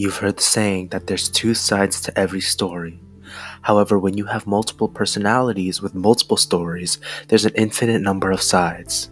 You've 0.00 0.16
heard 0.16 0.38
the 0.38 0.42
saying 0.42 0.88
that 0.92 1.06
there's 1.06 1.28
two 1.28 1.52
sides 1.52 2.00
to 2.00 2.18
every 2.18 2.40
story. 2.40 2.98
However, 3.60 3.98
when 3.98 4.16
you 4.16 4.24
have 4.24 4.46
multiple 4.46 4.88
personalities 4.88 5.82
with 5.82 5.94
multiple 5.94 6.38
stories, 6.38 6.96
there's 7.28 7.44
an 7.44 7.52
infinite 7.54 8.00
number 8.00 8.30
of 8.30 8.40
sides. 8.40 9.10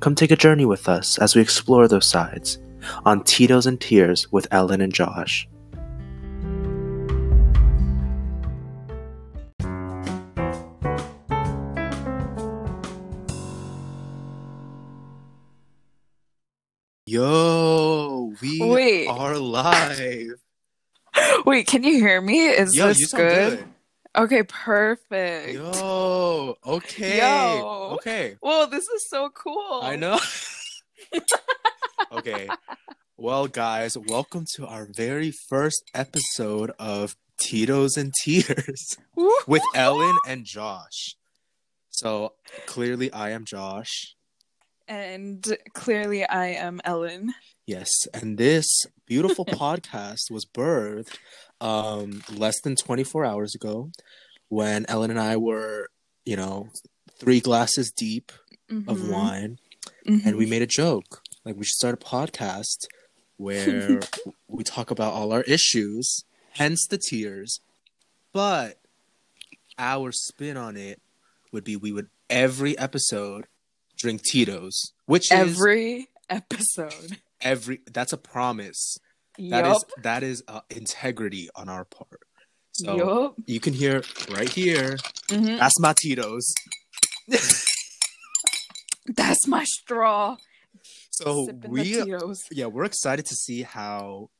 Come 0.00 0.16
take 0.16 0.32
a 0.32 0.36
journey 0.36 0.64
with 0.64 0.88
us 0.88 1.18
as 1.18 1.36
we 1.36 1.40
explore 1.40 1.86
those 1.86 2.06
sides 2.06 2.58
on 3.04 3.22
Tito's 3.22 3.68
and 3.68 3.80
Tears 3.80 4.32
with 4.32 4.48
Ellen 4.50 4.80
and 4.80 4.92
Josh. 4.92 5.46
Yo, 17.06 18.32
we 18.40 18.60
Wait. 18.60 19.06
are 19.08 19.38
live. 19.38 20.23
Wait, 21.54 21.68
can 21.68 21.84
you 21.84 22.00
hear 22.00 22.20
me? 22.20 22.48
Is 22.48 22.76
Yo, 22.76 22.88
this 22.88 23.12
good? 23.12 23.58
good. 23.60 23.64
Okay, 24.16 24.42
perfect. 24.42 25.54
Yo, 25.54 26.56
okay. 26.66 27.18
Yo. 27.18 27.90
Okay. 27.92 28.34
Whoa, 28.40 28.66
this 28.66 28.82
is 28.82 29.08
so 29.08 29.30
cool. 29.30 29.78
I 29.80 29.94
know. 29.94 30.18
okay. 32.12 32.48
Well, 33.16 33.46
guys, 33.46 33.96
welcome 33.96 34.46
to 34.56 34.66
our 34.66 34.88
very 34.96 35.32
first 35.48 35.88
episode 35.94 36.72
of 36.80 37.14
Tito's 37.38 37.96
and 37.96 38.12
Tears 38.24 38.96
with 39.46 39.62
Ellen 39.76 40.16
and 40.26 40.44
Josh. 40.44 41.14
So 41.90 42.32
clearly, 42.66 43.12
I 43.12 43.30
am 43.30 43.44
Josh. 43.44 44.16
And 44.88 45.56
clearly, 45.72 46.26
I 46.26 46.46
am 46.46 46.80
Ellen. 46.84 47.32
Yes, 47.66 47.88
and 48.12 48.36
this 48.38 48.66
beautiful 49.06 49.44
podcast 49.62 50.30
was 50.30 50.44
birthed 50.44 51.16
um, 51.60 52.22
less 52.32 52.60
than 52.60 52.76
24 52.76 53.24
hours 53.24 53.54
ago 53.54 53.90
when 54.48 54.84
Ellen 54.88 55.10
and 55.10 55.20
I 55.20 55.36
were, 55.36 55.88
you 56.26 56.36
know, 56.36 56.68
three 57.18 57.40
glasses 57.40 57.90
deep 57.90 58.32
of 58.70 58.98
Mhm. 58.98 59.08
wine. 59.10 59.58
Mhm. 60.06 60.24
and 60.26 60.36
we 60.36 60.44
made 60.46 60.62
a 60.62 60.66
joke 60.66 61.22
like 61.44 61.56
we 61.56 61.64
should 61.64 61.74
start 61.74 61.94
a 61.94 62.04
podcast 62.04 62.86
where 63.36 64.00
we 64.48 64.64
talk 64.64 64.90
about 64.90 65.12
all 65.12 65.32
our 65.32 65.42
issues 65.42 66.24
hence 66.52 66.86
the 66.86 66.98
tears 66.98 67.60
but 68.32 68.78
our 69.78 70.10
spin 70.12 70.56
on 70.56 70.76
it 70.76 71.00
would 71.52 71.64
be 71.64 71.76
we 71.76 71.92
would 71.92 72.08
every 72.30 72.76
episode 72.78 73.46
drink 73.96 74.22
tito's 74.22 74.92
which 75.06 75.30
is 75.30 75.38
every 75.58 76.08
episode. 76.30 77.18
Every 77.40 77.80
that's 77.92 78.12
a 78.12 78.16
promise 78.18 78.98
That 79.38 79.66
is 79.66 79.84
that 80.02 80.22
is 80.22 80.42
uh, 80.48 80.60
integrity 80.70 81.48
on 81.54 81.68
our 81.68 81.84
part 81.84 82.20
so 82.72 82.96
Yup. 82.96 83.34
you 83.46 83.60
can 83.60 83.72
hear 83.74 84.02
right 84.30 84.48
here 84.48 84.96
Mhm. 85.28 85.58
that's 85.58 85.78
my 85.80 85.94
tito's 86.00 86.52
That's 89.06 89.46
my 89.46 89.64
straw. 89.64 90.36
so 91.10 91.46
Sipping 91.46 91.70
we 91.70 92.04
yeah, 92.50 92.66
we're 92.66 92.84
excited 92.84 93.26
to 93.26 93.34
see 93.34 93.62
how 93.62 94.30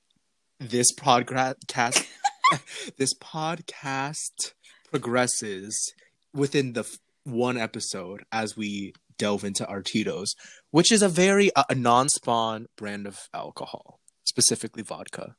this 0.58 0.92
podcast 0.94 2.06
this 2.96 3.14
podcast 3.14 4.52
progresses 4.90 5.92
within 6.32 6.72
the 6.72 6.80
f- 6.80 6.98
one 7.24 7.56
episode 7.58 8.24
as 8.32 8.56
we 8.56 8.94
delve 9.18 9.44
into 9.44 9.66
our 9.66 9.82
Tito's, 9.82 10.34
which 10.70 10.90
is 10.92 11.02
a 11.02 11.08
very 11.08 11.54
uh, 11.54 11.64
a 11.68 11.74
non-spawn 11.74 12.66
brand 12.76 13.06
of 13.06 13.28
alcohol, 13.32 14.00
specifically 14.24 14.82
vodka 14.82 15.34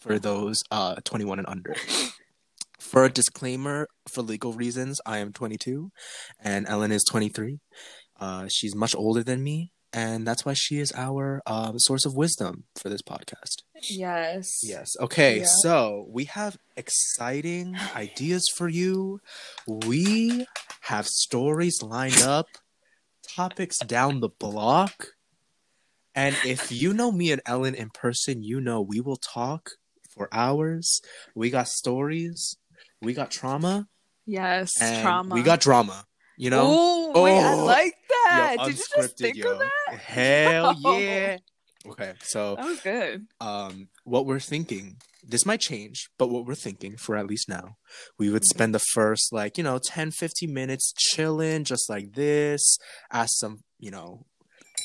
for 0.00 0.18
those 0.18 0.58
uh 0.70 0.96
21 1.04 1.38
and 1.38 1.48
under. 1.48 1.74
For 2.78 3.04
a 3.04 3.10
disclaimer, 3.10 3.88
for 4.08 4.22
legal 4.22 4.54
reasons, 4.54 5.00
I 5.04 5.18
am 5.18 5.32
22 5.32 5.90
and 6.42 6.66
Ellen 6.66 6.90
is 6.92 7.04
23. 7.08 7.58
Uh, 8.18 8.46
she's 8.48 8.74
much 8.74 8.94
older 8.94 9.22
than 9.22 9.42
me, 9.42 9.72
and 9.92 10.26
that's 10.26 10.44
why 10.44 10.54
she 10.54 10.78
is 10.78 10.92
our 10.96 11.42
um, 11.46 11.78
source 11.78 12.04
of 12.06 12.14
wisdom 12.14 12.64
for 12.76 12.88
this 12.88 13.02
podcast. 13.02 13.62
Yes. 13.88 14.60
Yes. 14.62 14.90
Okay. 15.00 15.38
Yeah. 15.40 15.46
So 15.62 16.06
we 16.10 16.24
have 16.24 16.56
exciting 16.76 17.76
ideas 17.94 18.44
for 18.56 18.68
you. 18.68 19.20
We 19.66 20.46
have 20.82 21.06
stories 21.06 21.82
lined 21.82 22.22
up, 22.22 22.46
topics 23.36 23.78
down 23.78 24.20
the 24.20 24.28
block. 24.28 25.08
And 26.14 26.36
if 26.44 26.72
you 26.72 26.92
know 26.92 27.12
me 27.12 27.30
and 27.32 27.40
Ellen 27.46 27.74
in 27.74 27.90
person, 27.90 28.42
you 28.42 28.60
know 28.60 28.80
we 28.80 29.00
will 29.00 29.16
talk 29.16 29.70
for 30.14 30.28
hours. 30.32 31.00
We 31.34 31.50
got 31.50 31.68
stories, 31.68 32.56
we 33.00 33.14
got 33.14 33.30
trauma, 33.30 33.86
Yes. 34.26 34.72
and 34.80 35.02
trauma. 35.02 35.34
we 35.34 35.42
got 35.42 35.60
drama. 35.60 36.04
You 36.36 36.50
know, 36.50 36.72
Ooh, 36.72 37.22
wait, 37.22 37.38
I 37.38 37.54
Oh. 37.54 37.64
like 37.64 37.94
that. 38.08 38.56
Yo, 38.58 38.64
Did 38.66 38.78
you 38.78 38.84
just 38.96 39.18
think 39.18 39.36
yo. 39.36 39.52
of 39.52 39.58
that? 39.58 39.98
Hell 40.00 40.72
Yo. 40.80 40.98
yeah. 40.98 41.36
Okay, 41.86 42.12
so 42.22 42.56
That 42.56 42.66
was 42.66 42.80
good. 42.80 43.26
um 43.40 43.88
what 44.04 44.26
we're 44.26 44.40
thinking 44.40 44.96
this 45.22 45.44
might 45.46 45.60
change 45.60 46.08
but 46.18 46.28
what 46.30 46.46
we're 46.46 46.54
thinking 46.54 46.96
for 46.96 47.16
at 47.16 47.26
least 47.26 47.48
now 47.48 47.74
we 48.18 48.30
would 48.30 48.44
spend 48.44 48.74
the 48.74 48.78
first 48.94 49.32
like 49.32 49.58
you 49.58 49.64
know 49.64 49.78
10 49.78 50.10
15 50.12 50.52
minutes 50.52 50.92
chilling 50.96 51.64
just 51.64 51.88
like 51.90 52.12
this 52.14 52.78
ask 53.12 53.30
some 53.38 53.58
you 53.78 53.90
know 53.90 54.24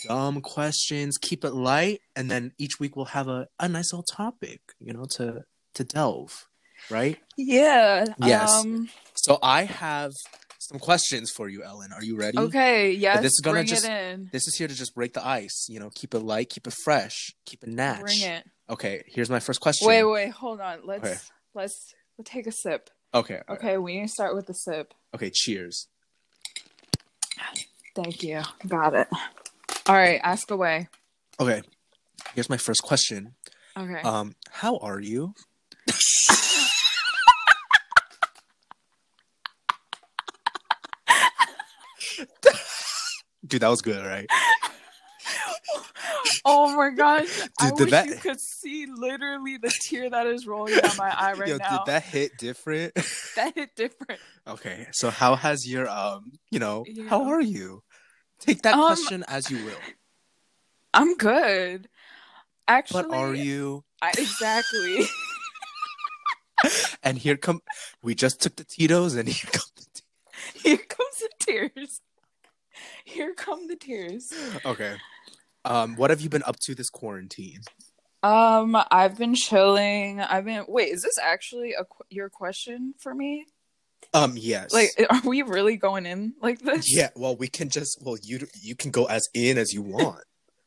dumb 0.08 0.42
questions 0.42 1.18
keep 1.20 1.44
it 1.46 1.54
light 1.54 2.00
and 2.16 2.30
then 2.30 2.52
each 2.58 2.80
week 2.80 2.96
we'll 2.96 3.06
have 3.06 3.28
a, 3.28 3.48
a 3.60 3.68
nice 3.68 3.92
little 3.94 4.04
topic 4.04 4.60
you 4.80 4.94
know 4.94 5.06
to 5.10 5.42
to 5.74 5.84
delve 5.84 6.46
right 6.90 7.18
Yeah. 7.38 8.06
Yes. 8.20 8.52
Um, 8.52 8.90
so 9.16 9.40
i 9.42 9.64
have 9.64 10.12
some 10.60 10.80
questions 10.80 11.32
for 11.32 11.48
you 11.48 11.64
ellen 11.64 11.92
are 11.94 12.04
you 12.04 12.18
ready 12.18 12.38
okay. 12.38 12.92
Yes. 12.92 13.22
this 13.22 13.32
is 13.34 13.40
gonna 13.44 13.56
bring 13.58 13.68
just- 13.68 13.86
it 13.86 13.92
in. 14.14 14.30
this 14.32 14.48
is 14.48 14.56
here 14.56 14.68
to 14.68 14.76
just 14.76 14.94
break 14.96 15.14
the 15.14 15.26
ice 15.26 15.68
you 15.70 15.80
know 15.80 15.90
keep 15.96 16.14
it 16.14 16.20
light 16.20 16.50
keep 16.50 16.68
it 16.68 16.74
fresh 16.84 17.32
keep 17.46 17.64
it 17.64 17.70
natch 17.70 18.02
Bring 18.02 18.22
it. 18.22 18.44
Okay 18.70 19.04
here's 19.08 19.30
my 19.30 19.40
first 19.40 19.60
question 19.62 19.88
Wait, 19.88 20.04
wait, 20.04 20.30
hold 20.32 20.60
on. 20.62 20.80
Let's 20.86 21.04
Okay. 21.04 21.16
let's 21.54 21.94
let's 22.18 22.30
take 22.30 22.48
a 22.48 22.52
sip. 22.52 22.90
okay 23.14 23.42
okay, 23.50 23.54
Okay, 23.54 23.78
we 23.78 23.96
need 24.00 24.08
to 24.08 24.14
start 24.14 24.36
with 24.36 24.48
the 24.48 24.54
sip. 24.54 24.94
okay 25.14 25.30
cheers 25.34 25.88
Thank 27.96 28.24
you. 28.24 28.42
Got 28.68 28.94
it. 28.94 29.08
All 29.88 29.96
right, 29.96 30.20
ask 30.22 30.52
away. 30.52 30.90
Okay. 31.40 31.62
Here's 32.34 32.50
my 32.50 32.58
first 32.58 32.82
question. 32.84 33.36
Okay. 33.78 34.02
Um, 34.02 34.36
how 34.52 34.76
are 34.80 35.00
you? 35.00 35.34
Dude, 43.46 43.62
that 43.62 43.68
was 43.70 43.82
good, 43.82 44.04
right? 44.06 44.28
Oh 46.46 46.76
my 46.76 46.90
gosh. 46.92 47.28
I 47.60 47.70
Dude, 47.70 47.78
did 47.78 47.84
wish 47.86 47.92
that- 47.92 48.08
you 48.08 48.16
could 48.16 48.40
see 48.40 48.86
literally 48.86 49.58
the 49.58 49.72
tear 49.82 50.10
that 50.10 50.28
is 50.28 50.46
rolling 50.48 50.78
down 50.80 50.96
my 50.98 51.10
eye 51.10 51.34
right 51.34 51.48
Yo, 51.50 51.58
now. 51.58 51.70
did 51.80 51.86
that 51.88 52.04
hit 52.04 52.38
different? 52.38 52.94
that 53.36 53.54
hit 53.56 53.76
different. 53.76 54.20
okay. 54.48 54.88
So 54.92 55.10
how 55.10 55.36
has 55.36 55.68
your 55.68 55.90
um, 55.90 56.32
you 56.52 56.60
know, 56.60 56.86
Yeah. 56.88 57.10
how 57.10 57.26
are 57.26 57.42
you? 57.42 57.82
Take 58.40 58.62
that 58.64 58.76
Um, 58.76 58.86
question 58.88 59.24
as 59.28 59.50
you 59.50 59.64
will. 59.66 59.80
I'm 60.94 61.16
good. 61.18 61.88
Actually, 62.68 63.04
But 63.10 63.18
are 63.18 63.34
you? 63.34 63.84
I, 64.02 64.10
exactly. 64.18 65.06
And 67.04 67.18
here 67.18 67.38
come 67.38 67.62
we 68.02 68.16
just 68.16 68.42
took 68.42 68.56
the 68.56 68.64
Tito's 68.64 69.14
and 69.16 69.30
here 69.30 69.50
come 69.52 69.70
the 69.76 70.02
Here 70.64 70.78
comes 70.78 71.18
the 71.20 71.30
tears. 71.40 72.02
Here 73.04 73.34
come 73.36 73.68
the 73.68 73.76
tears. 73.76 74.34
Okay. 74.66 74.96
Um, 75.66 75.96
what 75.96 76.10
have 76.12 76.22
you 76.22 76.30
been 76.30 76.44
up 76.44 76.58
to 76.62 76.76
this 76.76 76.90
quarantine? 76.90 77.62
Um, 78.24 78.78
I've 78.92 79.18
been 79.18 79.36
chilling. 79.36 80.22
I've 80.22 80.46
been. 80.46 80.66
Wait, 80.68 80.90
is 80.90 81.02
this 81.02 81.18
actually 81.22 81.74
a 81.74 81.84
qu- 81.86 82.06
your 82.10 82.30
question 82.30 82.94
for 83.00 83.14
me? 83.14 83.46
Um, 84.14 84.36
yes. 84.38 84.72
Like, 84.74 84.92
are 85.10 85.22
we 85.26 85.42
really 85.42 85.78
going 85.78 86.06
in 86.06 86.34
like 86.42 86.60
this? 86.60 86.86
Yeah, 86.96 87.10
well, 87.16 87.36
we 87.36 87.48
can 87.48 87.70
just 87.70 88.00
well, 88.02 88.18
you 88.22 88.48
you 88.62 88.76
can 88.76 88.92
go 88.92 89.06
as 89.06 89.28
in 89.34 89.58
as 89.58 89.74
you 89.74 89.82
want, 89.82 90.24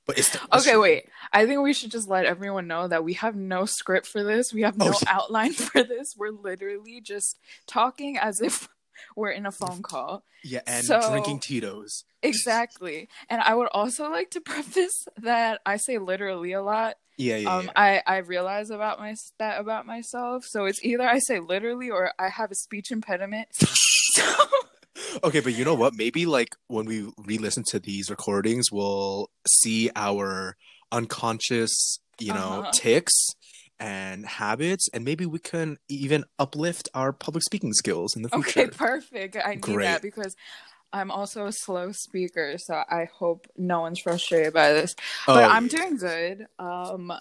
but 0.07 0.19
it's 0.19 0.37
Okay, 0.53 0.77
wait. 0.77 1.05
I 1.33 1.47
think 1.47 1.63
we 1.63 1.73
should 1.73 1.91
just 1.91 2.09
let 2.09 2.27
everyone 2.27 2.67
know 2.67 2.87
that 2.89 3.05
we 3.05 3.15
have 3.15 3.35
no 3.37 3.65
script 3.65 4.07
for 4.07 4.23
this. 4.23 4.53
We 4.53 4.63
have 4.63 4.77
no 4.77 4.87
Oh, 4.89 4.99
yeah. 5.03 5.09
outline 5.17 5.53
for 5.53 5.83
this. 5.83 6.15
We're 6.17 6.31
literally 6.33 7.01
just 7.01 7.39
talking 7.67 8.19
as 8.19 8.41
if 8.41 8.69
we're 9.17 9.31
in 9.31 9.47
a 9.47 9.53
phone 9.53 9.83
call. 9.83 10.25
Yeah, 10.45 10.61
and 10.67 10.85
So- 10.85 11.01
drinking 11.11 11.41
Tito's. 11.41 12.05
Exactly. 12.23 13.09
And 13.31 13.41
I 13.43 13.55
would 13.55 13.69
also 13.73 14.11
like 14.11 14.31
to 14.33 14.41
preface 14.41 15.07
that 15.17 15.61
I 15.67 15.77
say 15.77 15.99
literally 15.99 16.53
a 16.53 16.63
lot. 16.63 16.97
Yeah, 17.17 17.37
yeah, 17.37 17.57
um 17.57 17.65
yeah. 17.67 17.73
I 17.75 18.03
I 18.07 18.17
realize 18.19 18.71
about 18.71 19.01
my 19.01 19.15
that 19.39 19.61
about 19.61 19.87
myself. 19.87 20.45
So 20.45 20.67
it's 20.67 20.85
either 20.85 21.03
I 21.09 21.19
say 21.19 21.41
literally 21.41 21.91
or 21.91 22.13
I 22.19 22.29
have 22.29 22.51
a 22.53 22.55
speech 22.55 22.91
impediment. 22.93 23.49
so 23.53 24.25
Okay, 25.25 25.41
but 25.41 25.55
you 25.55 25.65
know 25.65 25.75
what? 25.75 25.95
Maybe 25.95 26.27
like 26.27 26.55
when 26.67 26.87
we 26.87 27.09
re-listen 27.19 27.63
to 27.69 27.79
these 27.79 28.11
recordings, 28.11 28.71
we'll 28.71 29.31
see 29.49 29.91
our 29.97 30.57
unconscious, 30.93 31.99
you 32.19 32.33
know, 32.35 32.61
Uh-huh. 32.63 32.71
ticks, 32.75 33.15
and 33.81 34.27
habits, 34.27 34.89
and 34.93 35.05
maybe 35.05 35.27
we 35.27 35.39
can 35.39 35.79
even 35.89 36.25
uplift 36.39 36.89
our 36.95 37.13
public 37.13 37.45
speaking 37.45 37.73
skills 37.73 38.17
in 38.17 38.23
the 38.23 38.29
future. 38.29 38.61
Okay, 38.61 38.67
perfect. 38.69 39.37
I 39.37 39.55
need 39.55 39.63
Great. 39.63 39.85
that 39.85 40.03
because 40.03 40.37
I'm 40.93 41.11
also 41.11 41.47
a 41.47 41.53
slow 41.53 41.93
speaker, 41.93 42.57
so 42.59 42.75
I 42.75 43.09
hope 43.13 43.47
no 43.57 43.81
one's 43.81 44.01
frustrated 44.01 44.53
by 44.55 44.73
this. 44.73 44.95
But 45.27 45.45
Oh, 45.45 45.49
I'm 45.51 45.65
yeah. 45.65 45.79
doing 45.79 45.97
good. 45.97 46.47
Um, 46.59 47.13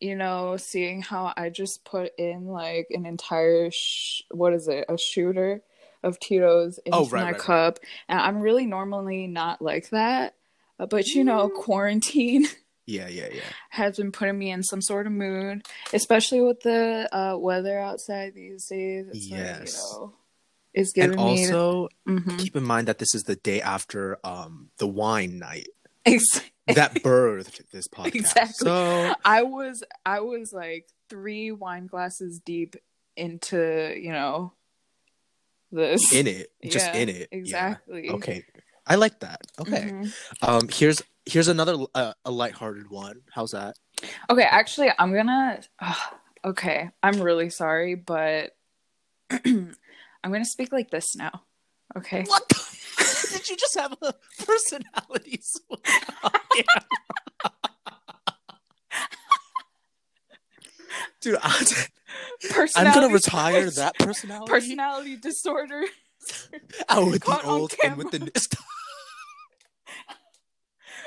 you 0.00 0.14
know, 0.14 0.56
seeing 0.56 1.02
how 1.02 1.32
I 1.36 1.50
just 1.50 1.84
put 1.84 2.12
in 2.18 2.46
like 2.46 2.86
an 2.90 3.04
entire 3.04 3.70
sh- 3.72 4.22
what 4.30 4.52
is 4.52 4.68
it, 4.68 4.84
a 4.88 4.96
shooter 4.96 5.60
of 6.04 6.20
Tito's 6.20 6.78
into 6.86 6.96
Oh, 6.96 7.04
right, 7.08 7.12
my 7.12 7.20
right, 7.24 7.32
right. 7.32 7.40
cup, 7.40 7.78
and 8.08 8.20
I'm 8.20 8.38
really 8.40 8.66
normally 8.66 9.26
not 9.26 9.60
like 9.60 9.90
that. 9.90 10.34
But 10.78 11.08
you 11.08 11.24
know, 11.24 11.48
Mm. 11.48 11.54
quarantine 11.56 12.46
Yeah, 12.88 13.06
yeah, 13.08 13.28
yeah. 13.30 13.42
has 13.68 13.98
been 13.98 14.12
putting 14.12 14.38
me 14.38 14.50
in 14.50 14.62
some 14.62 14.80
sort 14.80 15.06
of 15.06 15.12
mood, 15.12 15.66
especially 15.92 16.40
with 16.40 16.60
the 16.62 17.06
uh, 17.14 17.36
weather 17.36 17.78
outside 17.78 18.34
these 18.34 18.66
days. 18.66 19.06
It's 19.08 19.30
like, 19.30 19.38
Yes. 19.40 19.74
you 19.92 20.00
know, 20.00 20.12
it's 20.72 20.92
giving 20.92 21.10
And 21.10 21.18
me 21.18 21.42
also 21.42 21.88
Mhm. 22.08 22.38
keep 22.38 22.56
in 22.56 22.64
mind 22.64 22.88
that 22.88 22.98
this 22.98 23.14
is 23.14 23.24
the 23.24 23.36
day 23.36 23.60
after 23.60 24.18
um 24.24 24.70
the 24.78 24.86
wine 24.86 25.38
night 25.38 25.68
that 26.06 26.94
birthed 27.04 27.60
this 27.70 27.88
podcast. 27.88 28.14
Exactly. 28.14 28.68
So 28.70 29.12
I 29.24 29.42
was 29.42 29.84
I 30.06 30.20
was 30.20 30.52
like 30.54 30.88
three 31.10 31.50
wine 31.52 31.86
glasses 31.88 32.40
deep 32.42 32.74
into 33.16 33.94
you 34.00 34.12
know 34.12 34.54
this 35.70 36.12
in 36.12 36.26
it, 36.26 36.50
just 36.64 36.86
Yeah, 36.94 37.00
in 37.00 37.08
it. 37.10 37.28
Yeah. 37.32 37.38
exactly. 37.38 38.08
Okay. 38.10 38.44
I 38.86 38.94
like 38.94 39.20
that. 39.20 39.42
Okay. 39.60 39.90
Mhm. 39.92 40.12
Um 40.40 40.68
here's 40.72 41.02
here's 41.28 41.48
another 41.48 41.76
uh, 41.94 42.14
a 42.24 42.30
lighthearted 42.30 42.90
one. 42.90 43.20
How's 43.32 43.50
that? 43.52 43.76
Okay, 44.30 44.42
actually, 44.42 44.90
I'm 44.98 45.12
gonna. 45.14 45.60
okay, 46.44 46.90
I'm 47.02 47.20
really 47.20 47.50
sorry, 47.50 47.94
but 47.94 48.52
I'm 49.30 49.74
gonna 50.24 50.44
speak 50.44 50.72
like 50.72 50.90
this 50.90 51.14
now. 51.16 51.42
Okay. 51.96 52.24
What 52.26 52.48
the- 52.48 52.78
Did 53.32 53.48
you 53.48 53.56
just 53.56 53.78
have 53.78 53.94
a 54.02 54.14
personality. 54.44 55.40
Dude, 61.20 61.36
I, 61.42 61.64
I'm 62.76 62.94
gonna 62.94 63.12
retire 63.12 63.68
that 63.70 63.98
personality. 63.98 64.50
personality 64.50 65.16
disorder. 65.16 65.82
out 66.88 67.06
with 67.06 67.22
Caught 67.24 67.42
the 67.42 67.48
old 67.48 67.74
and 67.84 67.96
with 67.96 68.10
the 68.10 68.18
new. 68.20 68.30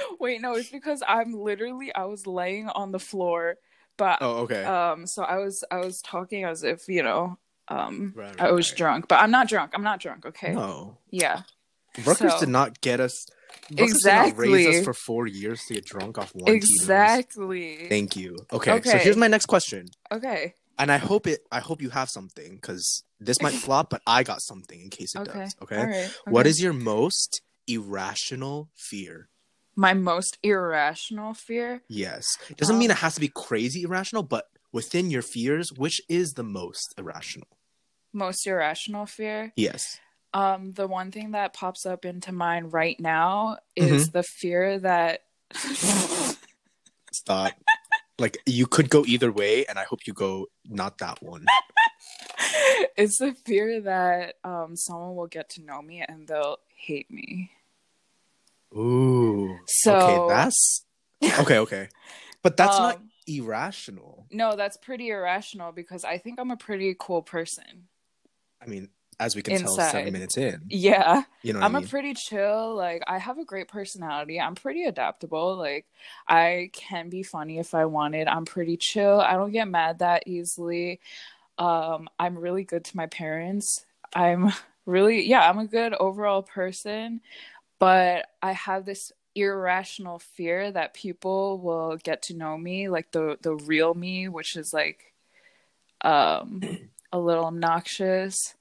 Wait, 0.19 0.41
no, 0.41 0.53
it's 0.55 0.69
because 0.69 1.01
I'm 1.07 1.33
literally 1.33 1.93
I 1.93 2.05
was 2.05 2.25
laying 2.27 2.67
on 2.69 2.91
the 2.91 2.99
floor, 2.99 3.55
but 3.97 4.17
Oh, 4.21 4.39
okay. 4.43 4.63
um, 4.63 5.05
so 5.07 5.23
I 5.23 5.37
was 5.37 5.63
I 5.71 5.77
was 5.77 6.01
talking 6.01 6.43
as 6.45 6.63
if 6.63 6.87
you 6.87 7.03
know 7.03 7.37
um 7.67 8.13
Right, 8.15 8.39
I 8.39 8.51
was 8.51 8.69
right. 8.71 8.77
drunk, 8.77 9.07
but 9.07 9.19
I'm 9.21 9.31
not 9.31 9.47
drunk. 9.47 9.71
I'm 9.73 9.83
not 9.83 9.99
drunk. 9.99 10.25
Okay. 10.25 10.53
No, 10.53 10.97
Yeah. 11.09 11.41
Rutgers 12.05 12.33
So- 12.33 12.39
did 12.39 12.49
not 12.49 12.79
get 12.81 12.99
us. 12.99 13.25
Rutgers 13.69 13.99
did 14.03 14.13
not 14.13 14.37
raise 14.37 14.79
us 14.79 14.83
for 14.85 14.93
four 14.93 15.27
years 15.27 15.61
to 15.67 15.73
get 15.75 15.85
drunk 15.85 16.17
off 16.17 16.31
one. 16.33 16.53
Exactly. 16.53 17.87
Thank 17.89 18.15
you. 18.15 18.37
Okay, 18.51 18.71
okay. 18.73 18.89
so 18.91 18.97
here's 18.97 19.17
my 19.17 19.27
next 19.27 19.45
question, 19.47 19.87
okay. 20.11 20.53
and 20.79 20.91
I 20.91 20.97
hope 20.97 21.27
it. 21.27 21.41
I 21.51 21.59
hope 21.59 21.81
you 21.81 21.89
have 21.89 22.09
something 22.09 22.55
because 22.55 23.03
this 23.19 23.41
might 23.41 23.53
flop, 23.65 23.89
but 23.89 24.01
I 24.07 24.23
got 24.23 24.41
something 24.41 24.79
in 24.81 24.89
case 24.89 25.15
it 25.15 25.19
Okay. 25.27 25.39
does. 25.39 25.55
Okay. 25.63 25.77
All 25.77 25.85
right. 25.85 26.11
Okay. 26.27 26.49
is 26.49 26.61
your 26.61 26.73
most 26.73 27.41
irrational 27.67 28.69
fear? 28.75 29.27
My 29.75 29.93
most 29.93 30.37
irrational 30.43 31.33
fear? 31.33 31.81
Yes. 31.87 32.37
It 32.49 32.57
doesn't 32.57 32.75
Um, 32.75 32.79
mean 32.79 32.91
it 32.91 32.97
has 32.97 33.15
to 33.15 33.19
be 33.21 33.29
crazy 33.29 33.83
irrational, 33.83 34.23
but 34.23 34.45
within 34.71 35.09
your 35.09 35.21
fears, 35.21 35.71
which 35.73 36.01
is 36.09 36.33
the 36.33 36.43
most 36.43 36.93
irrational? 36.97 37.47
Most 38.13 38.45
irrational 38.45 39.05
fear? 39.05 39.53
Yes. 39.55 39.99
Um, 40.33 40.73
the 40.73 40.87
one 40.87 41.11
thing 41.11 41.31
that 41.31 41.53
pops 41.53 41.85
up 41.85 42.05
into 42.05 42.31
mind 42.31 42.71
right 42.73 42.99
now 42.99 43.57
is 43.75 44.09
Mm-hmm. 44.09 44.11
the 44.11 44.23
fear 44.23 44.79
that 44.79 45.23
Stop. 47.11 47.53
like 48.19 48.37
you 48.45 48.65
could 48.67 48.89
go 48.89 49.03
either 49.05 49.31
way, 49.31 49.65
and 49.65 49.77
I 49.77 49.83
hope 49.83 50.07
you 50.07 50.13
go 50.13 50.47
not 50.65 50.97
that 50.99 51.21
one. 51.21 51.45
it's 52.97 53.17
the 53.17 53.33
fear 53.33 53.81
that 53.81 54.35
um 54.43 54.75
someone 54.75 55.15
will 55.15 55.27
get 55.27 55.49
to 55.51 55.61
know 55.61 55.81
me 55.81 56.03
and 56.07 56.27
they'll 56.27 56.59
hate 56.75 57.09
me. 57.11 57.51
Ooh. 58.75 59.57
So- 59.67 59.97
okay, 59.97 60.33
that's 60.33 60.85
okay. 61.39 61.57
Okay, 61.59 61.89
but 62.41 62.57
that's 62.57 62.77
not 62.77 62.95
Um, 62.97 63.09
irrational. 63.27 64.25
No, 64.31 64.55
that's 64.55 64.77
pretty 64.77 65.09
irrational 65.09 65.71
because 65.71 66.03
I 66.03 66.17
think 66.17 66.39
I'm 66.39 66.51
a 66.51 66.57
pretty 66.57 66.95
cool 66.99 67.21
person. 67.21 67.87
I 68.61 68.67
mean, 68.67 68.89
as 69.19 69.35
we 69.35 69.41
can 69.43 69.59
tell, 69.59 69.75
seven 69.75 70.13
minutes 70.13 70.37
in, 70.37 70.61
Yeah. 70.69 71.23
you 71.43 71.53
know, 71.53 71.59
I'm 71.59 71.75
I 71.75 71.79
a 71.79 71.81
mean? 71.81 71.89
pretty 71.89 72.13
chill, 72.15 72.75
like 72.75 73.03
I 73.07 73.19
have 73.19 73.37
a 73.37 73.45
great 73.45 73.67
personality. 73.67 74.39
I'm 74.39 74.55
pretty 74.55 74.83
adaptable. 74.85 75.55
Like 75.57 75.85
I 76.27 76.69
can 76.73 77.09
be 77.09 77.21
funny 77.23 77.59
if 77.59 77.73
I 77.75 77.85
wanted. 77.85 78.27
I'm 78.27 78.45
pretty 78.45 78.77
chill. 78.77 79.19
I 79.21 79.33
don't 79.33 79.51
get 79.51 79.67
mad 79.67 79.99
that 79.99 80.23
easily. 80.27 80.99
Um 81.57 82.07
I'm 82.17 82.37
really 82.37 82.63
good 82.63 82.83
to 82.85 82.97
my 82.97 83.05
parents. 83.07 83.85
I'm 84.15 84.51
really 84.87 85.27
yeah, 85.27 85.47
I'm 85.47 85.59
a 85.59 85.67
good 85.67 85.93
overall 85.93 86.41
person, 86.41 87.21
but 87.81 88.27
I 88.43 88.51
have 88.53 88.85
this 88.85 89.11
irrational 89.33 90.19
fear 90.19 90.71
that 90.71 90.93
people 90.93 91.57
will 91.57 91.97
get 91.97 92.21
to 92.23 92.35
know 92.35 92.55
me 92.57 92.87
like 92.89 93.11
the 93.11 93.37
the 93.41 93.55
real 93.55 93.93
me, 93.95 94.27
which 94.29 94.55
is 94.55 94.71
like 94.71 95.13
um 96.01 96.61
a 97.11 97.19
little 97.19 97.45
obnoxious, 97.45 98.55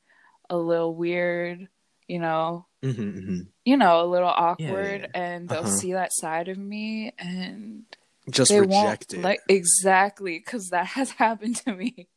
a 0.48 0.56
little 0.56 0.94
weird, 0.94 1.68
you 2.08 2.18
know, 2.18 2.66
Mhm, 2.82 2.94
mhm. 2.96 3.46
you 3.64 3.76
know, 3.76 4.02
a 4.02 4.06
little 4.06 4.28
yeah, 4.28 4.34
awkward, 4.34 5.00
yeah. 5.02 5.20
and 5.22 5.48
they'll 5.48 5.60
Uh-huh. 5.60 5.68
see 5.68 5.92
that 5.92 6.12
side 6.12 6.48
of 6.48 6.56
me, 6.58 7.12
and 7.18 7.84
Just 8.30 8.50
they 8.50 8.60
reject 8.60 9.12
won't 9.12 9.12
it. 9.12 9.22
like 9.22 9.40
exactly 9.48 10.38
because 10.38 10.68
that 10.70 10.86
has 10.96 11.10
happened 11.12 11.56
to 11.64 11.74
me, 11.74 12.08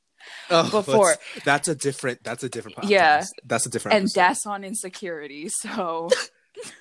Oh, 0.49 0.69
before. 0.71 1.15
That's, 1.33 1.43
that's 1.43 1.67
a 1.67 1.75
different. 1.75 2.23
That's 2.23 2.43
a 2.45 2.49
different. 2.49 2.77
Podcast. 2.77 2.89
Yeah. 2.89 3.23
That's 3.43 3.65
a 3.65 3.69
different. 3.69 3.95
and 3.97 4.03
episode. 4.05 4.19
that's 4.21 4.45
on 4.45 4.63
insecurity. 4.63 5.49
So 5.61 6.07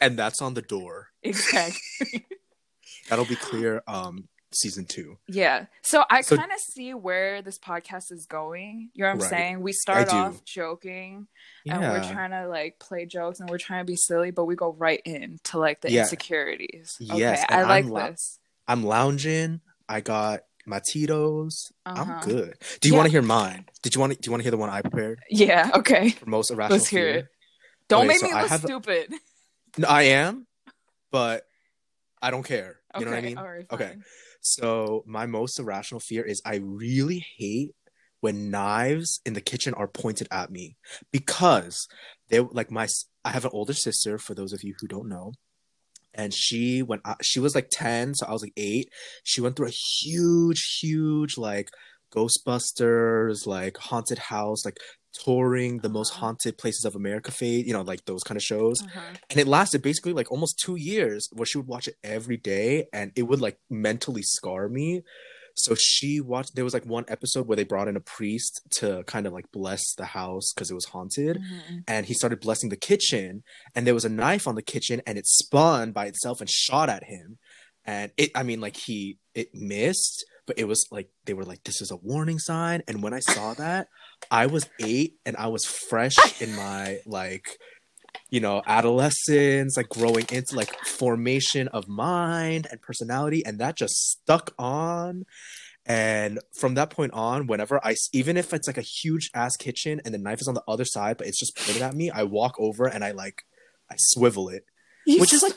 and 0.01 0.19
that's 0.19 0.41
on 0.43 0.55
the 0.55 0.63
door. 0.63 1.09
exactly, 1.23 2.27
That'll 3.09 3.25
be 3.25 3.37
clear. 3.37 3.83
Um, 3.87 4.29
season 4.55 4.85
two. 4.85 5.17
yeah. 5.29 5.65
So 5.83 6.05
I 6.11 6.21
So- 6.21 6.37
kind 6.37 6.53
of 6.53 6.59
see 6.59 6.93
where 6.93 7.41
this 7.41 7.59
podcast 7.59 8.13
is 8.13 8.27
going. 8.27 8.91
You 8.93 9.03
know 9.03 9.09
what 9.09 9.15
I'm 9.15 9.21
Right. 9.21 9.31
saying? 9.31 9.61
We 9.63 9.73
start 9.73 10.13
off 10.13 10.45
joking, 10.45 11.27
Yeah. 11.65 11.79
and 11.81 11.83
we're 11.91 12.13
trying 12.13 12.33
to 12.33 12.47
like 12.49 12.79
play 12.79 13.07
jokes, 13.07 13.41
and 13.41 13.49
we're 13.49 13.57
trying 13.59 13.81
to 13.87 13.91
be 13.91 13.97
silly, 13.97 14.31
but 14.31 14.45
we 14.45 14.55
go 14.55 14.73
right 14.79 15.01
into 15.07 15.59
like 15.59 15.81
the 15.81 15.91
Yeah. 15.91 16.03
insecurities. 16.03 16.97
Yes, 17.01 17.43
okay, 17.45 17.47
and 17.55 17.67
I 17.67 17.81
like 17.81 17.85
I'm 17.87 18.11
this. 18.13 18.39
I'm 18.69 18.85
lounging. 18.85 19.61
I 19.89 20.01
got 20.03 20.43
my 20.67 20.81
Tito's. 20.87 21.73
Uh-huh. 21.87 22.03
I'm 22.03 22.21
good. 22.29 22.55
Do 22.81 22.89
you 22.89 22.93
Yeah. 22.93 22.99
want 22.99 23.07
to 23.07 23.11
hear 23.11 23.23
mine? 23.23 23.65
Did 23.83 23.95
you 23.95 24.01
want 24.03 24.13
to? 24.13 24.19
Do 24.21 24.29
you 24.29 24.33
want 24.33 24.41
to 24.41 24.45
hear 24.45 24.51
the 24.51 24.57
one 24.59 24.69
I 24.71 24.83
prepared 24.83 25.21
Yeah. 25.31 25.71
Okay. 25.77 26.11
for 26.11 26.29
most 26.29 26.51
irrational 26.51 26.77
Let's 26.79 26.89
hear 26.89 27.07
fear? 27.11 27.19
it. 27.21 27.27
Don't 27.89 28.01
Okay, 28.01 28.09
make 28.09 28.19
so 28.19 28.27
me 28.29 28.35
look 28.35 28.51
stupid. 28.61 29.15
I 29.87 30.03
am, 30.05 30.47
but 31.11 31.45
I 32.21 32.31
don't 32.31 32.45
care. 32.45 32.81
You 32.95 33.03
okay. 33.03 33.05
know 33.05 33.11
what 33.11 33.19
I 33.19 33.23
mean? 33.23 33.37
Right. 33.37 33.67
Okay. 33.73 33.97
So 34.41 35.05
my 35.07 35.27
most 35.27 35.59
irrational 35.59 36.01
fear 36.01 36.23
is 36.23 36.43
I 36.45 36.57
really 36.57 37.25
hate 37.39 37.75
when 38.21 38.51
knives 38.51 39.21
in 39.25 39.35
the 39.35 39.41
kitchen 39.41 39.75
are 39.75 39.89
pointed 39.89 40.29
at 40.31 40.51
me 40.51 40.77
because 41.11 41.89
they 42.29 42.41
like 42.41 42.71
my 42.71 42.87
I 43.25 43.31
have 43.31 43.45
an 43.45 43.51
older 43.53 43.73
sister 43.73 44.19
for 44.19 44.35
those 44.35 44.53
of 44.53 44.63
you 44.63 44.75
who 44.81 44.87
don't 44.87 45.09
know 45.09 45.33
and 46.15 46.33
she 46.33 46.83
when 46.83 47.01
I, 47.05 47.17
she 47.21 47.41
was 47.41 47.55
like 47.55 47.69
10 47.71 48.15
so 48.15 48.27
I 48.27 48.33
was 48.33 48.43
like 48.43 48.53
8 48.57 48.89
she 49.25 49.41
went 49.41 49.57
through 49.57 49.69
a 49.69 49.71
huge 49.71 50.79
huge 50.81 51.37
like 51.37 51.69
Ghostbusters 52.15 53.47
like 53.47 53.77
haunted 53.77 54.19
house 54.19 54.65
like 54.65 54.79
touring 55.13 55.79
the 55.79 55.89
most 55.89 56.13
Uh-huh. 56.13 56.21
haunted 56.27 56.59
places 56.59 56.85
of 56.85 56.95
America 56.97 57.31
fade, 57.31 57.67
you 57.67 57.73
know 57.73 57.83
like 57.83 58.05
those 58.07 58.23
kind 58.23 58.37
of 58.37 58.43
shows 58.43 58.83
Uh-huh. 58.83 59.01
and 59.31 59.39
it 59.41 59.47
lasted 59.47 59.83
basically 59.83 60.13
like 60.13 60.31
almost 60.33 60.59
two 60.59 60.77
years 60.77 61.29
where 61.33 61.47
she 61.47 61.59
would 61.59 61.67
watch 61.67 61.87
it 61.89 61.97
every 62.03 62.37
day 62.37 62.87
and 62.93 63.13
it 63.17 63.23
would 63.25 63.41
like 63.41 63.59
mentally 63.71 64.23
scar 64.23 64.69
me 64.69 65.03
so 65.55 65.75
she 65.75 66.19
watched 66.19 66.55
there 66.55 66.65
was 66.65 66.73
like 66.73 66.87
one 66.87 67.05
episode 67.09 67.47
where 67.47 67.57
they 67.57 67.65
brought 67.65 67.87
in 67.87 67.95
a 67.97 68.01
priest 68.01 68.63
to 68.71 69.05
kind 69.07 69.27
of 69.27 69.35
like 69.35 69.45
bless 69.53 69.83
the 69.97 70.07
house 70.07 70.51
because 70.55 70.71
it 70.71 70.75
was 70.75 70.87
haunted 70.87 71.37
Mhm. 71.37 71.85
and 71.87 72.07
he 72.07 72.15
started 72.15 72.41
blessing 72.41 72.71
the 72.71 72.77
kitchen 72.77 73.43
and 73.75 73.87
there 73.87 73.93
was 73.93 74.07
a 74.07 74.09
knife 74.09 74.49
on 74.49 74.55
the 74.55 74.63
kitchen 74.63 75.03
and 75.07 75.19
it 75.19 75.27
spun 75.27 75.93
by 75.93 76.07
itself 76.07 76.41
and 76.41 76.49
shot 76.49 76.89
at 76.89 77.05
him 77.05 77.39
and 77.85 78.13
it 78.17 78.31
i 78.35 78.43
mean 78.43 78.61
like 78.63 78.77
he 78.77 79.19
it 79.35 79.49
missed 79.55 80.25
but 80.47 80.59
it 80.59 80.65
was 80.67 80.87
like 80.91 81.09
they 81.27 81.35
were 81.35 81.45
like 81.45 81.63
this 81.65 81.83
is 81.83 81.91
a 81.91 81.97
warning 81.97 82.39
sign 82.39 82.83
and 82.89 83.03
when 83.03 83.13
i 83.13 83.21
saw 83.21 83.53
that 83.55 83.89
i 84.31 84.47
was 84.47 84.69
eight 84.79 85.15
and 85.27 85.37
i 85.37 85.47
was 85.47 85.65
fresh 85.65 86.15
in 86.41 86.55
my 86.55 86.99
like 87.07 87.59
you 88.31 88.41
know 88.41 88.63
adolescence 88.67 89.77
like 89.77 89.89
growing 89.89 90.27
into 90.31 90.55
like 90.55 90.69
formation 90.85 91.69
of 91.69 91.89
mind 91.89 92.67
and 92.71 92.81
personality 92.81 93.45
and 93.45 93.59
that 93.59 93.77
just 93.77 93.95
stuck 93.95 94.55
on. 94.59 95.25
And 95.85 96.39
from 96.61 96.75
that 96.75 96.91
point 96.91 97.13
on, 97.13 97.49
whenever 97.49 97.85
I, 97.85 97.97
even 98.13 98.37
if 98.37 98.53
it's 98.55 98.69
like 98.69 98.79
a 98.79 98.83
huge 98.83 99.31
ass 99.35 99.57
kitchen 99.57 100.01
and 100.05 100.15
the 100.15 100.19
knife 100.19 100.41
is 100.41 100.47
on 100.47 100.55
the 100.55 100.63
other 100.69 100.85
side, 100.85 101.17
but 101.19 101.27
it's 101.27 101.41
just 101.41 101.57
pointed 101.57 101.83
at 101.83 101.95
me, 101.97 102.09
I 102.09 102.23
walk 102.23 102.55
over 102.59 102.87
and 102.87 103.03
I 103.05 103.11
like, 103.11 103.43
I 103.91 103.97
swivel 103.99 104.49
it, 104.49 104.65
which 105.19 105.33
is 105.33 105.43
like, 105.43 105.57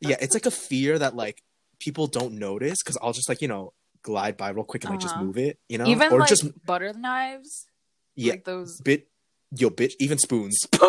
yeah, 0.00 0.16
it's 0.20 0.34
like 0.34 0.46
a 0.46 0.50
fear 0.50 0.98
that 0.98 1.14
like 1.14 1.42
people 1.78 2.08
don't 2.08 2.34
notice 2.34 2.82
because 2.82 2.98
I'll 3.00 3.12
just 3.12 3.28
like 3.28 3.40
you 3.40 3.48
know 3.48 3.72
glide 4.02 4.36
by 4.36 4.48
real 4.50 4.64
quick 4.64 4.82
and 4.84 4.90
like 4.90 5.00
just 5.00 5.14
Uh-huh. 5.14 5.24
move 5.24 5.38
it, 5.38 5.58
you 5.68 5.78
know, 5.78 5.86
even 5.86 6.12
or 6.12 6.18
like 6.20 6.28
just 6.28 6.44
butter 6.66 6.92
knives, 6.92 7.66
yeah, 8.16 8.32
like 8.32 8.44
those. 8.44 8.80
bit, 8.80 9.08
yo, 9.56 9.70
bitch, 9.70 9.94
even 9.98 10.18
spoons. 10.18 10.58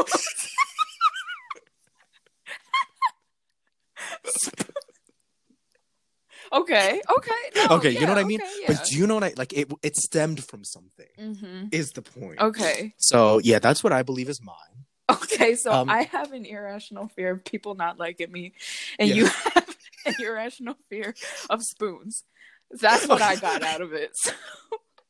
okay, 6.54 7.02
okay, 7.18 7.32
no, 7.56 7.68
okay, 7.78 7.90
you 7.92 8.02
know 8.02 8.08
what 8.14 8.18
I 8.18 8.24
mean? 8.24 8.42
okay, 8.42 8.52
yeah. 8.62 8.68
But 8.68 8.86
do 8.86 8.98
you 8.98 9.08
know 9.08 9.16
what 9.16 9.24
I 9.24 9.34
like? 9.38 9.54
It 9.54 9.72
it 9.84 9.96
stemmed 9.96 10.44
from 10.44 10.64
something. 10.64 11.08
Mhm. 11.18 11.74
Is 11.74 11.92
the 11.92 12.02
point? 12.02 12.40
Okay, 12.40 12.94
So 12.98 13.40
yeah, 13.40 13.60
that's 13.60 13.84
what 13.84 13.94
I 13.94 14.04
believe 14.04 14.30
is 14.30 14.42
mine. 14.42 14.86
okay. 15.10 15.56
So 15.56 15.72
Um, 15.72 15.90
I 15.90 16.04
have 16.04 16.32
an 16.34 16.46
irrational 16.46 17.08
fear 17.08 17.32
of 17.32 17.44
people 17.44 17.76
not 17.76 17.98
liking 18.00 18.32
me, 18.32 18.54
and 19.00 19.10
Yeah. 19.10 19.16
you 19.16 19.26
have 19.54 19.76
an 20.06 20.16
irrational 20.20 20.76
fear 20.90 21.16
of 21.50 21.64
spoons. 21.64 22.24
That's 22.72 23.08
what 23.08 23.22
I 23.22 23.36
got 23.36 23.64
out 23.64 23.82
of 23.82 23.94
it. 23.94 24.12
So- 24.16 24.32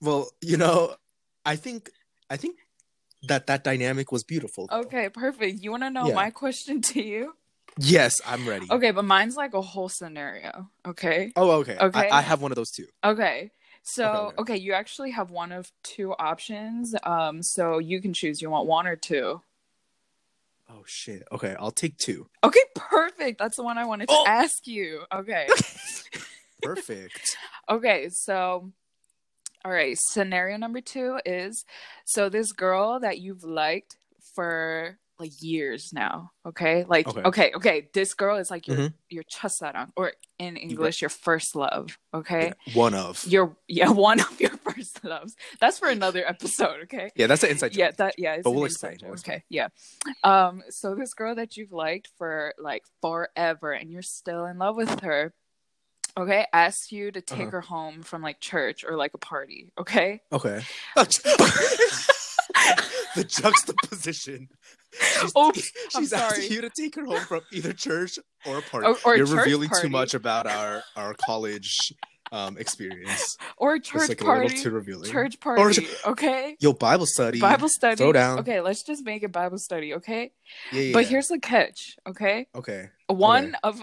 Well, 0.02 0.30
you 0.42 0.58
know, 0.58 0.96
I 1.46 1.56
think 1.56 1.90
I 2.30 2.38
think 2.38 2.58
that 3.24 3.48
that 3.48 3.64
dynamic 3.64 4.12
was 4.12 4.24
beautiful. 4.24 4.68
okay, 4.72 5.10
perfect. 5.10 5.62
You 5.64 5.72
want 5.72 5.84
to 5.84 5.90
know 5.90 6.08
Yeah. 6.08 6.16
my 6.16 6.30
question 6.44 6.82
to 6.82 7.02
you? 7.04 7.34
Yes, 7.78 8.16
I'm 8.26 8.48
ready. 8.48 8.68
Okay, 8.72 8.92
but 8.92 9.04
mine's 9.06 9.36
like 9.36 9.54
a 9.54 9.62
whole 9.62 9.90
scenario. 9.90 10.70
Okay. 10.88 11.34
Oh, 11.36 11.52
okay. 11.62 11.78
Okay. 11.80 12.10
I, 12.10 12.20
I 12.20 12.22
have 12.22 12.42
one 12.42 12.52
of 12.52 12.56
those 12.56 12.72
too. 12.72 12.88
Okay. 13.04 13.52
So, 13.84 14.04
Okay, 14.06 14.18
okay, 14.18 14.36
okay. 14.40 14.58
you 14.58 14.74
actually 14.74 15.12
have 15.12 15.30
one 15.30 15.52
of 15.52 15.72
two 15.84 16.14
options. 16.14 16.96
Um, 17.04 17.44
so 17.44 17.78
you 17.80 18.02
can 18.02 18.14
choose 18.14 18.42
you 18.42 18.50
want 18.50 18.66
one 18.68 18.88
or 18.88 18.96
two. 18.96 19.42
Oh 20.70 20.84
shit. 20.88 21.24
Okay, 21.32 21.56
I'll 21.60 21.70
take 21.72 21.98
two. 21.98 22.28
Okay, 22.44 22.62
perfect. 22.76 23.38
That's 23.38 23.58
the 23.58 23.64
one 23.64 23.78
I 23.78 23.86
wanted 23.86 24.08
to 24.08 24.16
Oh. 24.16 24.24
ask 24.26 24.66
you. 24.66 25.04
Okay. 25.14 25.48
Perfect. 26.62 27.38
okay, 27.70 28.10
so 28.10 28.72
all 29.66 29.72
right, 29.72 29.98
scenario 29.98 30.58
number 30.58 30.80
two 30.80 31.20
is 31.26 31.66
so 32.06 32.30
this 32.30 32.52
girl 32.52 33.00
that 33.00 33.18
you've 33.18 33.44
liked 33.44 33.98
for 34.36 35.00
like 35.18 35.32
years 35.42 35.90
now, 35.92 36.30
okay? 36.46 36.86
Like 36.88 37.08
okay, 37.08 37.22
okay, 37.24 37.52
okay 37.56 37.90
this 37.92 38.14
girl 38.14 38.38
is 38.38 38.52
like 38.52 38.68
your 38.68 38.78
mm-hmm. 38.78 38.96
your 39.10 39.24
or 39.96 40.12
in 40.38 40.56
English 40.56 41.02
your 41.02 41.10
first 41.10 41.56
love, 41.56 41.98
okay? 42.14 42.54
Yeah, 42.68 42.74
one 42.76 42.94
of. 42.94 43.26
Your 43.26 43.58
yeah, 43.68 43.90
one 44.10 44.20
of 44.20 44.40
your 44.40 44.52
first 44.52 45.04
loves. 45.04 45.36
That's 45.60 45.80
for 45.80 45.90
another 45.90 46.24
episode, 46.28 46.82
okay? 46.84 47.10
Yeah, 47.16 47.26
that's 47.26 47.44
an 47.44 47.50
inside 47.50 47.70
joke. 47.70 47.80
Yeah, 47.80 47.92
that 47.98 48.20
yeah, 48.20 48.42
but 48.44 48.52
we'll 48.52 48.66
explain. 48.66 48.98
Okay, 49.04 49.44
yeah. 49.50 49.70
Um 50.24 50.62
so 50.70 50.94
this 50.94 51.16
girl 51.16 51.34
that 51.34 51.58
you've 51.58 51.74
liked 51.74 52.10
for 52.20 52.54
like 52.60 52.84
forever 53.02 53.72
and 53.72 53.90
you're 53.90 54.04
still 54.04 54.46
in 54.46 54.60
love 54.60 54.76
with 54.76 55.00
her 55.00 55.34
okay 56.18 56.46
asks 56.54 56.92
you 56.92 57.12
to 57.12 57.22
take 57.22 57.42
Uh-huh. 57.42 57.52
her 57.52 57.62
home 57.62 58.02
from 58.04 58.22
like 58.22 58.40
church 58.40 58.84
or 58.88 58.96
like 58.96 59.14
a 59.14 59.18
party 59.18 59.72
okay 59.78 60.22
Okay. 60.32 60.62
the 63.16 63.24
juxtaposition. 63.24 64.50
She's, 65.20 65.32
Oops, 65.38 65.72
I'm 65.96 66.02
she's 66.04 66.14
asking 66.14 66.52
you 66.52 66.62
to 66.62 66.70
take 66.70 66.96
her 66.96 67.06
home 67.06 67.20
from 67.22 67.42
either 67.52 67.74
church 67.74 68.18
or 68.46 68.60
a 68.60 68.62
party. 68.62 68.88
Or- 68.88 68.98
or 69.06 69.14
a 69.14 69.18
You're 69.18 69.26
revealing 69.28 69.70
party. 69.70 69.88
too 69.88 69.92
much 69.92 70.14
about 70.14 70.48
our 70.48 70.84
our 70.96 71.16
college 71.26 71.94
um 72.32 72.58
experience. 72.58 73.38
or 73.58 73.78
church 73.80 74.10
like 74.10 74.22
a 74.22 74.26
party 74.26 74.48
little 74.48 74.64
too 74.64 74.70
revealing. 74.72 75.12
church 75.12 75.36
Or- 75.46 75.56
party 75.58 75.88
okay 76.06 76.56
Yo, 76.60 76.74
Bible 76.74 77.06
study. 77.06 77.40
bible 77.40 77.70
study 77.70 77.98
Throw 77.98 78.14
down. 78.14 78.40
okay 78.40 78.62
let's 78.62 78.84
just 78.84 79.04
make 79.06 79.24
it 79.24 79.32
bible 79.32 79.58
study 79.60 79.94
okay 79.96 80.32
Yeah, 80.72 80.82
yeah. 80.82 80.94
but 80.94 81.06
here's 81.06 81.28
the 81.28 81.40
catch 81.40 81.98
okay 82.08 82.48
okay. 82.56 82.90
one 83.08 83.56
of 83.64 83.82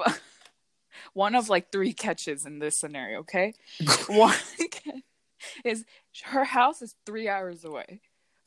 one 1.14 1.34
of 1.34 1.48
like 1.48 1.70
three 1.70 1.92
catches 1.92 2.46
in 2.46 2.58
this 2.58 2.78
scenario 2.78 3.20
okay 3.20 3.54
one 4.08 4.36
is 5.64 5.84
her 6.24 6.44
house 6.44 6.82
is 6.82 6.94
three 7.06 7.28
hours 7.28 7.64
away 7.64 8.00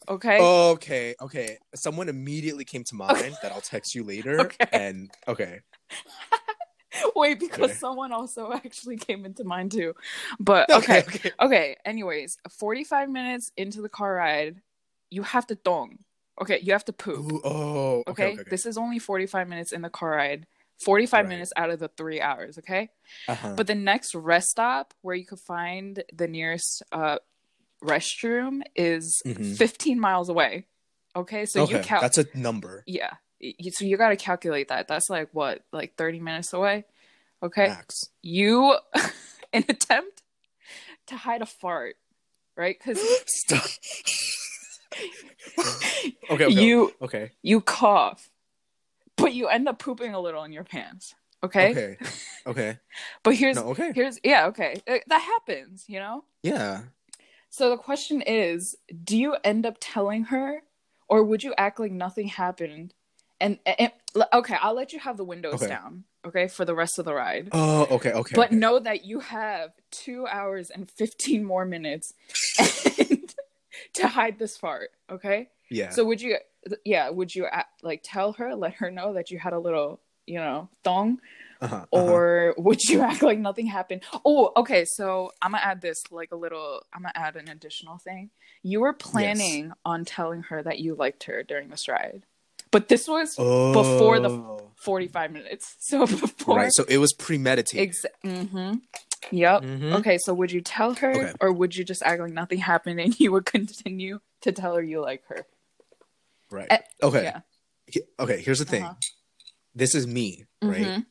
okay 0.07 0.39
Okay, 0.39 1.15
okay. 1.19 1.57
Someone 1.73 2.09
immediately 2.09 2.63
came 2.63 2.83
to 2.85 2.95
mind 2.95 3.37
that 3.41 3.51
I'll 3.51 3.61
text 3.61 3.95
you 3.95 4.03
later. 4.03 4.39
Okay. 4.45 4.67
And 4.71 5.09
okay, 5.27 5.61
wait 7.15 7.39
because 7.39 7.71
okay. 7.71 7.73
someone 7.73 8.11
also 8.11 8.51
actually 8.53 8.97
came 8.97 9.25
into 9.25 9.43
mind 9.43 9.71
too 9.71 9.93
but 10.39 10.69
okay 10.71 10.99
okay. 10.99 11.31
okay 11.39 11.75
anyways 11.85 12.37
45 12.49 13.09
minutes 13.09 13.51
into 13.57 13.81
the 13.81 13.89
car 13.89 14.15
ride 14.15 14.61
you 15.09 15.23
have 15.23 15.47
to 15.47 15.55
dong 15.55 15.99
okay 16.41 16.59
you 16.61 16.73
have 16.73 16.85
to 16.85 16.93
poop 16.93 17.31
Ooh, 17.31 17.41
oh, 17.43 18.03
okay. 18.07 18.11
okay, 18.11 18.23
okay, 18.31 18.41
okay. 18.41 18.49
this 18.49 18.65
is 18.65 18.77
only 18.77 18.99
45 18.99 19.47
minutes 19.47 19.71
in 19.71 19.81
the 19.81 19.89
car 19.89 20.11
ride 20.11 20.47
45 20.83 21.13
Right. 21.25 21.29
minutes 21.29 21.51
out 21.55 21.69
of 21.69 21.79
the 21.79 21.87
three 21.87 22.19
hours 22.21 22.57
okay 22.57 22.89
uh-huh. 23.27 23.53
But 23.55 23.67
the 23.67 23.75
next 23.75 24.13
rest 24.15 24.47
stop 24.49 24.93
where 25.01 25.15
you 25.15 25.25
could 25.25 25.39
find 25.39 26.03
the 26.11 26.27
nearest 26.27 26.81
uh, 26.91 27.19
restroom 27.83 28.61
is 28.75 29.21
Mhm. 29.25 29.55
15 29.57 29.99
miles 29.99 30.27
away. 30.29 30.65
Okay, 31.15 31.45
so 31.45 31.61
okay, 31.63 31.77
you 31.77 31.83
count. 31.83 32.01
that's 32.01 32.17
a 32.17 32.25
number. 32.33 32.83
yeah, 32.87 33.11
so 33.71 33.85
you 33.85 33.95
got 33.95 34.09
to 34.09 34.15
calculate 34.17 34.67
that. 34.69 34.87
That's 34.87 35.09
like 35.09 35.29
what, 35.33 35.63
like 35.71 35.95
30 35.97 36.19
minutes 36.19 36.51
away. 36.51 36.85
Okay, 37.43 37.67
Max. 37.67 38.09
you 38.21 38.75
an 39.53 39.63
attempt 39.69 40.23
to 41.07 41.15
hide 41.15 41.41
a 41.41 41.45
fart, 41.45 41.95
right? 42.57 42.75
Because 42.77 42.99
Stop. 43.27 43.63
okay, 46.31 46.45
okay. 46.45 46.49
you 46.49 46.93
okay. 47.01 47.31
you 47.43 47.61
cough, 47.61 48.29
but 49.17 49.33
you 49.33 49.47
end 49.47 49.67
up 49.67 49.79
pooping 49.79 50.13
a 50.13 50.19
little 50.19 50.43
in 50.43 50.51
your 50.53 50.63
pants. 50.63 51.15
Okay, 51.43 51.71
Okay. 51.71 51.97
Okay. 52.47 52.77
but 53.23 53.35
here's 53.35 53.55
No, 53.55 53.69
okay. 53.69 53.91
here's 53.93 54.19
yeah 54.23 54.47
okay 54.47 54.81
Uh, 54.87 54.97
that 55.07 55.21
happens, 55.21 55.85
you 55.87 55.99
know. 55.99 56.23
Yeah. 56.43 56.81
So 57.49 57.69
the 57.69 57.77
question 57.77 58.21
is, 58.21 58.75
do 59.03 59.17
you 59.17 59.35
end 59.43 59.65
up 59.65 59.77
telling 59.79 60.25
her 60.25 60.61
or 61.07 61.23
would 61.23 61.43
you 61.43 61.53
act 61.57 61.79
like 61.79 61.91
nothing 61.91 62.27
happened? 62.27 62.93
And, 63.39 63.59
and 63.65 63.91
okay, 64.33 64.55
I'll 64.61 64.73
let 64.73 64.91
you 64.93 64.99
have 64.99 65.17
the 65.17 65.23
windows 65.23 65.55
Okay. 65.55 65.67
down, 65.67 66.05
okay, 66.25 66.47
for 66.47 66.65
the 66.65 66.73
rest 66.73 66.99
of 66.99 67.05
the 67.05 67.13
ride. 67.13 67.49
Oh, 67.51 67.85
okay, 67.91 68.11
okay. 68.11 68.33
but 68.35 68.47
okay. 68.47 68.55
know 68.55 68.79
that 68.79 69.05
you 69.05 69.19
have 69.19 69.71
2 69.91 70.25
hours 70.27 70.69
and 70.69 70.89
15 70.89 71.43
more 71.43 71.65
minutes 71.65 72.13
and, 72.99 73.33
to 73.93 74.07
hide 74.07 74.39
this 74.39 74.57
fart, 74.57 74.89
okay? 75.11 75.49
yeah. 75.69 75.89
So 75.89 76.05
would 76.05 76.21
you 76.21 76.37
yeah, 76.83 77.09
would 77.09 77.33
you 77.35 77.47
like 77.83 78.01
tell 78.03 78.33
her, 78.33 78.55
let 78.55 78.75
her 78.75 78.91
know 78.91 79.13
that 79.13 79.31
you 79.31 79.37
had 79.39 79.53
a 79.53 79.59
little, 79.59 79.99
you 80.25 80.39
know, 80.39 80.69
thong 80.83 81.19
uh-huh, 81.61 81.75
uh-huh. 81.75 81.85
or 81.91 82.53
would 82.57 82.81
you 82.83 83.01
act 83.09 83.23
like 83.23 83.39
nothing 83.39 83.65
happened 83.65 84.01
oh 84.25 84.51
okay 84.57 84.83
so 84.83 85.31
i'm 85.41 85.51
gonna 85.53 85.63
add 85.63 85.79
this 85.79 86.03
like 86.11 86.31
a 86.33 86.35
little 86.35 86.81
i'm 86.93 87.01
gonna 87.01 87.13
add 87.15 87.37
an 87.37 87.47
additional 87.47 87.97
thing 87.97 88.29
you 88.61 88.81
were 88.81 88.91
planning 88.91 89.71
on 89.85 90.03
telling 90.03 90.43
her 90.43 90.61
that 90.61 90.79
you 90.79 90.95
liked 90.95 91.23
her 91.23 91.43
during 91.43 91.69
this 91.69 91.87
ride 91.87 92.23
but 92.71 92.89
this 92.89 93.07
was 93.07 93.35
before 93.37 94.19
the- 94.19 94.29
Oh. 94.29 94.71
45 94.75 95.31
minutes 95.31 95.75
so 95.79 96.05
before 96.05 96.57
right. 96.57 96.71
So 96.73 96.83
it 96.89 96.97
was 96.97 97.13
premeditated. 97.13 97.87
ex- 97.87 98.05
mm-hmm. 98.25 98.75
yep 99.31 99.61
Mhm. 99.63 99.93
okay 99.99 100.17
so 100.17 100.33
would 100.33 100.51
you 100.51 100.59
tell 100.59 100.93
her 100.95 101.11
Okay. 101.11 101.33
or 101.39 101.53
would 101.53 101.75
you 101.75 101.85
just 101.85 102.03
act 102.03 102.19
like 102.21 102.33
nothing 102.33 102.57
happened 102.59 102.99
and 102.99 103.17
you 103.19 103.31
would 103.31 103.45
continue 103.55 104.19
to 104.41 104.51
tell 104.51 104.75
her 104.75 104.83
you 104.83 105.01
like 105.01 105.23
her 105.29 105.45
Right. 106.51 106.67
Eh, 106.71 106.77
okay. 107.03 107.23
yeah 107.23 107.41
Okay. 108.19 108.41
Here's 108.41 108.59
the 108.59 108.65
thing. 108.65 108.83
Uh-huh. 108.83 108.95
This 109.73 109.93
is 109.95 110.07
me, 110.07 110.45
right? 110.61 110.85
Mhm. 110.87 111.05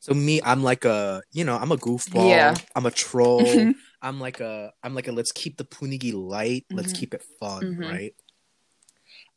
So 0.00 0.14
me, 0.14 0.40
I'm 0.42 0.62
like 0.62 0.84
a, 0.84 1.22
you 1.32 1.44
know, 1.44 1.56
I'm 1.56 1.72
a 1.72 1.76
goofball. 1.76 2.30
Yeah. 2.30 2.56
I'm 2.74 2.86
a 2.86 2.90
troll. 2.90 3.44
I'm 4.02 4.18
like 4.18 4.40
a, 4.40 4.72
I'm 4.82 4.94
like 4.94 5.08
a. 5.08 5.12
Let's 5.12 5.30
keep 5.32 5.58
the 5.58 5.64
punigi 5.64 6.12
light. 6.14 6.64
Let's 6.72 6.92
Mhm. 6.92 6.96
keep 6.96 7.14
it 7.14 7.22
fun, 7.38 7.62
Mhm. 7.76 7.78
right? 7.78 8.14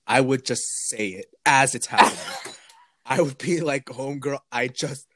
I 0.07 0.21
would 0.21 0.45
just 0.45 0.63
say 0.89 1.09
it 1.09 1.27
as 1.45 1.75
it's 1.75 1.88
happening. 1.88 2.17
I 3.05 3.21
would 3.21 3.38
be 3.38 3.59
like, 3.62 3.85
homegirl, 3.85 4.39
I 4.51 4.67
just 4.69 5.07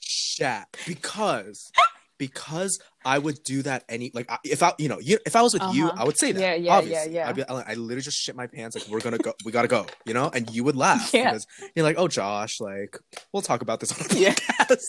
shat 0.00 0.68
because 0.86 1.70
because 2.18 2.78
I 3.04 3.18
would 3.18 3.42
do 3.44 3.62
that 3.62 3.84
any 3.88 4.10
like 4.14 4.30
if 4.44 4.62
I 4.62 4.72
you 4.78 4.88
know 4.88 4.98
you 5.00 5.18
if 5.26 5.36
I 5.36 5.42
was 5.42 5.52
with 5.54 5.62
you 5.74 5.86
Uh-huh. 5.88 6.02
I 6.02 6.04
would 6.04 6.18
say 6.18 6.32
that 6.32 6.40
Yeah, 6.40 6.54
yeah, 6.54 6.56
yeah, 6.64 6.76
obviously. 6.78 7.14
yeah. 7.14 7.28
I'd 7.28 7.36
be 7.36 7.44
I 7.48 7.74
literally 7.74 8.02
just 8.02 8.16
shit 8.18 8.34
my 8.36 8.46
pants 8.46 8.74
like 8.76 8.88
we're 8.88 9.00
gonna 9.00 9.18
go 9.18 9.32
we 9.44 9.52
gotta 9.52 9.68
go 9.68 9.86
you 10.04 10.14
know 10.14 10.30
and 10.32 10.48
you 10.50 10.64
would 10.64 10.76
laugh 10.76 11.10
Yeah. 11.12 11.30
because 11.32 11.46
you're 11.74 11.84
like 11.84 11.98
oh 11.98 12.08
Josh 12.08 12.60
like 12.60 12.98
we'll 13.32 13.42
talk 13.42 13.62
about 13.62 13.80
this 13.80 13.92
on 13.92 14.06
the 14.08 14.18
Yeah. 14.18 14.34
podcast 14.34 14.82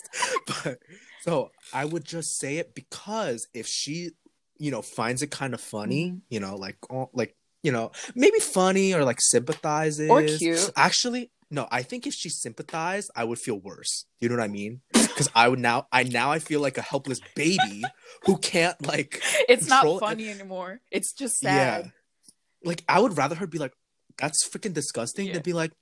but 0.64 0.78
so 1.22 1.50
I 1.72 1.84
would 1.84 2.04
just 2.04 2.38
say 2.38 2.56
it 2.58 2.74
because 2.74 3.46
if 3.54 3.66
she 3.66 4.10
you 4.58 4.70
know 4.70 4.82
finds 4.82 5.22
it 5.22 5.30
kind 5.30 5.54
of 5.54 5.60
funny 5.60 6.06
Mm-hmm. 6.10 6.18
you 6.30 6.40
know 6.40 6.56
like 6.56 6.76
oh, 6.90 7.10
like 7.12 7.36
you 7.62 7.72
know 7.72 7.90
maybe 8.14 8.38
funny 8.38 8.94
or 8.94 9.04
like 9.04 9.18
sympathizes 9.20 10.08
Or 10.10 10.22
cute. 10.22 10.70
actually 10.76 11.30
no, 11.50 11.66
I 11.70 11.82
think 11.82 12.06
if 12.06 12.14
she 12.14 12.28
sympathized, 12.28 13.10
I 13.16 13.24
would 13.24 13.38
feel 13.38 13.58
worse. 13.58 14.04
You 14.20 14.28
know 14.28 14.36
what 14.36 14.44
I 14.44 14.48
mean? 14.48 14.80
Because 14.92 15.30
I 15.34 15.48
would 15.48 15.58
now, 15.58 15.86
I 15.90 16.02
now 16.02 16.30
I 16.30 16.38
feel 16.38 16.60
like 16.60 16.76
a 16.78 16.82
helpless 16.82 17.20
baby 17.34 17.84
who 18.24 18.36
can't 18.38 18.80
like. 18.86 19.22
It's 19.48 19.66
not 19.68 20.00
funny 20.00 20.30
anymore. 20.30 20.80
It's 20.90 21.12
just 21.12 21.38
sad. 21.38 21.54
Yeah, 21.54 21.90
like 22.64 22.84
I 22.88 23.00
would 23.00 23.16
rather 23.16 23.34
her 23.36 23.46
be 23.46 23.58
like, 23.58 23.72
"That's 24.18 24.46
freaking 24.48 24.74
disgusting," 24.74 25.26
Yeah. 25.26 25.34
than 25.34 25.42
be 25.42 25.52
like, 25.54 25.72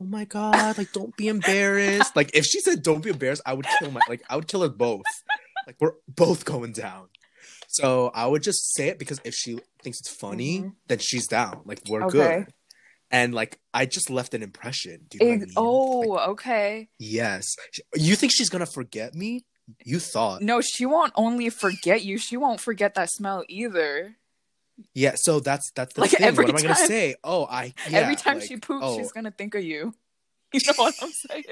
"Oh 0.00 0.04
my 0.04 0.24
god, 0.24 0.78
like 0.78 0.92
don't 0.92 1.16
be 1.16 1.26
embarrassed." 1.28 2.14
like 2.14 2.30
if 2.34 2.44
she 2.44 2.60
said, 2.60 2.82
"Don't 2.82 3.02
be 3.02 3.10
embarrassed," 3.10 3.42
I 3.44 3.52
would 3.54 3.66
kill 3.78 3.90
my 3.90 4.00
like 4.08 4.22
I 4.30 4.36
would 4.36 4.46
kill 4.48 4.62
us 4.62 4.70
both. 4.76 5.02
like 5.66 5.76
we're 5.80 5.94
both 6.08 6.44
going 6.44 6.72
down. 6.72 7.08
So 7.68 8.10
I 8.14 8.26
would 8.26 8.42
just 8.42 8.74
say 8.76 8.88
it 8.88 8.98
because 8.98 9.20
if 9.24 9.34
she 9.34 9.58
thinks 9.82 9.98
it's 9.98 10.10
funny, 10.14 10.60
Mhm. 10.60 10.74
then 10.86 10.98
she's 11.00 11.26
down. 11.26 11.62
Like 11.64 11.80
we're 11.88 12.04
Okay. 12.04 12.12
good. 12.44 12.54
And 13.14 13.32
like 13.32 13.58
I 13.72 13.86
just 13.86 14.10
left 14.10 14.34
an 14.34 14.42
impression. 14.42 15.06
Do 15.08 15.18
you 15.18 15.24
know 15.24 15.30
what 15.30 15.34
I 15.36 15.44
mean? 15.46 15.54
oh, 15.56 15.98
Like, 16.00 16.28
okay. 16.30 16.88
yes. 16.98 17.54
You 17.94 18.16
think 18.16 18.32
she's 18.34 18.48
gonna 18.50 18.66
forget 18.66 19.14
me? 19.14 19.44
You 19.84 19.98
thought. 20.00 20.42
No, 20.42 20.60
she 20.60 20.84
won't 20.84 21.12
only 21.14 21.48
forget 21.48 22.02
you. 22.04 22.18
She 22.18 22.36
won't 22.36 22.60
forget 22.60 22.94
that 22.96 23.08
smell 23.10 23.44
either. 23.48 24.16
Yeah. 24.94 25.12
So 25.16 25.38
that's 25.40 25.70
that's 25.76 25.94
the 25.94 26.00
Like, 26.02 26.10
thing. 26.10 26.22
every 26.26 26.44
What 26.44 26.50
am 26.50 26.56
I 26.58 26.62
gonna 26.74 26.86
say? 26.88 27.14
Oh, 27.22 27.46
I. 27.46 27.72
Yeah, 27.88 27.98
Every 28.00 28.16
time 28.16 28.38
like, 28.40 28.48
she 28.48 28.56
poops, 28.56 28.84
oh, 28.84 28.98
she's 28.98 29.12
gonna 29.12 29.30
think 29.30 29.54
of 29.54 29.62
you. 29.64 29.94
You 30.52 30.60
know 30.68 30.74
what 30.76 30.94
I'm 31.02 31.10
saying? 31.10 31.44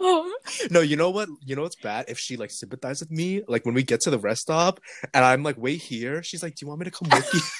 oh, 0.00 0.32
No, 0.70 0.80
you 0.80 0.96
know 0.96 1.10
what? 1.10 1.28
You 1.44 1.56
know 1.56 1.62
what's 1.62 1.76
bad? 1.80 2.06
If 2.08 2.18
she 2.18 2.36
like 2.36 2.50
sympathizes 2.50 3.00
with 3.08 3.10
me, 3.10 3.42
like 3.48 3.64
when 3.64 3.74
we 3.74 3.82
get 3.82 4.00
to 4.02 4.10
the 4.10 4.18
rest 4.18 4.42
stop 4.42 4.80
and 5.12 5.24
I'm 5.24 5.42
like, 5.42 5.56
wait 5.58 5.80
here, 5.82 6.22
she's 6.22 6.42
like, 6.42 6.54
Do 6.56 6.64
you 6.64 6.68
want 6.68 6.80
me 6.80 6.84
to 6.84 6.90
come 6.90 7.08
with 7.12 7.28
you? 7.34 7.40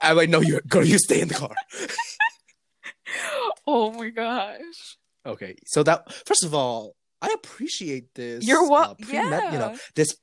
I'm 0.00 0.16
like, 0.16 0.28
no, 0.30 0.40
you 0.40 0.60
girl, 0.68 0.84
you 0.84 0.98
stay 0.98 1.20
in 1.20 1.28
the 1.28 1.34
car. 1.34 1.54
oh 3.66 3.92
my 3.92 4.10
gosh. 4.10 4.96
Okay. 5.26 5.56
So 5.66 5.82
that 5.82 6.12
first 6.26 6.44
of 6.44 6.54
all, 6.54 6.94
I 7.22 7.28
appreciate 7.34 8.14
this. 8.14 8.46
You're 8.46 8.68
what? 8.68 8.90
uh, 8.90 8.94
pre-med- 8.94 9.52
you 9.52 9.58
know, 9.58 9.76
this 9.94 10.16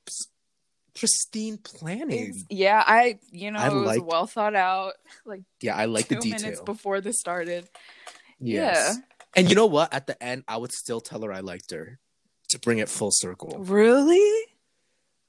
pristine 0.94 1.58
planning. 1.58 2.30
It's- 2.30 2.44
yeah, 2.50 2.82
I 2.86 3.18
you 3.30 3.50
know 3.50 3.60
I 3.60 3.68
it 3.68 3.74
was 3.74 3.84
like- 3.86 4.04
well 4.06 4.26
thought 4.26 4.54
out. 4.56 4.94
Like 5.24 5.42
yeah, 5.60 5.76
I 5.76 5.84
like 5.84 6.08
the 6.08 6.16
minutes 6.16 6.42
detail. 6.42 6.64
before 6.64 7.00
this 7.00 7.18
started. 7.20 7.68
Yes. 8.40 8.76
Yeah. 8.96 9.02
And 9.36 9.48
you 9.48 9.54
know 9.54 9.66
what? 9.66 9.92
At 9.92 10.06
the 10.06 10.20
end, 10.22 10.44
I 10.48 10.56
would 10.56 10.72
still 10.72 11.00
tell 11.00 11.22
her 11.22 11.32
I 11.32 11.40
liked 11.40 11.70
her 11.70 11.98
to 12.48 12.58
bring 12.58 12.78
it 12.78 12.88
full 12.88 13.10
circle. 13.12 13.58
Really? 13.58 14.46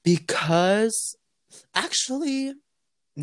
Because 0.02 1.16
actually, 1.74 2.54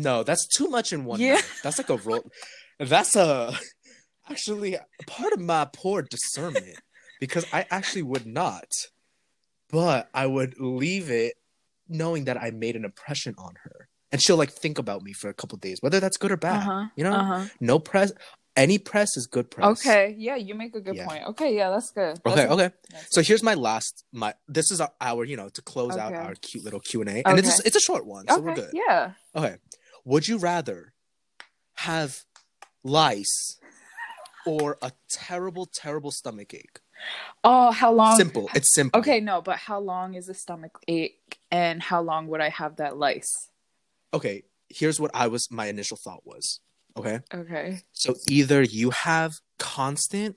no, 0.02 0.22
that's 0.22 0.46
too 0.46 0.68
much 0.68 0.92
in 0.92 1.04
one. 1.04 1.20
Yeah. 1.20 1.34
night. 1.34 1.44
That's 1.62 1.78
like 1.78 1.90
a 1.90 1.96
roll. 1.96 2.30
That's 2.78 3.16
a 3.16 3.52
actually 4.30 4.76
part 5.06 5.32
of 5.32 5.40
my 5.40 5.68
poor 5.72 6.02
discernment 6.02 6.76
because 7.20 7.44
I 7.52 7.66
actually 7.70 8.02
would 8.02 8.26
not, 8.26 8.68
but 9.70 10.08
I 10.14 10.26
would 10.26 10.54
leave 10.58 11.10
it 11.10 11.34
knowing 11.88 12.24
that 12.24 12.36
I 12.40 12.50
made 12.50 12.76
an 12.76 12.84
impression 12.84 13.34
on 13.38 13.54
her, 13.64 13.88
and 14.12 14.20
she'll 14.22 14.36
like 14.36 14.52
think 14.52 14.78
about 14.78 15.02
me 15.02 15.12
for 15.12 15.28
a 15.28 15.34
couple 15.34 15.58
days, 15.58 15.78
whether 15.80 16.00
that's 16.00 16.16
good 16.16 16.32
or 16.32 16.36
bad. 16.36 16.60
Uh-huh. 16.68 16.86
You 16.96 17.04
know, 17.04 17.12
Uh-huh. 17.14 17.46
no 17.60 17.78
press. 17.78 18.12
Any 18.56 18.76
press 18.78 19.16
is 19.16 19.28
good 19.28 19.52
press. 19.52 19.66
Okay. 19.86 20.16
Yeah, 20.18 20.34
you 20.34 20.54
make 20.56 20.74
a 20.74 20.80
good 20.80 20.96
Yeah. 20.96 21.06
point. 21.06 21.22
Okay, 21.28 21.54
yeah, 21.54 21.70
that's 21.70 21.90
good. 21.92 22.18
Okay. 22.26 22.34
That's- 22.34 22.50
okay. 22.50 22.70
that's- 22.90 23.06
So 23.10 23.22
here's 23.22 23.42
my 23.42 23.54
last. 23.54 24.04
My 24.12 24.34
this 24.48 24.72
is 24.72 24.80
our, 24.80 24.92
our 25.00 25.24
you 25.24 25.36
know 25.36 25.48
to 25.50 25.62
close 25.62 25.96
out 25.96 26.12
our 26.12 26.34
cute 26.34 26.64
little 26.64 26.80
Q 26.80 27.00
and 27.02 27.10
A, 27.10 27.22
and 27.28 27.38
it's 27.38 27.60
it's 27.60 27.76
a 27.76 27.80
short 27.80 28.04
one, 28.04 28.26
so 28.28 28.40
we're 28.40 28.54
good. 28.54 28.70
Yeah. 28.72 29.12
Okay. 29.36 29.56
Would 30.08 30.26
you 30.26 30.38
rather 30.38 30.94
have 31.74 32.24
lice 32.82 33.58
or 34.46 34.78
a 34.80 34.92
terrible, 35.10 35.66
terrible 35.66 36.10
stomach 36.10 36.54
ache? 36.54 36.80
Oh, 37.44 37.72
how 37.72 37.92
long? 37.92 38.16
Simple. 38.16 38.48
It's 38.54 38.72
simple. 38.74 39.00
Okay, 39.00 39.20
no, 39.20 39.42
but 39.42 39.58
how 39.58 39.78
long 39.78 40.14
is 40.14 40.30
a 40.30 40.34
stomach 40.34 40.78
ache, 40.88 41.38
and 41.50 41.82
how 41.82 42.00
long 42.00 42.26
would 42.28 42.40
I 42.40 42.48
have 42.48 42.76
that 42.76 42.96
lice? 42.96 43.50
Okay. 44.14 44.44
Here's 44.70 44.98
what 44.98 45.10
I 45.12 45.26
was. 45.26 45.50
My 45.50 45.66
initial 45.66 45.98
thought 46.02 46.22
was. 46.24 46.60
Okay. 46.96 47.20
Okay. 47.34 47.82
So 47.92 48.14
either 48.30 48.62
you 48.62 48.88
have 48.88 49.34
constant, 49.58 50.36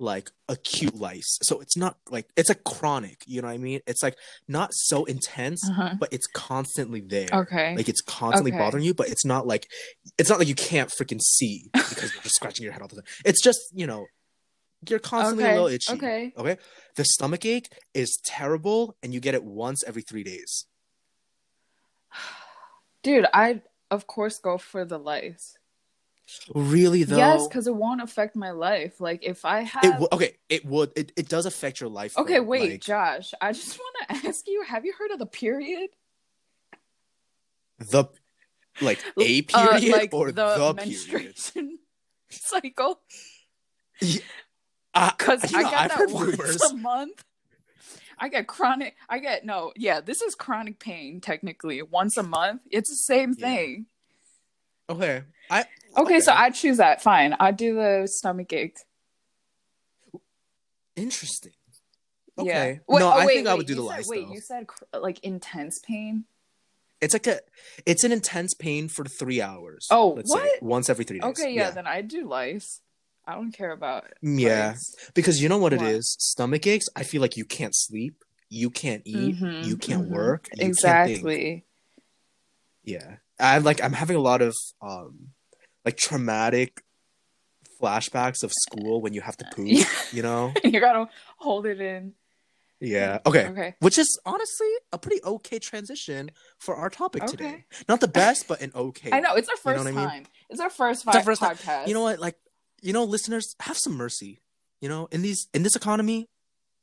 like 0.00 0.30
acute 0.48 0.94
lice. 0.94 1.38
So 1.42 1.60
it's 1.60 1.76
not 1.76 1.98
like 2.10 2.26
it's 2.36 2.50
a 2.50 2.54
chronic. 2.54 3.22
You 3.26 3.42
know 3.42 3.48
what 3.48 3.54
I 3.54 3.58
mean? 3.58 3.80
It's 3.86 4.02
like 4.02 4.16
not 4.48 4.70
so 4.72 5.04
intense, 5.04 5.68
Uh-huh. 5.68 5.94
but 6.00 6.12
it's 6.12 6.26
constantly 6.26 7.00
there. 7.00 7.28
Okay. 7.32 7.76
Like 7.76 7.88
it's 7.88 8.00
constantly 8.00 8.52
Okay. 8.52 8.58
bothering 8.58 8.82
you, 8.84 8.94
but 8.94 9.08
it's 9.08 9.24
not 9.24 9.46
like 9.46 9.66
it's 10.18 10.30
not 10.30 10.38
like 10.38 10.48
you 10.48 10.54
can't 10.54 10.90
freaking 10.90 11.20
see 11.20 11.68
because 11.72 12.12
you're 12.14 12.22
just 12.22 12.36
scratching 12.36 12.64
your 12.64 12.72
head 12.72 12.82
all 12.82 12.88
the 12.88 12.96
time. 12.96 13.04
It's 13.24 13.42
just 13.42 13.60
you 13.72 13.86
know 13.86 14.06
you're 14.88 14.98
constantly 14.98 15.44
okay. 15.44 15.52
a 15.52 15.54
little 15.54 15.68
itchy. 15.68 15.92
Okay. 15.92 16.32
Okay. 16.36 16.56
The 16.96 17.04
stomach 17.04 17.44
ache 17.44 17.70
is 17.92 18.18
terrible, 18.24 18.96
and 19.02 19.12
you 19.12 19.20
get 19.20 19.34
it 19.34 19.44
once 19.44 19.84
every 19.86 20.02
three 20.02 20.24
days. 20.24 20.64
Dude, 23.02 23.26
I 23.32 23.62
of 23.90 24.06
course 24.06 24.38
go 24.38 24.56
for 24.58 24.84
the 24.84 24.98
lice. 24.98 25.56
Really 26.54 27.04
though. 27.04 27.16
Yes, 27.16 27.46
because 27.48 27.66
it 27.66 27.74
won't 27.74 28.00
affect 28.02 28.36
my 28.36 28.50
life. 28.50 29.00
Like 29.00 29.22
if 29.24 29.44
I 29.44 29.60
have. 29.62 29.84
it 29.84 29.88
w- 29.90 30.08
okay. 30.12 30.36
It 30.48 30.64
would. 30.64 30.92
It, 30.96 31.12
it 31.16 31.28
does 31.28 31.46
affect 31.46 31.80
your 31.80 31.88
life. 31.90 32.16
okay, 32.18 32.34
though, 32.38 32.42
wait, 32.42 32.70
like, 32.72 32.80
Josh. 32.80 33.32
I 33.40 33.52
just 33.52 33.78
want 33.78 33.96
to 34.22 34.28
ask 34.28 34.46
you: 34.46 34.62
Have 34.62 34.84
you 34.84 34.92
heard 34.98 35.10
of 35.10 35.18
the 35.18 35.26
period? 35.26 35.90
the 37.78 38.04
like 38.80 38.98
a 39.18 39.40
Uh, 39.40 39.42
period 39.46 39.92
like 39.92 40.14
or 40.14 40.30
the, 40.32 40.56
the, 40.56 40.74
period. 40.74 40.76
menstruation 40.76 41.78
cycle? 42.30 43.00
Uh, 44.94 45.10
Because 45.16 45.50
you 45.52 45.58
I 45.58 45.62
know, 45.62 45.70
got 45.70 45.80
I've 45.80 45.88
that 45.90 46.10
once 46.10 46.36
rumors. 46.36 46.62
a 46.62 46.74
month. 46.76 47.24
I 48.18 48.28
get 48.28 48.46
chronic. 48.46 48.96
I 49.08 49.18
get 49.18 49.46
no. 49.46 49.72
Yeah, 49.76 50.00
this 50.02 50.20
is 50.20 50.34
chronic 50.34 50.78
pain. 50.78 51.20
Technically, 51.20 51.80
once 51.82 52.16
a 52.18 52.22
month. 52.22 52.62
It's 52.70 52.90
the 52.90 52.96
same 52.96 53.34
Yeah. 53.38 53.46
thing. 53.46 53.86
Okay. 54.90 55.22
I 55.48 55.64
Okay, 55.96 56.20
so. 56.20 56.32
I 56.32 56.50
choose 56.50 56.76
that. 56.78 57.02
Fine. 57.02 57.34
I 57.40 57.50
do 57.50 57.74
the 57.74 58.06
stomach 58.06 58.52
ache. 58.52 58.78
interesting. 60.96 61.52
Yeah. 62.36 62.42
Okay. 62.42 62.80
Wait, 62.88 63.00
no, 63.00 63.06
oh, 63.08 63.10
I 63.10 63.26
wait, 63.26 63.34
think 63.36 63.48
I 63.48 63.54
would 63.54 63.66
do 63.66 63.74
the 63.74 63.82
said- 63.82 63.86
lice 63.88 64.08
Wait, 64.08 64.26
though. 64.26 64.32
you 64.34 64.40
said 64.40 64.66
cr- 64.66 64.84
like 64.98 65.18
intense 65.20 65.78
pain. 65.78 66.24
It's 67.00 67.14
like 67.14 67.26
a, 67.26 67.40
it's 67.86 68.04
an 68.04 68.12
intense 68.12 68.52
pain 68.54 68.88
for 68.88 69.04
three 69.04 69.40
hours. 69.40 69.86
Oh, 69.90 70.10
let's 70.16 70.32
say, 70.32 70.38
what? 70.38 70.62
once 70.62 70.90
every 70.90 71.04
three 71.04 71.18
days. 71.18 71.30
Okay, 71.30 71.52
yeah, 71.54 71.70
then 71.70 71.86
I 71.86 72.02
do 72.02 72.26
lice. 72.28 72.80
I 73.26 73.34
don't 73.34 73.52
care 73.52 73.72
about. 73.72 74.04
Yeah. 74.22 74.70
lice. 74.70 74.94
because 75.14 75.42
you 75.42 75.48
know 75.48 75.58
what, 75.58 75.72
What? 75.72 75.82
it 75.82 75.88
is. 75.88 76.16
Stomach 76.18 76.66
aches. 76.66 76.86
I 76.94 77.02
feel 77.02 77.20
like 77.22 77.36
you 77.38 77.44
can't 77.44 77.74
sleep, 77.74 78.22
you 78.50 78.68
can't 78.70 79.02
eat, 79.06 79.36
Mhm, 79.36 79.64
you 79.66 79.76
can't 79.78 80.08
mhm. 80.08 80.12
work, 80.14 80.48
you 80.52 80.58
can't. 80.58 80.68
Exactly. 80.68 81.64
Yeah, 82.84 83.16
I'm 83.38 83.62
like 83.64 83.82
I'm 83.82 83.92
having 83.92 84.16
a 84.16 84.20
lot 84.20 84.40
of 84.42 84.54
um, 84.82 85.28
like 85.90 85.96
traumatic 85.98 86.82
flashbacks 87.80 88.42
of 88.44 88.52
school 88.52 89.00
when 89.00 89.12
you 89.14 89.20
have 89.20 89.36
to 89.38 89.44
poop. 89.54 89.66
Yeah. 89.68 89.84
You 90.12 90.22
know? 90.22 90.52
you 90.64 90.80
gotta 90.80 91.08
hold 91.38 91.66
it 91.66 91.80
in. 91.80 92.12
Yeah. 92.80 93.18
Okay. 93.26 93.46
Okay. 93.48 93.74
Which 93.80 93.98
is 93.98 94.18
honestly 94.24 94.68
a 94.92 94.98
pretty 94.98 95.22
okay 95.24 95.58
transition 95.58 96.30
for 96.58 96.76
our 96.76 96.88
topic 96.90 97.22
Okay. 97.24 97.30
today. 97.32 97.64
Not 97.88 98.00
the 98.00 98.08
best, 98.08 98.48
but 98.48 98.60
an 98.62 98.72
okay. 98.74 99.10
I 99.12 99.20
know 99.20 99.34
it's 99.34 99.48
our 99.48 99.72
You 99.72 99.78
know 99.78 99.84
first 99.84 99.96
I 99.96 100.00
mean? 100.00 100.08
time. 100.08 100.26
It's 100.48 100.60
our 100.60 100.70
first, 100.70 101.04
It's 101.06 101.14
our 101.16 101.22
fi- 101.22 101.24
first 101.54 101.62
time. 101.64 101.88
You 101.88 101.94
know 101.94 102.02
what? 102.02 102.18
Like, 102.20 102.36
you 102.82 102.92
know, 102.92 103.04
listeners, 103.04 103.54
have 103.60 103.76
some 103.76 103.94
mercy. 103.96 104.40
You 104.80 104.88
know, 104.88 105.08
in 105.12 105.20
these 105.20 105.48
in 105.52 105.62
this 105.62 105.76
economy, 105.76 106.26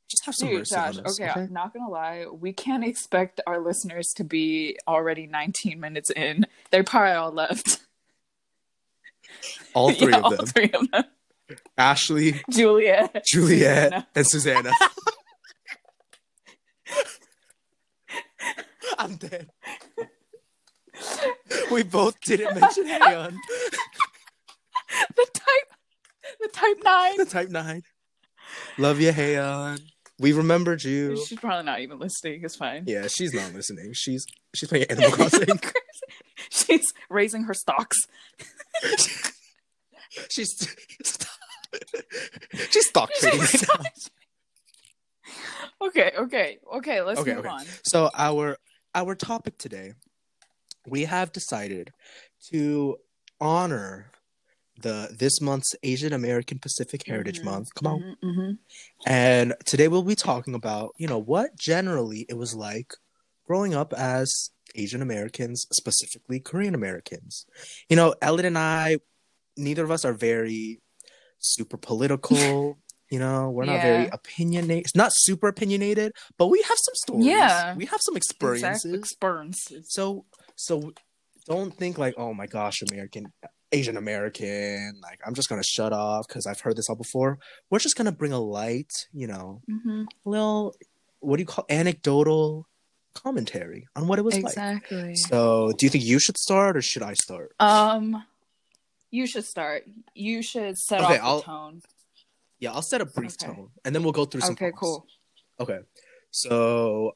just 0.08 0.24
have 0.24 0.34
some 0.36 0.48
Dude, 0.48 0.58
mercy 0.60 0.74
Josh, 0.76 0.98
on 0.98 1.06
us. 1.06 1.20
okay, 1.20 1.28
I'm 1.34 1.52
not 1.52 1.74
gonna 1.74 1.90
lie. 1.90 2.26
We 2.30 2.52
can't 2.52 2.84
expect 2.84 3.40
our 3.44 3.58
listeners 3.60 4.06
to 4.16 4.24
be 4.24 4.78
already 4.86 5.26
19 5.26 5.80
minutes 5.80 6.10
in. 6.10 6.46
They're 6.70 6.84
probably 6.84 7.14
all 7.14 7.32
left. 7.32 7.80
All 9.74 9.92
three 9.92 10.10
Yeah, 10.12 10.18
of 10.18 10.24
all 10.24 10.30
them: 10.36 10.46
three 10.46 10.70
of 10.70 10.90
them. 10.90 11.04
Ashley, 11.76 12.40
Juliet. 12.50 13.24
Juliet, 13.26 13.90
Susanna. 13.92 14.06
and 14.14 14.26
Susanna. 14.26 14.72
I'm 18.98 19.16
dead. 19.16 19.48
we 21.70 21.82
both 21.84 22.20
didn't 22.22 22.58
mention 22.60 22.84
Hayon, 22.86 23.36
The 25.16 25.26
type. 25.32 25.74
The 26.40 26.48
type 26.52 26.76
nine. 26.84 27.16
the 27.16 27.24
Type 27.24 27.48
Nine. 27.48 27.82
Love 28.76 29.00
you, 29.00 29.12
Hayon. 29.12 29.80
We 30.18 30.32
remembered 30.32 30.82
you. 30.84 31.16
She's 31.24 31.38
probably 31.38 31.64
not 31.64 31.80
even 31.80 31.98
listening. 31.98 32.40
It's 32.44 32.56
fine. 32.56 32.84
Yeah, 32.86 33.06
she's 33.06 33.32
not 33.32 33.52
listening. 33.54 33.92
She's 33.94 34.26
she's 34.54 34.68
playing 34.68 34.86
Animal 34.90 35.10
Crossing. 35.12 35.46
She's 36.50 36.92
raising 37.10 37.42
her 37.44 37.52
stocks. 37.54 37.96
she's 40.28 40.76
she's 42.70 42.90
right 42.94 43.62
now. 43.68 43.84
Okay, 45.80 46.12
okay, 46.18 46.58
okay. 46.76 47.00
Let's 47.02 47.20
Okay, 47.20 47.34
move 47.34 47.40
okay. 47.46 47.48
on. 47.48 47.64
So 47.84 48.10
our 48.14 48.56
our 48.94 49.14
topic 49.14 49.58
today, 49.58 49.92
we 50.86 51.04
have 51.04 51.32
decided 51.32 51.92
to 52.50 52.96
honor 53.40 54.10
the 54.80 55.14
this 55.16 55.40
month's 55.40 55.74
Asian 55.82 56.12
American 56.12 56.58
Pacific 56.58 57.02
Heritage 57.06 57.40
Mhm, 57.40 57.44
Month. 57.44 57.74
Come 57.74 57.86
on. 57.86 58.16
mhm, 58.22 58.30
mhm. 58.30 58.58
And 59.06 59.54
today 59.66 59.88
we'll 59.88 60.02
be 60.02 60.14
talking 60.14 60.54
about, 60.54 60.94
you 60.98 61.06
know, 61.06 61.18
what 61.18 61.56
generally 61.56 62.26
it 62.28 62.36
was 62.36 62.54
like 62.54 62.92
growing 63.46 63.74
up 63.74 63.92
as 63.92 64.50
Asian 64.74 65.02
Americans, 65.02 65.66
specifically 65.72 66.40
Korean 66.40 66.74
Americans. 66.74 67.46
You 67.88 67.96
know, 67.96 68.14
Ellen 68.22 68.44
and 68.44 68.58
I, 68.58 68.98
neither 69.58 69.84
of 69.84 69.90
us 69.90 70.04
are 70.04 70.14
very 70.14 70.80
super 71.38 71.76
political. 71.76 72.78
You 73.10 73.18
know, 73.18 73.48
we're 73.48 73.64
not 73.64 73.80
very 73.80 74.06
opinionated. 74.08 74.92
Not 74.94 75.12
super 75.14 75.48
opinionated, 75.48 76.12
but 76.36 76.48
we 76.48 76.60
have 76.60 76.76
some 76.76 76.94
stories. 76.94 77.24
Yeah. 77.24 77.74
we 77.74 77.86
have 77.86 78.02
some 78.02 78.18
experiences. 78.18 78.84
Exact- 78.84 78.98
experiences. 79.02 79.86
So, 79.88 80.26
so 80.56 80.92
don't 81.46 81.72
think 81.74 81.96
like, 81.96 82.12
oh 82.18 82.34
my 82.34 82.46
gosh, 82.46 82.82
American, 82.90 83.32
Asian 83.72 83.96
American. 83.96 85.00
Like, 85.02 85.20
I'm 85.26 85.32
just 85.32 85.48
gonna 85.48 85.62
shut 85.64 85.94
off 85.94 86.28
because 86.28 86.46
I've 86.46 86.60
heard 86.60 86.76
this 86.76 86.90
all 86.90 86.96
before. 86.96 87.38
We're 87.70 87.78
just 87.78 87.96
gonna 87.96 88.12
bring 88.12 88.32
a 88.32 88.40
light, 88.40 88.92
you 89.14 89.26
know, 89.26 89.62
Mhm. 89.70 90.04
little, 90.26 90.74
what 91.20 91.38
do 91.38 91.40
you 91.40 91.46
call 91.46 91.64
anecdotal 91.70 92.66
commentary 93.14 93.86
on 93.96 94.06
what 94.06 94.18
it 94.18 94.22
was 94.22 94.36
Exactly. 94.36 95.02
like. 95.02 95.16
So, 95.16 95.72
do 95.78 95.86
you 95.86 95.90
think 95.90 96.04
you 96.04 96.18
should 96.18 96.36
start 96.36 96.76
or 96.76 96.82
should 96.82 97.02
I 97.02 97.14
start? 97.14 97.52
Um, 97.58 98.22
you 99.10 99.26
should 99.26 99.44
start. 99.44 99.84
You 100.14 100.42
should 100.42 100.76
set 100.78 101.00
Okay, 101.00 101.18
off 101.18 101.24
I'll- 101.24 101.38
the 101.38 101.44
tone. 101.44 101.82
Yeah, 102.60 102.72
I'll 102.72 102.82
set 102.82 103.00
a 103.00 103.06
brief 103.06 103.36
Okay. 103.40 103.54
tone 103.54 103.70
and 103.84 103.94
then 103.94 104.02
we'll 104.02 104.12
go 104.12 104.24
through 104.24 104.40
some. 104.40 104.52
Okay, 104.52 104.66
points. 104.72 104.78
cool. 104.80 105.06
Okay. 105.60 105.78
So, 106.32 107.12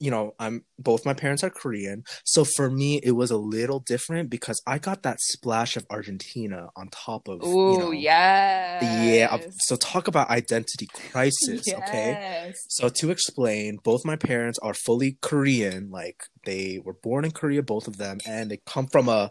you 0.00 0.10
know, 0.10 0.34
I'm 0.38 0.64
both 0.78 1.04
my 1.04 1.12
parents 1.14 1.44
are 1.44 1.50
Korean. 1.50 2.02
So 2.24 2.44
for 2.44 2.70
me, 2.70 2.96
it 3.04 3.12
was 3.12 3.30
a 3.30 3.36
little 3.36 3.78
different 3.80 4.30
because 4.30 4.60
I 4.66 4.78
got 4.78 5.02
that 5.04 5.20
splash 5.20 5.76
of 5.76 5.86
Argentina 5.90 6.70
on 6.76 6.88
top 6.88 7.28
of, 7.28 7.44
Ooh, 7.44 7.72
you 7.72 7.78
know, 7.78 7.90
yeah. 7.92 9.04
yeah. 9.04 9.38
So 9.60 9.76
talk 9.76 10.08
about 10.08 10.30
identity 10.30 10.86
crisis, 11.10 11.62
okay? 11.68 12.52
So 12.68 12.88
to 12.88 13.10
explain, 13.10 13.76
both 13.84 14.04
my 14.04 14.16
parents 14.16 14.58
are 14.60 14.74
fully 14.74 15.18
Korean. 15.20 15.90
Like 15.90 16.24
they 16.46 16.80
were 16.82 16.94
born 16.94 17.24
in 17.26 17.30
Korea, 17.30 17.62
both 17.62 17.86
of 17.86 17.98
them, 17.98 18.18
and 18.26 18.50
they 18.50 18.60
come 18.66 18.88
from 18.88 19.08
a 19.08 19.30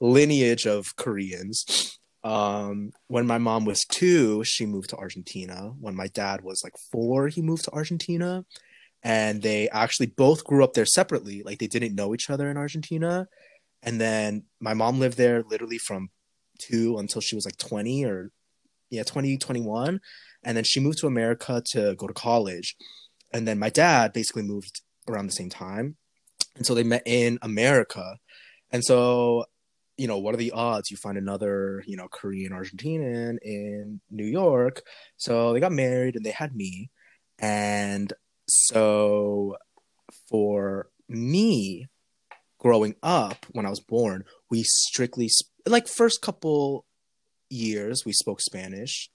lineage 0.00 0.66
of 0.66 0.96
Koreans. 0.96 1.98
Um, 2.24 2.90
when 3.06 3.26
my 3.26 3.38
mom 3.38 3.64
was 3.64 3.84
two, 3.84 4.42
she 4.44 4.66
moved 4.66 4.90
to 4.90 4.96
Argentina. 4.96 5.72
When 5.80 5.94
my 5.94 6.08
dad 6.08 6.42
was 6.42 6.62
like 6.64 6.74
four, 6.90 7.28
he 7.28 7.42
moved 7.42 7.64
to 7.64 7.72
Argentina. 7.72 8.44
And 9.02 9.42
they 9.42 9.68
actually 9.68 10.06
both 10.06 10.44
grew 10.44 10.64
up 10.64 10.74
there 10.74 10.86
separately. 10.86 11.42
Like 11.44 11.58
they 11.58 11.68
didn't 11.68 11.94
know 11.94 12.14
each 12.14 12.28
other 12.28 12.50
in 12.50 12.56
Argentina. 12.56 13.28
And 13.82 14.00
then 14.00 14.44
my 14.60 14.74
mom 14.74 14.98
lived 14.98 15.16
there 15.16 15.44
literally 15.48 15.78
from 15.78 16.08
two 16.58 16.98
until 16.98 17.20
she 17.20 17.36
was 17.36 17.44
like 17.44 17.58
20 17.58 18.04
or 18.04 18.30
yeah, 18.90 19.04
20, 19.04 19.38
21 19.38 20.00
and 20.46 20.56
then 20.56 20.64
she 20.64 20.80
moved 20.80 20.98
to 20.98 21.08
America 21.08 21.60
to 21.72 21.96
go 21.96 22.06
to 22.06 22.14
college. 22.14 22.76
And 23.34 23.46
then 23.46 23.58
my 23.58 23.68
dad 23.68 24.12
basically 24.12 24.44
moved 24.44 24.80
around 25.08 25.26
the 25.26 25.32
same 25.32 25.50
time. 25.50 25.96
And 26.54 26.64
so 26.64 26.72
they 26.72 26.84
met 26.84 27.02
in 27.04 27.38
America. 27.42 28.18
And 28.70 28.84
so, 28.84 29.46
you 29.96 30.06
know, 30.06 30.18
what 30.18 30.34
are 30.34 30.38
the 30.38 30.52
odds 30.52 30.90
you 30.90 30.96
find 30.96 31.16
another, 31.16 31.82
you 31.86 31.96
know, 31.96 32.08
Korean 32.08 32.52
Argentinian 32.52 33.38
in 33.42 34.00
New 34.10 34.26
York? 34.26 34.82
So 35.16 35.52
they 35.52 35.60
got 35.60 35.72
married 35.72 36.16
and 36.16 36.24
they 36.24 36.30
had 36.30 36.54
me. 36.54 36.90
And 37.38 38.12
so 38.46 39.56
for 40.28 40.88
me 41.08 41.86
growing 42.58 42.94
up 43.02 43.46
when 43.52 43.66
I 43.66 43.70
was 43.70 43.80
born, 43.80 44.24
we 44.50 44.62
strictly 44.64 45.30
like 45.66 45.88
first 45.88 46.22
couple 46.22 46.84
years 47.48 48.04
we 48.04 48.12
spoke 48.12 48.40
Spanish 48.40 49.10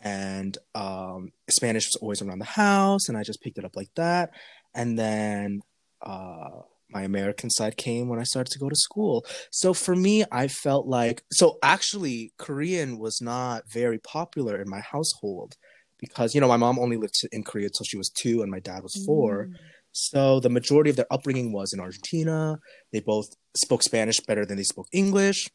and 0.00 0.56
um, 0.74 1.32
Spanish 1.50 1.86
was 1.88 1.96
always 1.96 2.22
around 2.22 2.38
the 2.38 2.44
house, 2.44 3.08
and 3.08 3.18
I 3.18 3.22
just 3.22 3.42
picked 3.42 3.58
it 3.58 3.64
up 3.64 3.76
like 3.76 3.90
that. 3.96 4.30
And 4.74 4.98
then 4.98 5.60
uh, 6.00 6.60
my 6.90 7.02
American 7.02 7.50
side 7.50 7.76
came 7.76 8.08
when 8.08 8.18
I 8.18 8.24
started 8.24 8.50
to 8.52 8.58
go 8.58 8.68
to 8.68 8.76
school. 8.76 9.26
So 9.50 9.74
for 9.74 9.94
me, 9.94 10.24
I 10.32 10.48
felt 10.48 10.86
like 10.86 11.22
so 11.32 11.58
actually 11.62 12.32
Korean 12.38 12.98
was 12.98 13.20
not 13.20 13.70
very 13.70 13.98
popular 13.98 14.60
in 14.60 14.68
my 14.68 14.80
household 14.80 15.56
because 15.98 16.34
you 16.34 16.40
know 16.40 16.48
my 16.48 16.56
mom 16.56 16.78
only 16.78 16.96
lived 16.96 17.20
in 17.32 17.42
Korea 17.42 17.66
until 17.66 17.84
she 17.84 17.98
was 17.98 18.10
two, 18.10 18.42
and 18.42 18.50
my 18.50 18.60
dad 18.60 18.82
was 18.82 19.04
four. 19.04 19.46
Mm. 19.46 19.54
So 19.92 20.40
the 20.40 20.50
majority 20.50 20.90
of 20.90 20.96
their 20.96 21.12
upbringing 21.12 21.52
was 21.52 21.72
in 21.72 21.80
Argentina. 21.80 22.58
They 22.92 23.00
both 23.00 23.28
spoke 23.56 23.82
Spanish 23.82 24.20
better 24.20 24.46
than 24.46 24.56
they 24.56 24.62
spoke 24.62 24.86
English. 24.92 25.48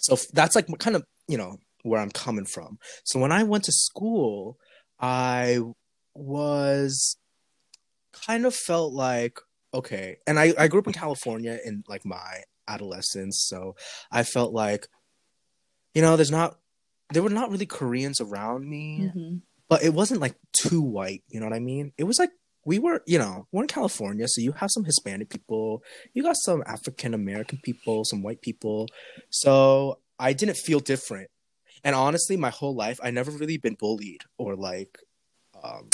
So 0.00 0.16
that's 0.32 0.56
like 0.56 0.66
kind 0.78 0.96
of, 0.96 1.04
you 1.28 1.38
know, 1.38 1.58
where 1.82 2.00
I'm 2.00 2.10
coming 2.10 2.46
from. 2.46 2.78
So 3.04 3.20
when 3.20 3.30
I 3.30 3.44
went 3.44 3.64
to 3.64 3.72
school, 3.72 4.58
I 4.98 5.60
was 6.14 7.16
kind 8.26 8.46
of 8.46 8.54
felt 8.54 8.92
like, 8.92 9.38
okay. 9.74 10.16
And 10.26 10.38
I, 10.38 10.54
I 10.58 10.68
grew 10.68 10.80
up 10.80 10.86
in 10.86 10.92
California 10.92 11.58
in 11.64 11.84
like 11.88 12.04
my 12.06 12.42
adolescence. 12.68 13.44
So 13.48 13.74
I 14.10 14.22
felt 14.22 14.52
like, 14.54 14.86
you 15.94 16.02
know, 16.02 16.16
there's 16.16 16.30
not, 16.30 16.58
there 17.12 17.22
were 17.22 17.30
not 17.30 17.50
really 17.50 17.66
Koreans 17.66 18.20
around 18.20 18.68
me 18.68 19.10
Mhm. 19.14 19.42
but 19.68 19.82
it 19.82 19.92
wasn't 19.94 20.20
like 20.20 20.36
too 20.52 20.80
white 20.80 21.22
you 21.28 21.38
know 21.38 21.46
what 21.46 21.54
i 21.54 21.58
mean 21.60 21.92
it 21.98 22.04
was 22.04 22.18
like 22.18 22.30
we 22.64 22.78
were 22.78 23.02
you 23.06 23.18
know 23.18 23.46
we're 23.52 23.62
in 23.62 23.68
california 23.68 24.26
so 24.26 24.40
you 24.40 24.52
have 24.52 24.70
some 24.70 24.84
hispanic 24.84 25.28
people 25.28 25.82
you 26.14 26.22
got 26.22 26.36
some 26.36 26.62
african 26.66 27.12
american 27.12 27.58
people 27.62 28.04
some 28.04 28.22
white 28.22 28.40
people 28.40 28.86
so 29.30 29.98
i 30.18 30.32
didn't 30.32 30.56
feel 30.56 30.80
different 30.80 31.28
and 31.84 31.94
honestly 31.94 32.36
my 32.36 32.50
whole 32.50 32.74
life 32.74 32.98
i 33.02 33.10
never 33.10 33.30
really 33.30 33.58
been 33.58 33.76
bullied 33.78 34.22
or 34.38 34.56
like 34.56 34.98
um 35.64 35.88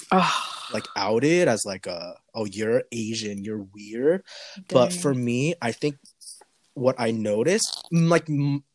like 0.74 0.86
outed 0.96 1.46
as 1.48 1.62
like 1.64 1.86
a 1.86 2.14
oh 2.34 2.44
you're 2.44 2.82
asian 2.92 3.42
you're 3.44 3.64
weird. 3.74 4.22
But 4.68 4.92
for 4.92 5.14
me 5.14 5.54
i 5.62 5.70
think 5.72 5.96
what 6.74 6.94
i 6.98 7.10
noticed 7.10 7.86
like 7.92 8.26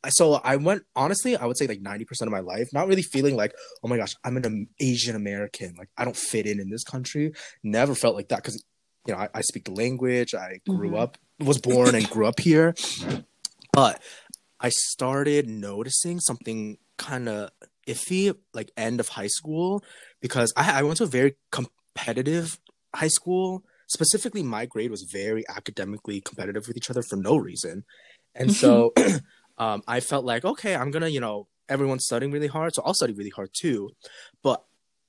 so 0.09 0.33
i 0.43 0.55
went 0.57 0.83
honestly 0.95 1.35
i 1.37 1.45
would 1.45 1.57
say 1.57 1.65
like 1.65 1.81
90% 1.81 2.05
of 2.23 2.29
my 2.29 2.41
life 2.41 2.67
not 2.73 2.87
really 2.89 3.01
feeling 3.01 3.35
like 3.35 3.53
oh 3.83 3.87
my 3.87 3.97
gosh 3.97 4.13
i'm 4.25 4.35
an 4.37 4.67
asian 4.79 5.15
american. 5.15 5.75
Like 5.77 5.89
i 5.97 6.03
don't 6.05 6.17
fit 6.17 6.45
in 6.45 6.59
in 6.59 6.69
this 6.69 6.83
country. 6.83 7.31
Never 7.63 7.95
felt 7.95 8.15
like 8.15 8.29
that 8.29 8.37
because 8.43 8.61
you 9.07 9.13
know 9.13 9.19
I, 9.19 9.29
I 9.33 9.41
speak 9.41 9.65
the 9.65 9.71
language. 9.73 10.33
I 10.35 10.59
grew 10.67 10.91
Mhm. 10.91 10.99
up 11.03 11.17
was 11.39 11.59
born 11.59 11.95
and 11.95 12.09
grew 12.09 12.25
up 12.27 12.39
here. 12.39 12.73
But 13.73 14.01
i 14.59 14.69
started 14.69 15.49
noticing 15.49 16.19
something 16.19 16.77
kind 16.97 17.27
of 17.27 17.49
iffy 17.87 18.33
like 18.53 18.71
end 18.77 18.99
of 19.01 19.07
high 19.09 19.27
school 19.27 19.83
because 20.25 20.51
I, 20.57 20.79
I 20.79 20.81
went 20.81 20.97
to 20.97 21.03
a 21.03 21.07
very 21.19 21.35
competitive 21.51 22.59
high 22.95 23.09
school. 23.09 23.63
Specifically 23.87 24.41
my 24.41 24.65
grade 24.65 24.89
was 24.89 25.03
very 25.03 25.43
academically 25.47 26.19
competitive 26.19 26.67
with 26.67 26.75
each 26.77 26.89
other 26.89 27.03
for 27.03 27.15
no 27.15 27.37
reason. 27.37 27.83
And 28.33 28.51
so 28.51 28.91
um, 29.59 29.83
i 29.87 29.99
felt 29.99 30.25
like 30.25 30.43
okay 30.43 30.75
i'm 30.75 30.91
gonna 30.91 31.07
you 31.07 31.19
know 31.21 31.47
everyone's 31.69 32.05
studying 32.05 32.31
really 32.31 32.47
hard 32.47 32.73
so 32.73 32.81
i'll 32.83 32.95
study 32.95 33.13
really 33.13 33.29
hard 33.29 33.51
too. 33.53 33.91
But 34.41 34.63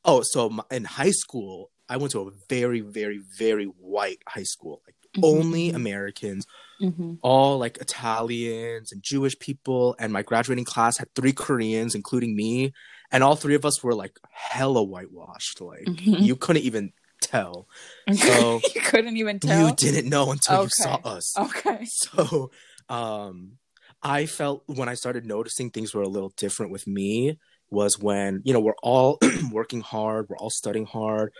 oh 0.04 0.20
so 0.22 0.50
my, 0.50 0.64
in 0.70 0.84
high 0.84 1.10
school 1.24 1.70
i 1.88 1.96
went 1.96 2.12
to 2.12 2.20
a 2.28 2.30
very 2.50 2.80
very 2.80 3.20
very 3.38 3.64
white 3.64 4.20
high 4.28 4.42
school. 4.54 4.82
Like 4.86 4.96
Mhm, 5.16 5.22
only 5.22 5.70
americans 5.70 6.44
Mhm. 6.82 7.18
all 7.22 7.56
like 7.58 7.78
italians 7.78 8.92
and 8.92 9.02
jewish 9.02 9.38
people. 9.38 9.96
And 9.98 10.12
my 10.12 10.22
graduating 10.22 10.66
class 10.66 10.98
had 10.98 11.08
three 11.14 11.32
koreans 11.32 11.94
including 11.94 12.36
me 12.36 12.72
and 13.12 13.22
all 13.24 13.36
three 13.36 13.54
of 13.54 13.64
us 13.64 13.82
were 13.82 13.94
like 13.94 14.18
hella 14.30 14.82
whitewashed 14.82 15.60
like 15.60 15.84
Mhm. 15.86 16.22
you 16.24 16.36
couldn't 16.36 16.62
even 16.62 16.92
tell 17.20 17.66
So- 18.14 18.60
you 18.74 18.80
couldn't 18.82 19.16
even 19.16 19.40
tell. 19.40 19.68
you 19.68 19.74
didn't 19.74 20.08
know 20.08 20.30
until 20.32 20.64
you 20.64 20.68
saw 20.70 20.96
us 21.04 21.36
Okay. 21.38 21.84
so 21.86 22.50
um 22.88 23.52
i 24.02 24.26
felt 24.26 24.62
when 24.66 24.88
i 24.88 24.94
started 24.94 25.24
noticing 25.26 25.70
things 25.70 25.94
were 25.94 26.02
a 26.02 26.08
little 26.08 26.32
different 26.36 26.70
with 26.72 26.86
me 26.86 27.38
was 27.70 27.98
when 27.98 28.42
you 28.44 28.52
know 28.52 28.60
we're 28.60 28.74
all 28.82 29.18
working 29.50 29.80
hard 29.80 30.26
we're 30.28 30.36
all 30.36 30.50
studying 30.50 30.86
hard 30.86 31.32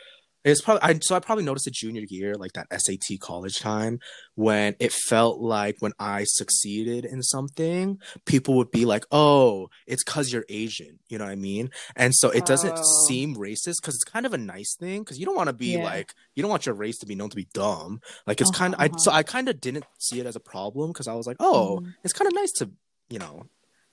it's 0.52 0.60
probably 0.62 0.82
I, 0.82 0.98
so 1.02 1.14
i 1.14 1.18
probably 1.20 1.44
noticed 1.44 1.66
it 1.66 1.74
junior 1.74 2.04
year 2.08 2.34
like 2.34 2.52
that 2.52 2.68
sat 2.80 3.20
college 3.20 3.58
time 3.58 3.98
when 4.34 4.76
it 4.78 4.92
felt 4.92 5.40
like 5.40 5.76
when 5.80 5.92
i 5.98 6.24
succeeded 6.24 7.04
in 7.04 7.22
something 7.22 7.98
people 8.24 8.54
would 8.54 8.70
be 8.70 8.84
like 8.84 9.04
oh 9.10 9.68
it's 9.86 10.04
because 10.04 10.32
you're 10.32 10.44
asian 10.48 10.98
you 11.08 11.18
know 11.18 11.24
what 11.24 11.30
i 11.32 11.34
mean 11.34 11.70
and 11.96 12.14
so 12.14 12.30
it 12.30 12.46
doesn't 12.46 12.74
Oh. 12.78 13.06
seem 13.08 13.34
racist 13.36 13.76
because 13.82 13.94
it's 13.96 14.04
kind 14.04 14.24
of 14.26 14.32
a 14.32 14.38
nice 14.38 14.76
thing 14.78 15.02
because 15.02 15.18
you 15.18 15.26
don't 15.26 15.36
want 15.36 15.48
to 15.48 15.52
be 15.52 15.72
Yeah. 15.76 15.84
like 15.84 16.14
you 16.34 16.42
don't 16.42 16.50
want 16.50 16.66
your 16.66 16.74
race 16.74 16.98
to 16.98 17.06
be 17.06 17.14
known 17.14 17.30
to 17.30 17.36
be 17.36 17.48
dumb 17.52 18.00
like 18.26 18.40
it's 18.40 18.50
Uh-huh, 18.50 18.58
kind 18.58 18.74
of 18.74 18.80
I 18.80 18.86
uh-huh. 18.86 18.98
so 18.98 19.10
I 19.12 19.22
kind 19.22 19.48
of 19.48 19.60
didn't 19.60 19.84
see 19.98 20.20
it 20.20 20.26
as 20.26 20.36
a 20.36 20.40
problem 20.40 20.92
because 20.92 21.08
I 21.08 21.14
was 21.14 21.26
like, 21.26 21.36
oh, 21.40 21.80
Mhm. 21.82 21.94
it's 22.04 22.12
kind 22.12 22.28
of 22.28 22.34
nice 22.34 22.52
to 22.58 22.70
you 23.08 23.18
know 23.18 23.46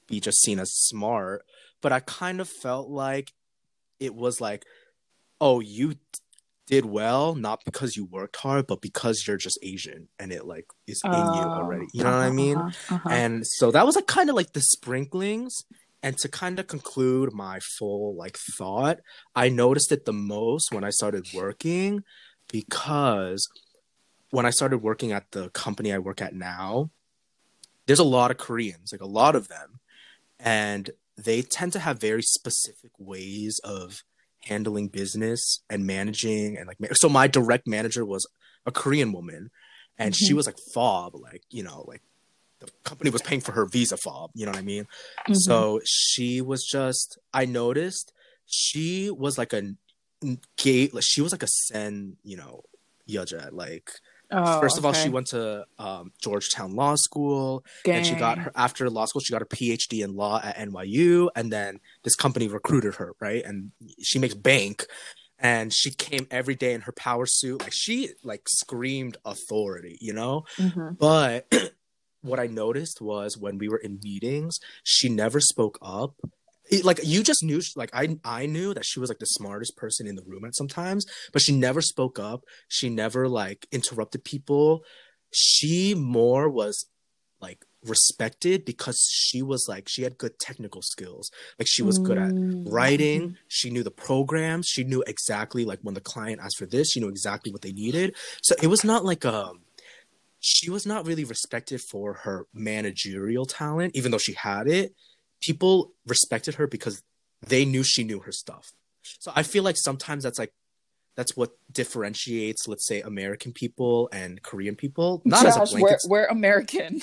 be 0.07 0.19
just 0.19 0.41
seen 0.41 0.59
as 0.59 0.71
smart, 0.73 1.45
but 1.81 1.91
I 1.91 1.99
kind 2.01 2.41
of 2.41 2.49
felt 2.49 2.89
like 2.89 3.31
it 3.99 4.13
was 4.13 4.41
like, 4.41 4.65
oh, 5.39 5.59
you 5.61 5.95
did 6.67 6.85
well 6.85 7.35
not 7.35 7.59
because 7.65 7.95
you 7.97 8.05
worked 8.05 8.37
hard 8.37 8.65
but 8.67 8.81
because 8.81 9.25
you're 9.27 9.37
just 9.37 9.59
asian 9.63 10.07
and 10.19 10.31
it 10.31 10.45
like 10.45 10.65
is 10.87 11.01
in 11.03 11.11
you 11.11 11.43
already. 11.43 11.85
You 11.93 12.03
know 12.03 12.11
what 12.11 12.19
i 12.19 12.27
Uh-huh, 12.27 12.33
mean? 12.33 12.57
uh-huh, 12.57 12.95
uh-huh. 12.95 13.09
and 13.11 13.45
so 13.45 13.71
that 13.71 13.85
was 13.85 13.95
like 13.95 14.07
kind 14.07 14.29
of 14.29 14.35
like 14.35 14.53
the 14.53 14.61
sprinklings. 14.61 15.65
And 16.05 16.17
to 16.17 16.27
kind 16.27 16.59
of 16.59 16.67
conclude 16.67 17.31
my 17.33 17.59
full 17.77 18.15
like 18.15 18.37
thought 18.37 18.97
i 19.35 19.47
noticed 19.49 19.91
it 19.91 20.03
the 20.05 20.11
most 20.13 20.71
when 20.73 20.83
i 20.83 20.89
started 20.89 21.25
working 21.33 22.03
because 22.51 23.47
when 24.31 24.45
i 24.45 24.49
started 24.49 24.79
working 24.79 25.11
at 25.13 25.31
the 25.31 25.49
company 25.51 25.93
i 25.93 25.97
work 25.97 26.21
at 26.21 26.33
now 26.35 26.89
there's 27.85 27.99
a 27.99 28.03
lot 28.17 28.31
of 28.31 28.37
koreans 28.37 28.91
like 28.91 29.01
a 29.01 29.05
lot 29.21 29.35
of 29.35 29.47
them. 29.47 29.79
And 30.39 30.89
they 31.17 31.41
tend 31.41 31.71
to 31.73 31.79
have 31.79 31.99
very 32.01 32.21
specific 32.21 32.91
ways 32.97 33.61
of 33.63 34.03
handling 34.45 34.87
business 34.89 35.61
and 35.69 35.85
managing 35.85 36.57
and 36.57 36.67
like 36.67 36.77
so 36.95 37.07
my 37.09 37.27
direct 37.27 37.67
manager 37.67 38.05
was 38.05 38.27
a 38.65 38.71
korean 38.71 39.11
woman 39.13 39.49
and 39.97 40.15
she 40.15 40.33
Mhm. 40.33 40.37
was 40.37 40.45
like 40.45 40.57
fob 40.73 41.15
like 41.15 41.43
you 41.49 41.63
know 41.63 41.85
like 41.87 42.01
the 42.59 42.67
company 42.83 43.09
was 43.09 43.21
paying 43.21 43.41
for 43.41 43.51
her 43.53 43.65
visa 43.65 43.97
fob 43.97 44.31
you 44.33 44.45
know 44.45 44.51
what 44.51 44.59
i 44.59 44.63
mean 44.63 44.85
Mhm. 45.29 45.35
so 45.35 45.79
she 45.85 46.41
was 46.41 46.63
just 46.65 47.17
i 47.33 47.45
noticed 47.45 48.13
she 48.45 49.09
was 49.11 49.37
like 49.37 49.53
a 49.53 49.61
gay 50.57 50.89
like 50.93 51.03
she 51.05 51.21
was 51.21 51.31
like 51.31 51.43
a 51.43 51.47
sen 51.47 52.17
you 52.23 52.37
know 52.37 52.61
yaja 53.07 53.49
like 53.51 53.91
Oh, 54.33 54.59
first 54.61 54.77
of 54.77 54.85
all 54.85 54.93
she 54.93 55.09
went 55.09 55.27
to 55.27 55.65
um, 55.77 56.11
georgetown 56.21 56.75
law 56.75 56.95
school 56.95 57.63
and 57.85 58.05
she 58.05 58.15
got 58.15 58.39
her 58.39 58.51
after 58.55 58.89
law 58.89 59.05
school 59.05 59.21
she 59.21 59.31
got 59.31 59.41
her 59.41 59.45
phd 59.47 60.03
in 60.03 60.15
law 60.15 60.41
at 60.43 60.57
nyu 60.57 61.29
and 61.35 61.51
then 61.51 61.79
this 62.03 62.15
company 62.15 62.47
recruited 62.47 62.95
her 62.95 63.13
right? 63.21 63.43
And 63.45 63.71
she 64.01 64.17
makes 64.19 64.33
bank 64.33 64.85
and 65.39 65.73
she 65.73 65.91
came 65.91 66.25
every 66.31 66.55
day 66.55 66.73
in 66.73 66.81
her 66.81 66.91
power 66.93 67.25
suit. 67.27 67.61
Like 67.61 67.73
she 67.73 68.09
like 68.23 68.43
screamed 68.47 69.17
authority 69.25 69.97
you 70.01 70.13
know? 70.13 70.45
Mhm. 70.57 70.97
but 70.97 71.51
what 72.21 72.39
i 72.39 72.47
noticed 72.47 73.01
was 73.01 73.37
when 73.37 73.57
we 73.57 73.67
were 73.67 73.77
in 73.77 73.99
meetings 74.01 74.57
she 74.83 75.09
never 75.09 75.39
spoke 75.41 75.77
up 75.81 76.15
It- 76.71 76.85
like 76.85 76.99
you 77.03 77.23
just 77.23 77.43
knew 77.43 77.61
like 77.75 77.89
i 77.93 78.17
i 78.23 78.45
knew 78.45 78.73
that 78.73 78.85
she 78.85 78.99
was 78.99 79.09
like 79.09 79.19
the 79.19 79.25
smartest 79.25 79.75
person 79.75 80.07
in 80.07 80.15
the 80.15 80.23
room 80.25 80.45
at 80.45 80.55
sometimes 80.55 81.05
but 81.33 81.41
she 81.41 81.51
never 81.55 81.81
spoke 81.81 82.19
up. 82.19 82.41
She 82.67 82.89
never 82.89 83.27
like 83.27 83.67
interrupted 83.71 84.23
people. 84.23 84.83
She 85.31 85.93
more 85.93 86.49
was 86.49 86.85
like 87.41 87.65
respected 87.85 88.63
because 88.63 88.99
she 89.11 89.41
was 89.41 89.65
like 89.67 89.89
she 89.89 90.03
had 90.03 90.17
good 90.17 90.39
technical 90.39 90.81
skills. 90.81 91.29
Like 91.59 91.67
she 91.67 91.81
was 91.83 91.97
good 91.97 92.17
at 92.17 92.33
Mm. 92.33 92.71
writing. 92.71 93.35
She 93.49 93.69
knew 93.69 93.83
the 93.83 93.91
programs. 93.91 94.67
She 94.67 94.83
knew 94.85 95.03
exactly 95.05 95.65
like 95.65 95.79
when 95.81 95.95
the 95.95 96.01
client 96.01 96.39
asked 96.41 96.57
for 96.57 96.65
this 96.65 96.91
she 96.91 96.99
knew 97.01 97.09
exactly 97.09 97.51
what 97.51 97.61
they 97.61 97.73
needed. 97.73 98.15
So 98.41 98.55
it 98.61 98.67
was 98.67 98.83
not 98.85 99.03
like 99.03 99.25
um 99.25 99.61
she 100.39 100.69
was 100.69 100.85
not 100.85 101.05
really 101.05 101.23
respected 101.23 101.81
for 101.81 102.13
her 102.23 102.45
managerial 102.53 103.45
talent 103.45 103.95
even 103.95 104.11
though 104.11 104.17
she 104.17 104.33
had 104.33 104.67
it 104.67 104.93
people 105.45 105.93
respected 106.07 106.55
her 106.55 106.67
because 106.67 107.03
they 107.45 107.65
knew 107.65 107.83
she 107.83 108.03
knew 108.03 108.19
her 108.19 108.31
stuff. 108.31 108.71
So 109.19 109.31
i 109.35 109.43
feel 109.43 109.63
like 109.63 109.75
sometimes 109.77 110.23
that's 110.23 110.39
like 110.39 110.53
that's 111.15 111.35
what 111.35 111.51
differentiates 111.71 112.67
let's 112.67 112.87
say 112.87 113.01
american 113.01 113.51
people 113.51 114.09
and 114.11 114.41
korean 114.41 114.75
people 114.75 115.21
not 115.25 115.45
as 115.45 115.55
a 115.55 115.59
Josh, 115.59 115.73
we're, 115.73 115.79
blanket 115.79 115.99
we're 116.07 116.25
American. 116.25 117.01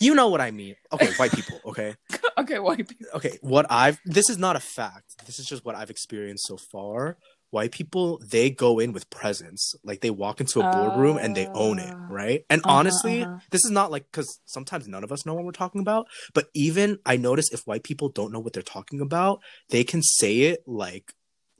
you 0.00 0.14
know 0.14 0.28
what 0.28 0.40
i 0.40 0.50
mean. 0.50 0.76
Okay 0.92 1.10
white 1.16 1.32
people 1.32 1.60
okay? 1.66 1.94
Okay, 2.38 2.58
white 2.58 2.88
people. 2.88 3.06
okay 3.14 3.38
what 3.42 3.66
i've 3.70 3.98
this 4.06 4.30
is 4.30 4.38
not 4.38 4.56
a 4.56 4.60
fact. 4.60 5.26
This 5.26 5.38
is 5.38 5.46
just 5.46 5.64
what 5.66 5.74
i've 5.74 5.90
experienced 5.90 6.46
so 6.46 6.56
far 6.56 7.18
white 7.52 7.70
people 7.78 8.06
they 8.34 8.46
go 8.50 8.70
in 8.78 8.90
with 8.94 9.08
presence 9.10 9.74
like 9.84 10.00
they 10.00 10.10
walk 10.10 10.40
into 10.40 10.58
a 10.60 10.68
boardroom 10.74 11.16
and 11.22 11.36
they 11.36 11.46
own 11.64 11.78
it 11.78 11.92
Ah. 11.94 12.06
right 12.20 12.40
and 12.52 12.60
Uh-huh, 12.64 12.78
honestly 12.78 13.18
uh-huh. 13.22 13.38
this 13.52 13.62
is 13.66 13.70
not 13.70 13.90
like 13.94 14.04
because 14.10 14.30
sometimes 14.46 14.88
none 14.88 15.04
of 15.04 15.12
us 15.12 15.24
know 15.26 15.34
what 15.34 15.44
we're 15.44 15.52
talking 15.64 15.80
about 15.86 16.04
but 16.36 16.46
even 16.54 16.98
i 17.12 17.14
notice 17.28 17.48
if 17.52 17.60
white 17.68 17.84
people 17.90 18.08
don't 18.18 18.32
know 18.32 18.40
what 18.44 18.52
they're 18.54 18.62
talking 18.76 19.00
about 19.08 19.34
they 19.68 19.84
can 19.84 20.02
say 20.02 20.34
it 20.50 20.58
like 20.66 21.12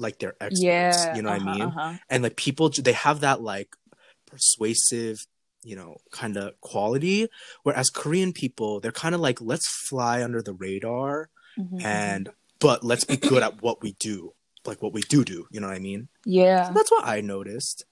like 0.05 0.19
they're 0.19 0.37
experts 0.41 0.61
Yeah. 1.05 1.15
you 1.17 1.21
know 1.23 1.31
what 1.31 1.43
uh-huh, 1.43 1.51
i 1.51 1.59
mean 1.59 1.69
uh-huh. 1.69 1.93
and 2.11 2.23
like 2.23 2.37
people 2.37 2.71
they 2.71 2.93
have 3.07 3.21
that 3.21 3.39
like 3.43 3.71
persuasive 4.33 5.27
you 5.63 5.77
know 5.77 5.97
kind 6.11 6.37
of 6.37 6.59
quality 6.61 7.29
whereas 7.65 7.91
korean 7.91 8.33
people 8.33 8.81
they're 8.81 9.01
kind 9.05 9.15
of 9.15 9.21
like 9.21 9.41
let's 9.41 9.69
fly 9.89 10.23
under 10.25 10.43
the 10.43 10.55
radar 10.55 11.29
Mhm, 11.59 11.85
and 11.85 12.31
but 12.61 12.83
let's 12.83 13.05
be 13.05 13.19
good 13.19 13.43
at 13.43 13.61
what 13.61 13.83
we 13.83 13.93
do 14.01 14.33
like 14.67 14.83
what 14.83 14.93
we 14.93 15.03
do 15.03 15.25
do 15.25 15.47
you 15.51 15.61
know 15.61 15.67
what 15.69 15.77
i 15.77 15.81
mean 15.81 16.09
yeah. 16.25 16.69
so 16.69 16.73
that's 16.75 16.91
what 16.91 17.07
i 17.07 17.21
noticed 17.21 17.85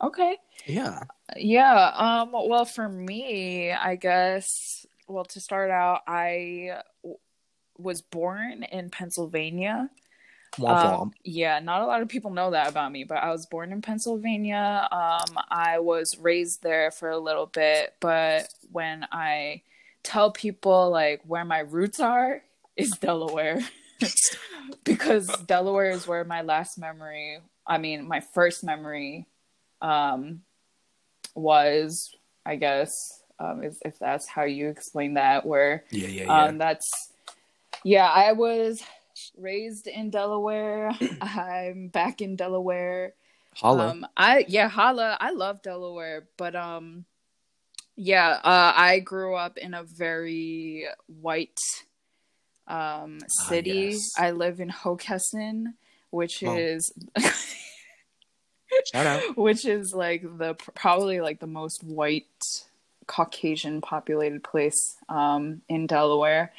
Okay. 0.00 0.36
yeah 0.66 1.00
Yeah. 1.36 1.92
Um. 1.96 2.30
Well, 2.32 2.64
for 2.64 2.88
me, 2.88 3.72
I 3.72 3.96
guess. 3.96 4.86
Well, 5.08 5.24
to 5.24 5.40
start 5.40 5.70
out, 5.70 6.02
I 6.06 6.80
w- 7.02 7.18
was 7.78 8.00
born 8.02 8.62
in 8.62 8.90
Pennsylvania. 8.90 9.90
womp 10.56 11.00
Um, 11.00 11.10
yeah, 11.24 11.58
not 11.58 11.82
a 11.82 11.86
lot 11.86 12.02
of 12.02 12.08
people 12.08 12.30
know 12.30 12.52
that 12.52 12.68
about 12.68 12.92
me, 12.92 13.02
but 13.04 13.16
I 13.18 13.30
was 13.30 13.46
born 13.46 13.72
in 13.72 13.82
Pennsylvania. 13.82 14.88
Um, 14.92 15.36
I 15.50 15.80
was 15.80 16.16
raised 16.20 16.62
there 16.62 16.90
for 16.92 17.10
a 17.10 17.18
little 17.18 17.46
bit, 17.46 17.94
but 18.00 18.48
when 18.70 19.04
I 19.10 19.62
tell 20.04 20.30
people 20.30 20.90
like 20.90 21.22
where 21.26 21.44
my 21.44 21.60
roots 21.60 21.98
are, 21.98 22.42
is 22.76 22.90
Delaware. 22.90 23.58
because 24.84 25.26
Delaware 25.46 25.90
is 25.90 26.06
where 26.06 26.24
my 26.24 26.42
last 26.42 26.78
memory, 26.78 27.40
I 27.66 27.78
mean, 27.78 28.06
my 28.06 28.20
first 28.20 28.64
memory 28.64 29.26
um 29.80 30.42
was, 31.34 32.14
I 32.44 32.56
guess, 32.56 33.22
um 33.38 33.62
if, 33.62 33.76
if 33.84 33.98
that's 33.98 34.26
how 34.26 34.44
you 34.44 34.68
explain 34.68 35.14
that, 35.14 35.46
where 35.46 35.84
yeah 35.90 36.08
yeah 36.08 36.24
yeah 36.24 36.44
um, 36.44 36.58
that's 36.58 37.12
yeah. 37.84 38.06
I 38.06 38.32
was 38.32 38.82
raised 39.36 39.86
in 39.86 40.10
Delaware. 40.10 40.92
I'm 41.20 41.88
back 41.88 42.20
in 42.20 42.36
Delaware. 42.36 43.14
holla 43.54 43.90
Um, 43.90 44.06
I 44.16 44.44
yeah, 44.48 44.68
holla. 44.68 45.16
I 45.20 45.30
love 45.30 45.62
Delaware, 45.62 46.28
but 46.36 46.54
um, 46.54 47.04
yeah. 47.96 48.40
Uh, 48.42 48.72
I 48.74 49.00
grew 49.00 49.34
up 49.34 49.58
in 49.58 49.74
a 49.74 49.82
very 49.82 50.86
white 51.06 51.60
um 52.68 53.18
city. 53.28 53.70
yes. 53.92 54.12
I 54.18 54.30
live 54.32 54.60
in 54.60 54.68
Hockessin, 54.68 55.74
which 56.10 56.42
Oh. 56.44 56.56
is 56.56 56.92
shout 58.92 59.06
out 59.06 59.22
which 59.36 59.64
is 59.64 59.92
like 59.94 60.22
the 60.22 60.54
probably 60.74 61.20
like 61.20 61.40
the 61.40 61.46
most 61.46 61.82
white 61.82 62.26
Caucasian 63.06 63.80
populated 63.80 64.44
place 64.44 64.96
um, 65.08 65.62
in 65.68 65.86
Delaware. 65.86 66.52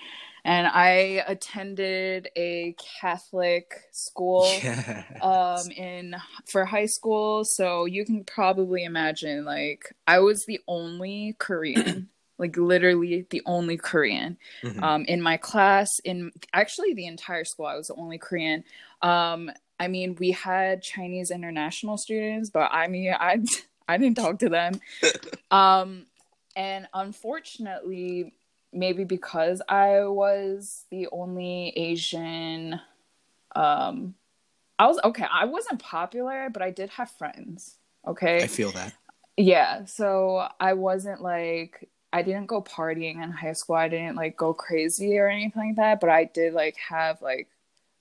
And 0.45 0.65
I 0.67 1.23
attended 1.27 2.29
a 2.35 2.75
Catholic 3.01 3.83
school 3.91 4.49
yeah 4.63 5.03
um, 5.21 5.69
in 5.69 6.15
for 6.49 6.65
high 6.65 6.87
school, 6.87 7.43
so 7.45 7.85
you 7.85 8.05
can 8.05 8.23
probably 8.23 8.83
imagine 8.85 9.45
like 9.45 9.93
I 10.07 10.19
was 10.19 10.45
the 10.45 10.59
only 10.67 11.35
Korean, 11.37 12.09
like 12.39 12.57
literally 12.57 13.27
the 13.29 13.41
only 13.45 13.77
Korean 13.77 14.37
Mhm. 14.63 14.81
um, 14.81 15.05
in 15.05 15.21
my 15.21 15.37
class 15.37 15.99
in 16.03 16.31
actually 16.53 16.93
the 16.93 17.05
entire 17.05 17.43
school 17.45 17.65
i 17.67 17.75
was 17.75 17.87
the 17.87 17.95
only 17.95 18.17
korean. 18.17 18.63
Um, 19.01 19.51
i 19.79 19.87
mean 19.87 20.15
we 20.19 20.31
had 20.31 20.81
chinese 20.81 21.29
international 21.29 21.97
students 21.97 22.49
but 22.49 22.71
i 22.71 22.87
mean 22.87 23.13
i 23.13 23.43
i 23.87 23.97
didn't 23.97 24.17
talk 24.17 24.39
to 24.39 24.49
them. 24.49 24.79
Um, 25.51 26.05
and 26.55 26.87
unfortunately 26.93 28.33
maybe 28.71 29.03
because 29.03 29.61
i 29.67 30.03
was 30.05 30.85
the 30.91 31.07
only 31.11 31.73
asian 31.75 32.79
um, 33.55 34.13
i 34.77 34.85
was 34.85 34.99
okay 35.03 35.25
i 35.31 35.45
wasn't 35.45 35.79
popular 35.81 36.49
but 36.51 36.61
i 36.61 36.69
did 36.69 36.89
have 36.91 37.09
friends 37.11 37.77
okay? 38.07 38.43
I 38.43 38.47
feel 38.47 38.71
that. 38.71 38.93
Yeah, 39.37 39.85
so 39.85 40.47
I 40.59 40.73
wasn't 40.73 41.21
like 41.21 41.89
I 42.11 42.21
didn't 42.23 42.47
go 42.47 42.61
partying 42.61 43.23
in 43.23 43.31
high 43.31 43.53
school. 43.53 43.75
I 43.75 43.87
didn't 43.87 44.15
like 44.15 44.35
go 44.35 44.53
crazy 44.53 45.17
or 45.17 45.27
anything 45.27 45.67
like 45.69 45.75
that, 45.75 45.99
but 45.99 46.09
I 46.09 46.25
did 46.25 46.53
like 46.53 46.75
have 46.77 47.21
like 47.21 47.49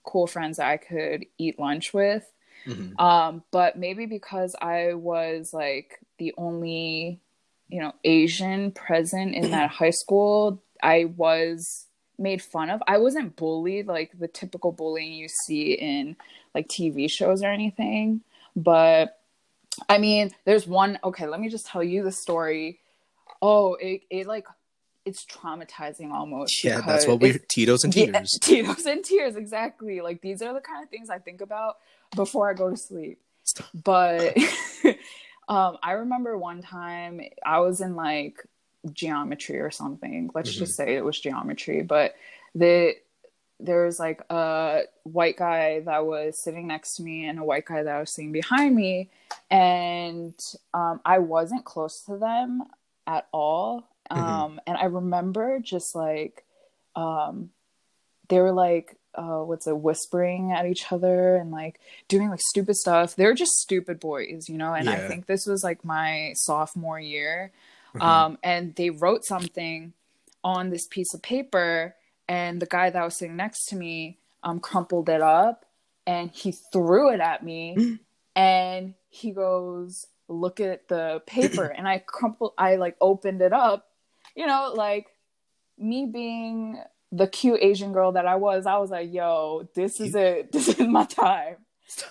cool 0.05 0.27
friends 0.27 0.57
that 0.57 0.69
I 0.69 0.77
could 0.79 1.27
eat 1.37 1.59
lunch 1.59 1.93
with. 1.93 2.31
Mhm. 2.67 2.99
Um, 3.01 3.43
but 3.51 3.79
maybe 3.79 4.07
because 4.07 4.57
I 4.61 4.95
was 4.95 5.53
like 5.53 6.01
the 6.19 6.35
only, 6.39 7.21
you 7.69 7.81
know, 7.81 7.95
Asian 8.05 8.73
present 8.73 9.35
in 9.35 9.51
that 9.51 9.71
high 9.71 9.91
school, 9.91 10.63
I 10.83 11.05
was 11.05 11.87
made 12.19 12.43
fun 12.43 12.71
of. 12.71 12.83
I 12.87 12.99
wasn't 12.99 13.37
bullied 13.37 13.87
like 13.87 14.19
the 14.19 14.29
typical 14.29 14.73
bullying 14.73 15.13
you 15.13 15.29
see 15.29 15.73
in 15.73 16.17
like 16.55 16.69
TV 16.69 17.11
shows 17.11 17.43
or 17.43 17.49
anything, 17.49 18.23
but 18.57 19.21
I 19.89 19.99
mean, 19.99 20.35
there's 20.45 20.67
one. 20.67 20.99
Okay, 21.05 21.27
let 21.27 21.41
me 21.41 21.49
just 21.49 21.67
tell 21.67 21.85
you 21.85 22.03
the 22.03 22.11
story. 22.13 22.81
Oh, 23.41 23.75
it 23.75 24.03
it 24.11 24.27
like 24.27 24.47
it's 25.05 25.25
traumatizing 25.25 26.13
almost. 26.13 26.63
yeah 26.65 26.81
that's 26.87 27.07
what 27.07 27.21
we 27.21 27.39
tito's 27.49 27.83
and 27.85 27.95
yeah, 27.97 28.07
tears 28.07 28.39
Tito's 28.43 28.85
and 28.87 29.05
tears, 29.05 29.37
exactly. 29.37 30.01
Like 30.01 30.21
these 30.21 30.43
are 30.43 30.53
the 30.53 30.61
kind 30.61 30.83
of 30.85 30.91
things 30.91 31.09
I 31.09 31.19
think 31.19 31.41
about 31.41 31.77
before 32.15 32.51
I 32.51 32.55
go 32.55 32.69
to 32.71 32.77
sleep. 32.77 33.19
but 33.85 34.37
um, 35.49 35.79
I 35.83 35.93
remember 35.93 36.37
one 36.37 36.61
time 36.63 37.21
I 37.45 37.61
was 37.61 37.81
in 37.81 37.97
like 37.97 38.45
geometry 38.93 39.59
or 39.61 39.71
something. 39.71 40.31
Let's 40.35 40.51
Mhm. 40.55 40.59
just 40.59 40.77
say 40.77 40.95
it 40.97 41.05
was 41.05 41.19
geometry, 41.19 41.83
but 41.83 42.15
the 42.55 42.95
there 43.61 43.85
was 43.87 43.99
like 43.99 44.23
a 44.31 44.83
white 45.03 45.37
guy 45.37 45.81
that 45.81 46.07
was 46.07 46.39
sitting 46.39 46.69
next 46.69 46.95
to 46.97 47.03
me 47.03 47.27
and 47.27 47.41
a 47.41 47.45
white 47.45 47.65
guy 47.65 47.83
that 47.83 47.99
was 47.99 48.11
sitting 48.11 48.31
behind 48.31 48.77
me, 48.77 49.11
and 49.51 50.35
um, 50.75 51.01
I 51.05 51.19
wasn't 51.19 51.65
close 51.65 52.03
to 52.03 52.17
them 52.19 52.65
at 53.09 53.27
all. 53.33 53.89
Mhm. 54.13 54.17
Um, 54.19 54.61
and 54.69 54.77
I 54.79 54.85
remember 54.85 55.59
just 55.59 55.97
like 55.97 56.45
um, 56.95 57.51
they 58.29 58.41
were 58.41 58.53
like 58.53 58.95
uh, 59.15 59.41
what's 59.43 59.67
it 59.67 59.77
whispering 59.77 60.53
at 60.53 60.67
each 60.67 60.93
other 60.93 61.35
and 61.37 61.51
like 61.51 61.81
doing 62.07 62.29
like 62.31 62.41
stupid 62.41 62.77
stuff 62.77 63.17
they're 63.17 63.35
just 63.35 63.51
stupid 63.53 63.99
boys 63.99 64.49
you 64.49 64.57
know 64.57 64.75
and 64.75 64.89
i 64.89 64.97
think 65.09 65.27
this 65.27 65.45
was 65.47 65.65
like 65.65 65.85
my 65.85 66.33
sophomore 66.37 67.01
year 67.01 67.51
Mhm. 67.95 68.03
um, 68.03 68.39
and 68.45 68.75
they 68.77 68.91
wrote 68.91 69.25
something 69.25 69.93
on 70.45 70.71
this 70.71 70.87
piece 70.87 71.13
of 71.15 71.23
paper 71.23 71.97
and 72.29 72.61
the 72.63 72.67
guy 72.67 72.91
that 72.91 73.03
was 73.03 73.19
sitting 73.19 73.35
next 73.37 73.65
to 73.71 73.77
me 73.77 74.19
um, 74.45 74.61
crumpled 74.61 75.09
it 75.09 75.23
up 75.23 75.65
and 76.07 76.31
he 76.31 76.53
threw 76.53 77.11
it 77.11 77.19
at 77.21 77.43
me 77.43 77.99
and 78.37 78.95
he 79.09 79.33
goes 79.33 80.07
look 80.29 80.61
at 80.61 80.89
the 80.89 81.23
paper 81.27 81.65
and 81.65 81.89
i 81.89 81.99
crumpled 81.99 82.53
i 82.59 82.77
like 82.77 82.97
opened 83.01 83.41
it 83.43 83.53
up 83.53 83.87
you 84.37 84.47
know 84.47 84.73
like 84.77 85.07
me 85.79 86.07
being 86.07 86.81
the 87.13 87.27
cute 87.27 87.59
asian 87.63 87.93
girl 87.93 88.13
that 88.13 88.27
i 88.27 88.35
was 88.37 88.67
i 88.67 88.77
was 88.77 88.91
like 88.91 89.13
yo 89.13 89.69
this 89.75 90.01
is 90.01 90.15
it 90.15 90.53
this 90.53 90.69
is 90.69 90.79
my 90.81 91.05
time 91.05 91.57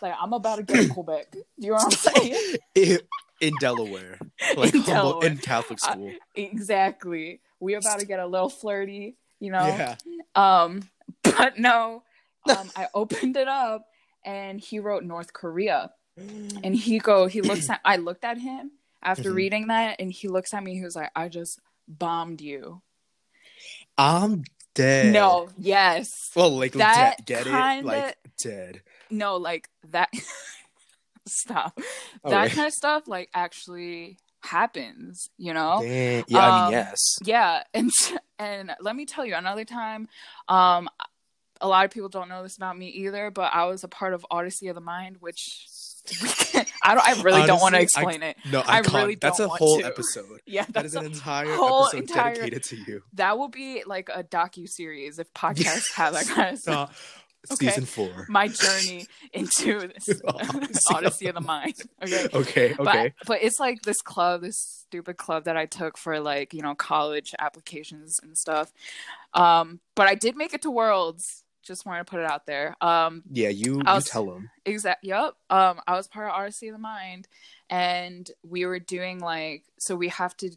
like 0.02 0.14
i'm 0.20 0.34
about 0.34 0.56
to 0.58 0.64
get 0.64 0.90
quebec 0.90 1.30
do 1.32 1.44
you 1.58 1.68
know 1.70 1.74
what 1.76 1.84
i'm 1.86 1.92
saying 2.16 2.56
in, 2.76 3.00
in 3.40 3.54
Delaware, 3.60 4.18
like 4.58 4.74
In 4.74 4.82
Delaware. 4.82 5.28
in 5.30 5.38
Catholic 5.38 5.78
I- 5.84 5.92
school. 5.92 6.12
exactly 6.36 7.40
we 7.60 7.76
about 7.76 8.00
to 8.00 8.06
get 8.08 8.20
a 8.20 8.26
little 8.26 8.50
flirty 8.50 9.16
you 9.40 9.52
know 9.52 9.66
yeah. 9.68 9.96
Um, 10.36 10.90
but 11.24 11.58
no, 11.60 12.04
um, 12.50 12.70
I 12.76 12.88
opened 12.94 13.38
it 13.38 13.48
up 13.48 13.86
and 14.26 14.60
he 14.60 14.80
wrote 14.80 15.04
North 15.04 15.34
Korea. 15.34 15.92
And 16.64 16.76
he 16.76 17.00
go, 17.00 17.28
he 17.28 17.42
looks 17.42 17.70
at, 17.70 17.80
I 17.86 17.98
looked 17.98 18.24
at 18.26 18.38
him 18.40 18.72
after 19.04 19.32
Mhm. 19.32 19.36
reading 19.36 19.68
that, 19.68 19.98
and 20.00 20.12
he 20.12 20.28
looks 20.28 20.54
at 20.54 20.64
me. 20.64 20.74
He 20.76 20.84
was 20.84 20.96
like, 20.96 21.12
"I 21.16 21.30
just 21.30 21.60
bombed 21.88 22.42
you." 22.42 22.82
I'm 23.98 24.44
dead. 24.74 25.14
No, 25.14 25.50
yes, 25.58 26.10
Well, 26.36 26.58
like 26.58 26.74
That 26.74 27.18
de- 27.20 27.24
get 27.24 27.44
kinda- 27.46 27.80
it? 27.80 27.86
Like 27.86 28.18
dead. 28.42 28.82
no, 29.10 29.38
like 29.38 29.70
that. 29.90 30.10
Stop. 31.28 31.76
That 32.24 32.46
Okay. 32.46 32.56
kind 32.56 32.68
of 32.68 32.74
stuff, 32.74 33.08
like 33.08 33.30
actually 33.34 34.18
happens. 34.42 35.30
You 35.38 35.54
know. 35.54 35.80
Damn. 35.82 36.24
Yeah, 36.28 36.40
I 36.40 36.48
Um, 36.60 36.64
mean, 36.66 36.72
yes. 36.74 37.00
yeah 37.24 37.64
and 37.74 37.92
and 38.40 38.76
let 38.80 38.96
me 38.96 39.06
tell 39.06 39.26
you 39.26 39.36
another 39.36 39.66
time 39.66 40.08
um 40.48 40.88
a 41.60 41.68
lot 41.68 41.84
of 41.86 41.92
people 41.92 42.08
don't 42.08 42.30
know 42.30 42.44
this 42.44 42.56
about 42.56 42.78
me 42.78 42.88
either 42.88 43.32
but 43.32 43.52
i 43.52 43.66
was 43.66 43.84
a 43.84 43.88
part 43.88 44.14
of 44.14 44.24
odyssey 44.30 44.68
of 44.68 44.76
the 44.76 44.80
mind 44.82 45.18
which 45.20 45.66
i 46.84 46.94
don't 46.96 47.08
i 47.08 47.22
really 47.22 47.46
don't 47.46 47.60
want 47.60 47.74
to 47.76 47.80
Honestly, 47.80 47.80
I- 47.80 47.82
explain 48.10 48.24
it 48.24 48.38
No, 48.52 48.60
I 48.62 48.78
I 48.80 48.82
can't. 48.82 48.94
really 48.94 49.16
That's 49.16 49.38
don't 49.38 49.46
a 49.46 49.50
want 49.50 49.60
whole 49.60 49.80
to. 49.80 49.86
episode. 49.92 50.40
yeah 50.46 50.64
That 50.66 50.74
that's 50.84 50.96
an 50.96 51.06
entire 51.06 51.54
whole 51.54 51.86
episode 51.86 51.98
entire- 52.02 52.36
dedicated 52.36 52.64
to 52.64 52.76
you. 52.78 53.04
that 53.14 53.38
will 53.38 53.50
be 53.50 53.84
like 53.86 54.10
a 54.14 54.24
docu 54.24 54.68
series 54.68 55.20
if 55.20 55.32
podcasts 55.34 55.94
have 55.96 56.14
that 56.14 56.28
kind 56.28 56.54
of 56.54 56.60
stuff 56.62 56.90
Uh, 57.50 57.54
Okay. 57.54 57.68
Season 57.68 57.86
four. 57.86 58.26
my 58.28 58.50
journey 58.50 59.06
into 59.32 59.80
this 59.80 60.20
Odyssey 60.28 60.94
odyssey 60.94 61.28
of 61.28 61.38
of 61.38 61.44
the 61.44 61.48
mind 61.48 61.76
okay 62.04 62.26
Okay. 62.34 62.74
Okay. 62.74 62.74
But, 62.78 63.14
but 63.26 63.42
it's 63.42 63.58
like 63.58 63.84
this 63.84 64.02
club, 64.02 64.42
this 64.42 64.58
stupid 64.60 65.16
club 65.16 65.46
that 65.46 65.56
I 65.56 65.66
took 65.66 65.98
for 65.98 66.20
like, 66.20 66.54
you 66.54 66.62
know, 66.62 66.76
college 66.76 67.34
applications 67.40 68.20
and 68.22 68.38
stuff. 68.38 68.74
Um, 69.34 69.80
but 69.96 70.08
I 70.08 70.16
did 70.16 70.36
make 70.36 70.54
it 70.54 70.62
to 70.64 70.72
Worlds. 70.72 71.44
Just 71.68 71.86
wanted 71.86 72.00
to 72.00 72.10
put 72.10 72.20
it 72.22 72.30
out 72.32 72.46
there. 72.46 72.76
Um, 72.82 73.24
yeah, 73.32 73.50
you 73.50 73.82
I 73.86 73.96
you 73.98 74.02
tell 74.02 74.26
them. 74.26 74.50
exact. 74.66 75.04
Yep. 75.04 75.34
Um, 75.50 75.82
I 75.86 75.94
was 75.96 76.08
part 76.08 76.28
of 76.28 76.34
Odyssey 76.34 76.70
of 76.70 76.74
the 76.74 76.80
Mind, 76.80 77.28
and 77.70 78.30
we 78.44 78.66
were 78.66 78.80
doing 78.80 79.20
like, 79.20 79.66
so 79.78 79.96
we 79.96 80.08
have 80.08 80.36
to 80.38 80.50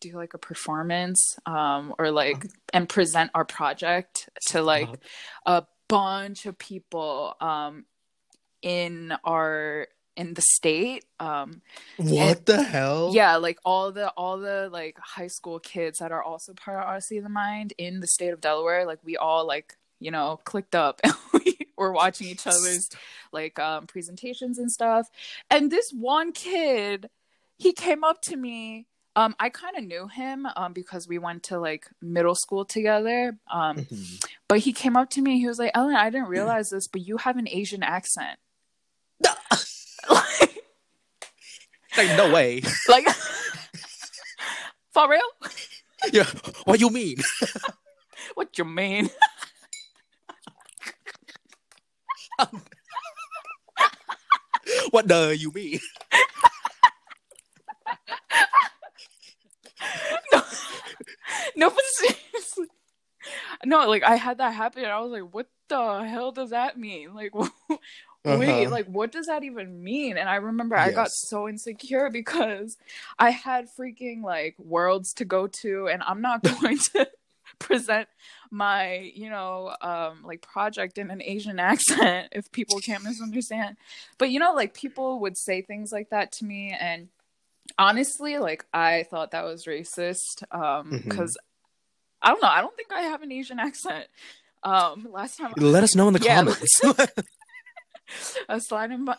do 0.00 0.12
like 0.12 0.34
a 0.34 0.38
performance, 0.38 1.36
um, 1.46 1.94
or 1.98 2.10
like 2.10 2.46
and 2.72 2.88
present 2.88 3.30
our 3.34 3.44
project 3.44 4.28
to 4.48 4.62
like 4.62 4.88
a 5.46 5.64
bunch 5.88 6.46
of 6.46 6.56
people, 6.58 7.34
um, 7.40 7.84
in 8.62 9.12
our 9.24 9.88
in 10.16 10.34
the 10.34 10.42
state. 10.42 11.04
Um, 11.18 11.62
What 11.96 12.44
the 12.46 12.62
hell? 12.62 13.12
yeah 13.14 13.36
like 13.36 13.58
all 13.64 13.92
the 13.92 14.10
all 14.10 14.38
the 14.38 14.68
like 14.70 14.98
high 14.98 15.26
school 15.28 15.58
kids 15.58 15.98
that 15.98 16.12
are 16.12 16.22
also 16.22 16.52
part 16.52 16.78
of 16.78 16.84
Odyssey 16.84 17.16
of 17.18 17.24
the 17.24 17.30
Mind 17.30 17.72
in 17.78 18.00
the 18.00 18.06
state 18.06 18.28
of 18.28 18.40
Delaware 18.40 18.84
like 18.86 18.98
we 19.04 19.16
all 19.16 19.46
like 19.46 19.74
you 20.02 20.10
know 20.10 20.40
clicked 20.44 20.74
up 20.74 21.00
and 21.04 21.14
we 21.34 21.56
were 21.76 21.92
watching 21.92 22.28
each 22.28 22.46
other's 22.46 22.90
like 23.32 23.58
um 23.58 23.86
presentations 23.86 24.58
and 24.58 24.70
stuff 24.70 25.08
and 25.50 25.70
this 25.70 25.90
one 25.92 26.32
kid 26.32 27.08
he 27.58 27.72
came 27.72 28.04
up 28.04 28.20
to 28.22 28.36
me 28.36 28.86
um 29.16 29.34
I 29.38 29.48
kind 29.50 29.76
of 29.76 29.84
knew 29.84 30.08
him 30.08 30.46
um 30.56 30.72
because 30.72 31.06
we 31.08 31.18
went 31.18 31.42
to 31.44 31.58
like 31.58 31.86
middle 32.00 32.34
school 32.34 32.64
together 32.64 33.36
um 33.52 33.76
Mhm. 33.76 34.24
but 34.48 34.58
he 34.60 34.72
came 34.72 34.96
up 34.96 35.10
to 35.10 35.20
me 35.22 35.38
he 35.38 35.46
was 35.46 35.58
like 35.58 35.72
Ellen 35.74 35.94
I 35.96 36.10
didn't 36.10 36.28
realize 36.28 36.70
this 36.70 36.88
but 36.88 37.00
you 37.06 37.16
have 37.18 37.36
an 37.36 37.48
Asian 37.48 37.82
accent 37.82 38.38
like 40.10 40.62
Like 41.96 42.16
no 42.16 42.32
way. 42.32 42.62
like 42.88 43.06
for 44.92 45.08
real 45.10 45.20
yeah. 46.12 46.24
What 46.64 46.80
you 46.80 46.88
mean? 46.90 47.18
What 48.34 48.56
you 48.58 48.64
mean? 48.64 49.10
What 54.90 55.08
the 55.08 55.36
you 55.38 55.50
mean? 55.52 55.80
No, 60.32 60.42
no, 61.56 61.70
but 61.70 61.84
seriously. 61.84 62.66
No, 63.64 63.88
like 63.88 64.02
I 64.02 64.16
had 64.16 64.38
that 64.38 64.54
happen 64.54 64.84
and 64.84 64.92
I 64.92 65.00
was 65.00 65.12
like, 65.12 65.32
what 65.34 65.46
the 65.68 66.04
hell 66.04 66.32
does 66.32 66.50
that 66.50 66.78
mean? 66.78 67.14
Like 67.14 67.32
wait, 68.24 68.64
Uh-huh. 68.64 68.70
like 68.70 68.86
what 68.86 69.12
does 69.12 69.26
that 69.26 69.44
even 69.44 69.82
mean? 69.82 70.16
And 70.16 70.28
I 70.28 70.36
remember 70.36 70.76
I 70.76 70.92
got 70.92 71.10
so 71.10 71.48
insecure 71.48 72.10
because 72.10 72.76
I 73.18 73.30
had 73.30 73.68
freaking 73.78 74.22
like 74.22 74.54
worlds 74.58 75.12
to 75.14 75.24
go 75.24 75.46
to 75.62 75.88
and 75.88 76.02
I'm 76.06 76.20
not 76.20 76.42
going 76.60 76.78
to 76.94 77.08
present 77.58 78.08
my, 78.52 79.10
you 79.14 79.30
know, 79.30 79.74
um 79.80 80.22
like 80.24 80.42
project 80.42 80.98
in 80.98 81.10
an 81.10 81.22
Asian 81.22 81.58
accent 81.72 82.28
if 82.32 82.50
people 82.52 82.78
can't 82.78 83.02
misunderstand. 83.02 83.76
But 84.18 84.30
you 84.30 84.38
know, 84.38 84.52
like 84.54 84.74
people 84.74 85.20
would 85.20 85.36
say 85.36 85.62
things 85.62 85.90
like 85.90 86.10
that 86.10 86.32
to 86.32 86.44
me 86.44 86.76
and 86.78 87.08
honestly, 87.78 88.38
like 88.38 88.64
I 88.72 89.04
thought 89.10 89.30
that 89.32 89.44
was 89.44 89.64
racist 89.64 90.44
um 90.50 90.90
because 90.90 91.36
I 92.20 92.28
don't 92.30 92.42
know, 92.42 92.48
I 92.48 92.60
don't 92.60 92.76
think 92.76 92.92
I 92.92 93.02
have 93.02 93.22
an 93.22 93.32
Asian 93.32 93.58
accent. 93.58 94.06
Um 94.62 95.08
last 95.10 95.38
time 95.38 95.54
Let 95.56 95.82
us 95.82 95.96
know 95.96 96.06
in 96.08 96.14
the 96.14 96.20
Yeah. 96.22 96.36
comments. 96.36 96.80
slide 98.58 98.90
in 98.90 99.08
uh, 99.08 99.14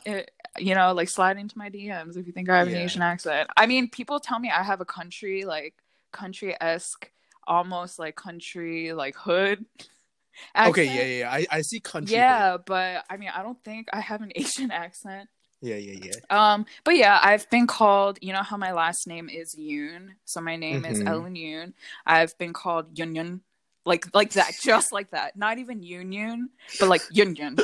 you 0.57 0.75
know, 0.75 0.93
like 0.93 1.09
slide 1.09 1.37
into 1.37 1.57
my 1.57 1.69
DMs 1.69 2.17
if 2.17 2.27
you 2.27 2.33
think 2.33 2.49
I 2.49 2.59
have 2.59 2.67
an 2.67 2.75
Asian 2.75 3.01
accent. 3.01 3.49
I 3.57 3.65
mean, 3.65 3.89
people 3.89 4.19
tell 4.19 4.39
me 4.39 4.49
I 4.49 4.63
have 4.63 4.81
a 4.81 4.85
country 4.85 5.45
like 5.45 5.73
country 6.11 6.55
esque, 6.61 7.09
almost 7.47 7.99
like 7.99 8.15
country 8.15 8.93
like 8.93 9.15
hood. 9.15 9.65
okay, 10.57 10.85
yeah, 10.85 10.93
yeah, 10.93 11.03
yeah. 11.19 11.31
I, 11.31 11.45
I 11.57 11.61
see 11.61 11.79
country. 11.79 12.15
Yeah, 12.15 12.57
but 12.57 13.05
I 13.09 13.17
mean, 13.17 13.29
I 13.33 13.43
don't 13.43 13.61
think 13.63 13.87
I 13.93 13.99
have 13.99 14.21
an 14.21 14.31
Asian 14.35 14.71
accent. 14.71 15.29
Yeah, 15.61 15.75
yeah, 15.77 15.99
yeah. 16.03 16.13
Um, 16.53 16.65
but 16.83 16.97
yeah, 16.97 17.19
I've 17.21 17.49
been 17.49 17.67
called. 17.67 18.19
You 18.21 18.33
know 18.33 18.43
how 18.43 18.57
my 18.57 18.73
last 18.73 19.07
name 19.07 19.29
is 19.29 19.55
Yoon, 19.55 20.09
so 20.25 20.41
my 20.41 20.57
name 20.57 20.83
is 20.83 20.99
Mhm. 20.99 21.07
Ellen 21.07 21.35
Yoon. 21.35 21.73
I've 22.05 22.37
been 22.37 22.51
called 22.51 22.97
Yun 22.97 23.15
Yun, 23.15 23.41
like 23.85 24.13
like 24.13 24.31
that, 24.33 24.53
just 24.61 24.91
like 24.91 25.11
that. 25.11 25.37
Not 25.37 25.59
even 25.59 25.79
Yoon 25.81 26.13
Yoon, 26.13 26.47
but 26.79 26.89
like 26.89 27.01
Yun 27.11 27.35
Yun. 27.37 27.57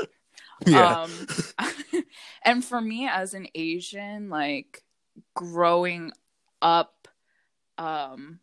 Yeah. 0.65 1.01
Um, 1.03 1.11
and 2.43 2.63
for 2.63 2.79
me 2.81 3.07
as 3.07 3.33
an 3.33 3.47
Asian, 3.55 4.29
like 4.29 4.83
growing 5.35 6.11
up, 6.61 7.07
um, 7.77 8.39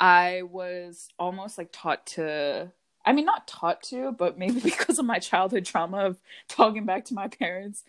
I 0.00 0.42
was 0.42 1.08
almost 1.18 1.58
like 1.58 1.68
taught 1.72 2.06
to. 2.08 2.72
I 3.04 3.12
mean, 3.12 3.24
not 3.24 3.46
taught 3.46 3.82
to, 3.84 4.12
but 4.12 4.38
maybe 4.38 4.60
because 4.64 4.98
of 4.98 5.04
my 5.04 5.18
childhood 5.18 5.64
trauma 5.64 6.06
of 6.06 6.20
talking 6.48 6.84
back 6.86 7.04
to 7.06 7.14
my 7.14 7.28
parents, 7.28 7.84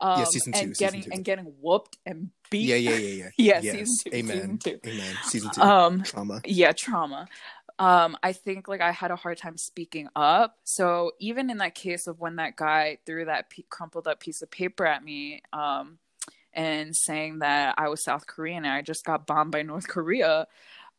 um, 0.00 0.20
Yeah, 0.20 0.24
season 0.26 0.52
two, 0.52 0.58
and 0.60 0.76
season 0.76 0.86
getting 0.86 1.02
two. 1.02 1.10
and 1.12 1.24
getting 1.24 1.44
whooped 1.60 1.98
and 2.06 2.30
beat. 2.50 2.68
yeah, 2.68 2.76
yeah, 2.76 2.94
yeah, 2.96 3.24
yeah. 3.24 3.28
Yeah, 3.36 3.60
Yes. 3.60 3.72
season 3.72 3.96
two, 4.12 4.16
Amen. 4.16 4.58
season 4.60 4.80
two. 4.82 4.88
Amen. 4.90 5.16
Season 5.22 5.50
two. 5.50 5.60
Um, 5.60 6.02
Trauma. 6.04 6.40
yeah, 6.46 6.72
trauma. 6.72 7.28
um 7.78 8.16
i 8.22 8.32
think 8.32 8.68
like 8.68 8.80
i 8.80 8.90
had 8.90 9.10
a 9.10 9.16
hard 9.16 9.36
time 9.36 9.58
speaking 9.58 10.08
up 10.16 10.56
so 10.64 11.12
even 11.18 11.50
in 11.50 11.58
that 11.58 11.74
case 11.74 12.06
of 12.06 12.18
when 12.18 12.36
that 12.36 12.56
guy 12.56 12.96
threw 13.04 13.26
that 13.26 13.50
p- 13.50 13.66
crumpled 13.68 14.06
up 14.06 14.18
piece 14.18 14.40
of 14.40 14.50
paper 14.50 14.86
at 14.86 15.04
me 15.04 15.42
um 15.52 15.98
and 16.54 16.96
saying 16.96 17.40
that 17.40 17.74
i 17.76 17.86
was 17.90 18.02
south 18.02 18.26
korean 18.26 18.64
and 18.64 18.72
i 18.72 18.80
just 18.80 19.04
got 19.04 19.26
bombed 19.26 19.52
by 19.52 19.60
north 19.60 19.86
korea 19.86 20.46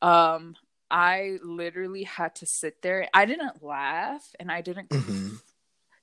um 0.02 0.56
i 0.92 1.38
literally 1.44 2.04
had 2.04 2.34
to 2.36 2.46
sit 2.46 2.82
there 2.82 3.08
i 3.14 3.26
didn't 3.26 3.64
laugh 3.64 4.24
and 4.40 4.52
i 4.52 4.62
didn't 4.62 4.88
hmm 4.92 5.36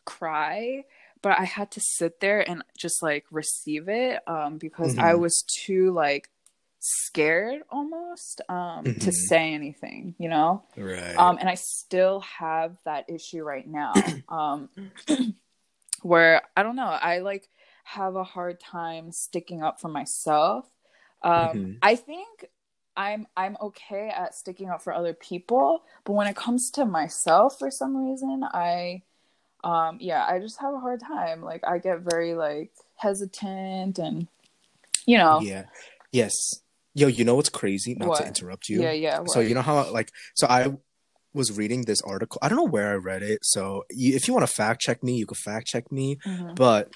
cry 0.04 0.84
but 1.22 1.38
i 1.38 1.44
had 1.44 1.70
to 1.70 1.80
sit 1.80 2.20
there 2.20 2.46
and 2.48 2.62
just 2.78 3.02
like 3.02 3.24
receive 3.30 3.88
it 3.88 4.20
um 4.28 4.58
because 4.58 4.94
i 4.98 5.14
Mhm. 5.14 5.20
was 5.20 5.44
too 5.62 5.90
like 5.92 6.28
scared 6.80 7.62
almost 7.70 8.42
um 8.50 8.84
to 9.00 9.10
Mhm. 9.10 9.12
say 9.12 9.54
anything 9.54 10.14
you 10.18 10.28
know 10.28 10.62
Right. 10.76 11.16
um 11.16 11.38
and 11.40 11.48
i 11.48 11.54
still 11.54 12.20
have 12.20 12.76
that 12.84 13.08
issue 13.08 13.42
right 13.42 13.66
now 13.66 13.94
um 14.28 14.68
where 16.02 16.42
i 16.56 16.62
don't 16.62 16.76
know 16.76 16.84
i 16.84 17.20
like 17.20 17.48
have 17.84 18.16
a 18.16 18.24
hard 18.24 18.60
time 18.60 19.10
sticking 19.12 19.62
up 19.62 19.80
for 19.80 19.88
myself 19.88 20.66
um 21.22 21.48
Mhm. 21.48 21.78
i 21.80 21.96
think 21.96 22.44
i'm 22.96 23.26
i'm 23.36 23.56
okay 23.60 24.08
at 24.08 24.34
sticking 24.34 24.68
up 24.70 24.82
for 24.82 24.92
other 24.92 25.12
people 25.14 25.82
but 26.04 26.12
when 26.12 26.26
it 26.26 26.36
comes 26.36 26.70
to 26.70 26.84
myself 26.84 27.58
for 27.58 27.70
some 27.70 27.96
reason 27.96 28.44
i 28.52 29.02
um 29.64 29.98
yeah 30.00 30.24
i 30.28 30.38
just 30.38 30.60
have 30.60 30.74
a 30.74 30.78
hard 30.78 31.00
time 31.00 31.42
like 31.42 31.62
i 31.66 31.78
get 31.78 32.00
very 32.00 32.34
like 32.34 32.70
hesitant 32.96 33.98
and 33.98 34.26
you 35.06 35.18
know 35.18 35.40
Yeah. 35.42 35.64
Yes. 36.12 36.32
Yo, 36.96 37.08
you 37.08 37.24
know 37.24 37.34
what's 37.34 37.48
crazy? 37.48 37.94
Not 37.96 38.08
What? 38.10 38.20
to 38.20 38.26
interrupt 38.28 38.68
you. 38.68 38.80
yeah 38.82 38.92
yeah 38.92 39.24
So 39.26 39.40
you 39.40 39.52
know 39.54 39.62
how 39.62 39.90
like 39.90 40.10
so 40.34 40.46
I 40.48 40.72
was 41.32 41.50
reading 41.58 41.82
this 41.82 42.00
article. 42.02 42.38
I 42.40 42.48
don't 42.48 42.56
know 42.56 42.70
where 42.70 42.92
I 42.92 42.94
read 42.94 43.24
it. 43.24 43.40
So 43.42 43.82
you, 43.90 44.14
if 44.14 44.28
you 44.28 44.34
want 44.34 44.46
to 44.46 44.52
fact 44.54 44.80
check 44.80 45.02
me, 45.02 45.16
you 45.16 45.26
can 45.26 45.34
fact 45.34 45.66
check 45.66 45.90
me. 45.90 46.18
Mhm. 46.24 46.54
But 46.54 46.92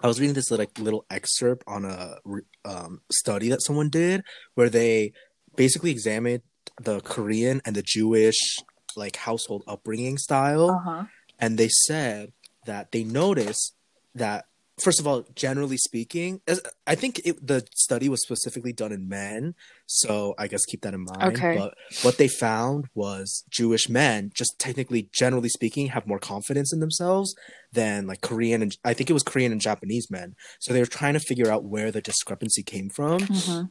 I 0.00 0.06
was 0.06 0.20
reading 0.20 0.34
this 0.34 0.50
like 0.50 0.78
little 0.78 1.04
excerpt 1.10 1.64
on 1.66 1.84
a 1.84 2.18
um, 2.64 3.00
study 3.10 3.48
that 3.48 3.62
someone 3.62 3.88
did 3.90 4.22
where 4.54 4.68
they 4.68 5.12
basically 5.56 5.90
examined 5.90 6.42
the 6.80 7.00
Korean 7.00 7.60
and 7.64 7.74
the 7.74 7.82
Jewish 7.82 8.58
like 8.96 9.16
household 9.16 9.62
upbringing 9.66 10.18
style, 10.18 10.70
uh-huh. 10.70 11.04
And 11.38 11.56
they 11.56 11.68
said 11.68 12.32
that 12.66 12.90
they 12.92 13.04
noticed 13.04 13.74
that 14.14 14.46
first 14.80 15.00
of 15.00 15.06
all, 15.06 15.24
generally 15.34 15.76
speaking, 15.76 16.40
as 16.46 16.60
I 16.86 16.94
think 16.94 17.20
it, 17.24 17.44
the 17.46 17.66
study 17.74 18.08
was 18.08 18.22
specifically 18.22 18.72
done 18.72 18.92
in 18.92 19.08
men, 19.08 19.54
so 19.86 20.34
I 20.38 20.48
guess 20.48 20.64
keep 20.64 20.82
that 20.82 20.94
in 20.94 21.04
mind. 21.04 21.36
Okay. 21.36 21.56
But 21.56 21.74
what 22.02 22.18
they 22.18 22.28
found 22.28 22.86
was 22.94 23.44
Jewish 23.50 23.88
men, 23.88 24.30
just 24.34 24.58
technically, 24.58 25.08
generally 25.12 25.48
speaking, 25.48 25.88
have 25.88 26.06
more 26.06 26.18
confidence 26.18 26.72
in 26.72 26.80
themselves 26.80 27.34
than 27.72 28.06
like 28.06 28.20
Korean 28.20 28.62
and 28.62 28.76
I 28.84 28.94
think 28.94 29.10
it 29.10 29.14
was 29.14 29.22
Korean 29.22 29.52
and 29.52 29.60
Japanese 29.60 30.10
men. 30.10 30.34
So 30.60 30.72
they 30.72 30.80
were 30.80 30.86
trying 30.86 31.14
to 31.14 31.20
figure 31.20 31.50
out 31.50 31.64
where 31.64 31.90
the 31.90 32.00
discrepancy 32.00 32.62
came 32.62 32.88
from. 32.88 33.20
Mhm. 33.20 33.70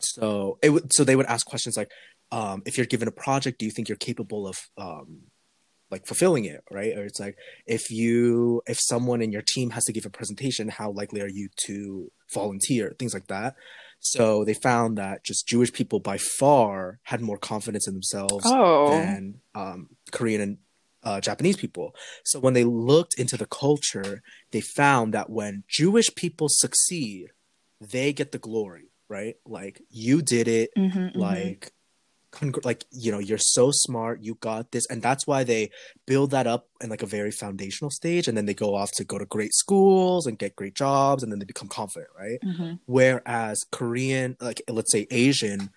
So 0.00 0.58
it 0.62 0.70
would 0.70 0.92
so 0.92 1.04
they 1.04 1.16
would 1.16 1.26
ask 1.26 1.46
questions 1.46 1.76
like, 1.76 1.90
um, 2.32 2.62
if 2.66 2.76
you're 2.76 2.86
given 2.86 3.08
a 3.08 3.12
project, 3.12 3.58
do 3.58 3.64
you 3.64 3.70
think 3.70 3.88
you're 3.88 3.96
capable 3.96 4.46
of 4.46 4.56
um, 4.76 5.22
like 5.94 6.06
fulfilling 6.06 6.44
it, 6.44 6.62
right? 6.78 6.92
Or 6.98 7.04
it's 7.04 7.20
like 7.20 7.36
if 7.66 7.84
you 8.00 8.60
if 8.66 8.78
someone 8.92 9.20
in 9.22 9.30
your 9.36 9.44
team 9.54 9.70
has 9.70 9.84
to 9.84 9.92
give 9.92 10.06
a 10.06 10.10
presentation, 10.18 10.68
how 10.68 10.90
likely 10.90 11.20
are 11.20 11.34
you 11.38 11.48
to 11.66 12.10
volunteer? 12.32 12.84
Things 12.98 13.14
like 13.14 13.28
that. 13.28 13.54
So 14.00 14.44
they 14.44 14.54
found 14.54 14.98
that 14.98 15.24
just 15.24 15.46
Jewish 15.46 15.72
people 15.72 16.00
by 16.00 16.18
far 16.18 16.98
had 17.04 17.20
more 17.20 17.38
confidence 17.38 17.86
in 17.88 17.94
themselves 17.94 18.44
oh 18.44 18.90
than 18.90 19.40
um, 19.54 19.78
Korean 20.10 20.40
and 20.46 20.58
uh, 21.04 21.20
Japanese 21.20 21.56
people. 21.56 21.94
So 22.24 22.40
when 22.40 22.54
they 22.54 22.64
looked 22.64 23.14
into 23.22 23.36
the 23.36 23.46
culture, 23.46 24.22
they 24.52 24.60
found 24.60 25.14
that 25.14 25.30
when 25.30 25.62
Jewish 25.68 26.08
people 26.16 26.48
succeed, 26.50 27.28
they 27.80 28.12
get 28.12 28.32
the 28.32 28.38
glory, 28.48 28.88
right? 29.08 29.36
Like 29.46 29.80
you 29.90 30.22
did 30.22 30.48
it, 30.48 30.70
Mhm, 30.76 31.12
mhm. 31.12 31.20
like 31.28 31.72
congr- 32.34 32.64
like 32.64 32.84
you 32.90 33.10
know 33.12 33.18
you're 33.28 33.38
so 33.56 33.70
smart 33.72 34.16
you 34.26 34.32
got 34.50 34.70
this 34.72 34.86
and 34.90 35.00
that's 35.06 35.24
why 35.26 35.40
they 35.44 35.70
build 36.06 36.30
that 36.32 36.46
up 36.54 36.62
in 36.82 36.88
like 36.90 37.02
a 37.02 37.06
very 37.18 37.30
foundational 37.30 37.90
stage 37.90 38.26
and 38.28 38.36
then 38.36 38.46
they 38.46 38.54
go 38.54 38.74
off 38.74 38.90
to 38.96 39.04
go 39.04 39.16
to 39.18 39.26
great 39.36 39.54
schools 39.54 40.26
and 40.26 40.38
get 40.38 40.56
great 40.56 40.74
jobs 40.74 41.22
and 41.22 41.30
then 41.30 41.38
they 41.38 41.44
become 41.54 41.68
confident 41.68 42.10
right? 42.18 42.38
Mhm. 42.44 42.78
whereas 42.86 43.56
korean 43.78 44.36
like 44.40 44.60
let's 44.68 44.92
say 44.92 45.06
asian 45.10 45.70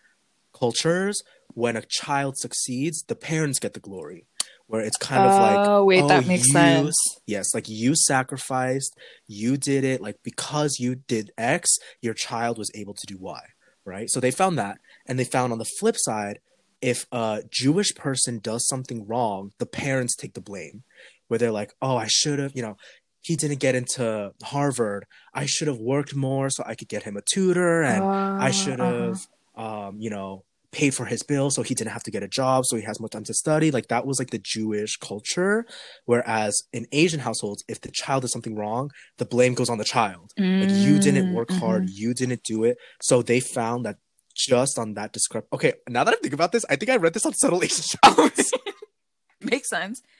cultures 0.53 1.21
when 1.53 1.75
a 1.75 1.83
child 1.89 2.37
succeeds 2.37 3.03
the 3.07 3.15
parents 3.15 3.59
get 3.59 3.73
the 3.73 3.79
glory 3.79 4.25
where 4.67 4.81
it's 4.81 4.97
kind 4.97 5.23
of 5.23 5.31
like 5.41 5.67
oh 5.69 5.85
wait 5.85 6.03
oh, 6.03 6.07
that 6.07 6.27
makes 6.27 6.47
you- 6.47 6.53
sense. 6.53 6.95
yes 7.25 7.53
like 7.53 7.65
you 7.69 7.95
sacrificed 7.95 8.95
you 9.27 9.57
did 9.57 9.83
it 9.83 10.01
like 10.01 10.17
because 10.23 10.77
you 10.79 10.95
did 10.95 11.31
x 11.37 11.77
your 12.01 12.13
child 12.13 12.57
was 12.57 12.71
able 12.75 12.93
to 12.93 13.05
do 13.05 13.17
y 13.19 13.41
right? 13.85 14.09
So 14.09 14.19
they 14.19 14.31
found 14.31 14.57
that 14.57 14.79
and 15.07 15.17
they 15.17 15.23
found 15.23 15.51
on 15.53 15.59
the 15.59 15.65
flip 15.79 15.95
side 15.97 16.39
if 16.81 17.05
a 17.11 17.41
jewish 17.49 17.93
person 17.95 18.39
does 18.39 18.67
something 18.67 19.05
wrong 19.07 19.51
the 19.59 19.65
parents 19.65 20.15
take 20.15 20.33
the 20.33 20.41
blame. 20.41 20.83
Where 21.27 21.37
they're 21.39 21.51
like 21.51 21.73
oh 21.81 21.97
i 21.97 22.07
should 22.07 22.39
have 22.39 22.53
you 22.55 22.61
know 22.61 22.75
he 23.21 23.35
didn't 23.35 23.59
get 23.59 23.75
into 23.75 24.31
harvard. 24.43 25.05
I 25.33 25.45
should 25.45 25.67
have 25.67 25.79
worked 25.79 26.15
more 26.15 26.49
so 26.49 26.63
i 26.65 26.75
could 26.75 26.87
get 26.87 27.03
him 27.03 27.17
a 27.17 27.21
tutor 27.33 27.81
and 27.83 28.01
i 28.39 28.49
Uh, 28.49 28.51
should 28.51 28.79
uh-huh. 28.79 29.13
have 29.15 29.17
um 29.65 29.95
you 29.99 30.09
know 30.09 30.43
paid 30.71 30.93
for 30.93 31.05
his 31.05 31.23
bill 31.23 31.49
so 31.49 31.63
he 31.63 31.73
didn't 31.73 31.91
have 31.91 32.03
to 32.03 32.11
get 32.11 32.23
a 32.23 32.27
job 32.27 32.65
so 32.65 32.75
he 32.75 32.83
has 32.83 32.99
more 32.99 33.09
time 33.09 33.23
to 33.23 33.33
study. 33.33 33.71
Like 33.71 33.87
that 33.87 34.05
was 34.05 34.19
like 34.19 34.29
the 34.31 34.39
jewish 34.55 34.97
culture. 34.97 35.65
Whereas 36.05 36.53
in 36.73 36.85
asian 36.91 37.19
households 37.21 37.63
if 37.67 37.81
the 37.81 37.91
child 37.91 38.21
does 38.21 38.31
something 38.31 38.55
wrong 38.55 38.91
the 39.17 39.25
blame 39.25 39.53
goes 39.53 39.69
on 39.69 39.77
the 39.77 39.83
child. 39.97 40.33
Like 40.59 40.71
you 40.73 40.99
didn't 40.99 41.27
work 41.37 41.49
Mm, 41.49 41.59
hard. 41.59 41.83
You 41.89 42.13
didn't 42.13 42.43
do 42.43 42.63
it. 42.63 42.77
So 43.01 43.21
they 43.21 43.39
found 43.39 43.85
that 43.85 43.97
just 44.37 44.77
on 44.79 44.93
that 44.93 45.11
description. 45.11 45.47
okay 45.51 45.73
now 45.89 46.03
that 46.03 46.13
i 46.13 46.17
think 46.17 46.33
about 46.33 46.51
this 46.51 46.63
i 46.69 46.75
think 46.75 46.89
i 46.91 46.95
read 46.97 47.13
this 47.13 47.25
on 47.25 47.33
subtle 47.33 47.63
asian 47.63 47.83
shows 47.83 48.51
makes 49.41 49.69
sense. 49.69 50.01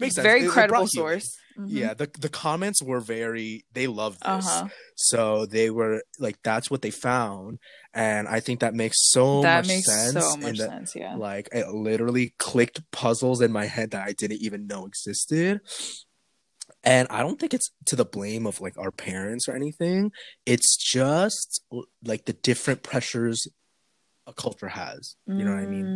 Makes 0.00 0.16
sense. 0.16 0.24
Very 0.24 0.40
It- 0.40 0.46
it 0.46 0.50
credible 0.50 0.86
healing. 0.86 1.20
source. 1.20 1.36
Mhm. 1.56 1.66
yeah 1.68 1.94
the, 1.94 2.10
the 2.18 2.28
comments 2.28 2.82
were 2.82 2.98
very 3.00 3.64
they 3.74 3.86
loved 3.86 4.18
this. 4.22 4.44
Uh-huh. 4.46 4.68
So 4.96 5.46
they 5.46 5.70
were 5.70 6.02
like 6.18 6.36
that's 6.42 6.68
what 6.68 6.82
they 6.82 6.90
found. 6.90 7.58
And 7.94 8.26
i 8.26 8.40
think 8.40 8.58
that 8.60 8.74
makes 8.74 8.96
so 9.12 9.42
that 9.42 9.58
much 9.60 9.68
makes 9.68 9.86
sense 9.86 10.14
so 10.14 10.36
much 10.36 10.58
that 10.58 10.70
sense 10.70 10.96
yeah. 10.96 11.14
like 11.14 11.48
it 11.52 11.68
literally 11.68 12.34
clicked 12.38 12.80
puzzles 12.90 13.40
in 13.40 13.52
my 13.52 13.66
head 13.66 13.92
that 13.92 14.02
i 14.06 14.12
didn't 14.12 14.40
even 14.40 14.66
know 14.66 14.84
existed 14.84 15.60
and 16.88 17.06
i 17.10 17.20
don't 17.22 17.38
think 17.38 17.52
it's 17.52 17.70
to 17.84 17.94
the 17.96 18.04
blame 18.04 18.46
of 18.46 18.60
like 18.60 18.76
our 18.78 18.90
parents 18.90 19.46
or 19.48 19.54
anything. 19.54 20.10
It's 20.46 20.76
just 20.76 21.60
like 22.02 22.24
the 22.24 22.32
different 22.32 22.82
pressures 22.82 23.46
a 24.26 24.32
culture 24.32 24.68
has. 24.68 25.16
You 25.26 25.44
know 25.44 25.52
what 25.52 25.62
i 25.62 25.66
mean? 25.66 25.86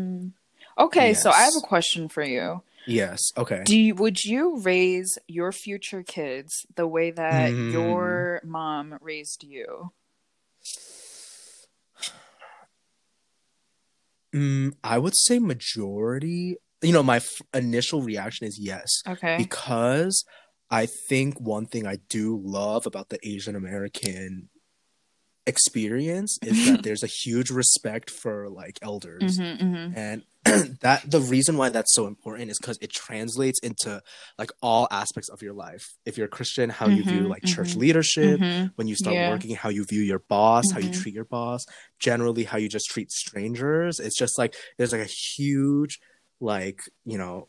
Mm. 0.79 0.85
okay 0.85 1.15
so 1.15 1.31
i 1.31 1.43
have 1.43 1.55
a 1.57 1.67
question 1.67 2.09
for 2.09 2.23
you. 2.23 2.63
Yes 2.87 3.21
okay. 3.39 3.63
Do 3.65 3.79
you, 3.79 3.95
would 3.95 4.25
you 4.25 4.59
raise 4.59 5.17
your 5.27 5.51
future 5.53 6.03
kids 6.03 6.67
the 6.77 6.87
way 6.87 7.11
that 7.11 7.53
Mm. 7.53 7.73
your 7.73 8.41
mom 8.45 8.99
raised 9.01 9.45
you? 9.45 9.93
Mm, 14.35 14.73
i 14.83 14.99
would 14.99 15.17
say 15.17 15.39
majority 15.39 16.57
you 16.83 16.93
know 16.93 17.03
my 17.03 17.17
f- 17.17 17.43
initial 17.55 18.03
reaction 18.03 18.47
is 18.47 18.59
yes. 18.59 19.03
Okay. 19.07 19.37
Because 19.39 20.25
I 20.73 20.87
think 20.87 21.41
one 21.41 21.67
thing 21.67 21.87
I 21.87 21.99
do 22.11 22.41
love 22.43 22.87
about 22.87 23.11
the 23.11 23.21
Asian 23.29 23.57
American 23.57 24.51
experience 25.47 26.39
is 26.45 26.63
that 26.63 26.83
there's 26.83 27.03
a 27.03 27.09
huge 27.09 27.51
respect 27.51 28.11
for 28.11 28.49
like 28.49 28.79
elders. 28.83 29.41
Mhm, 29.41 29.59
mhm. 29.61 29.95
And 29.95 30.25
that 30.81 31.03
the 31.11 31.21
reason 31.21 31.57
why 31.57 31.69
that's 31.69 31.95
so 31.95 32.07
important 32.07 32.51
is 32.51 32.59
because 32.59 32.79
it 32.81 32.91
translates 32.93 33.61
into 33.61 34.01
like 34.39 34.51
all 34.63 34.89
aspects 34.91 35.29
of 35.29 35.43
your 35.43 35.53
life. 35.53 35.87
If 36.07 36.17
you're 36.17 36.27
a 36.27 36.31
Christian, 36.31 36.71
how 36.71 36.89
you 36.89 37.05
view 37.05 37.27
Mhm, 37.27 37.29
like 37.29 37.45
church 37.45 37.77
mhm. 37.77 37.77
leadership, 37.77 38.43
Mhm. 38.43 38.73
when 38.77 38.89
you 38.89 38.97
start 38.97 39.19
Yeah. 39.19 39.21
working, 39.21 39.55
how 39.55 39.69
you 39.69 39.85
view 39.85 40.03
your 40.03 40.21
boss, 40.29 40.71
how 40.73 40.81
you 40.81 40.89
Mhm. 40.89 40.91
treat 40.91 41.15
your 41.15 41.25
boss, 41.27 41.65
generally 42.01 42.45
how 42.45 42.59
you 42.59 42.69
just 42.69 42.87
treat 42.91 43.11
strangers. 43.13 44.01
It's 44.01 44.17
just 44.19 44.39
like 44.39 44.55
there's 44.79 44.93
like 44.93 45.03
a 45.03 45.05
huge 45.37 45.99
like, 46.41 46.81
you 47.05 47.19
know, 47.19 47.49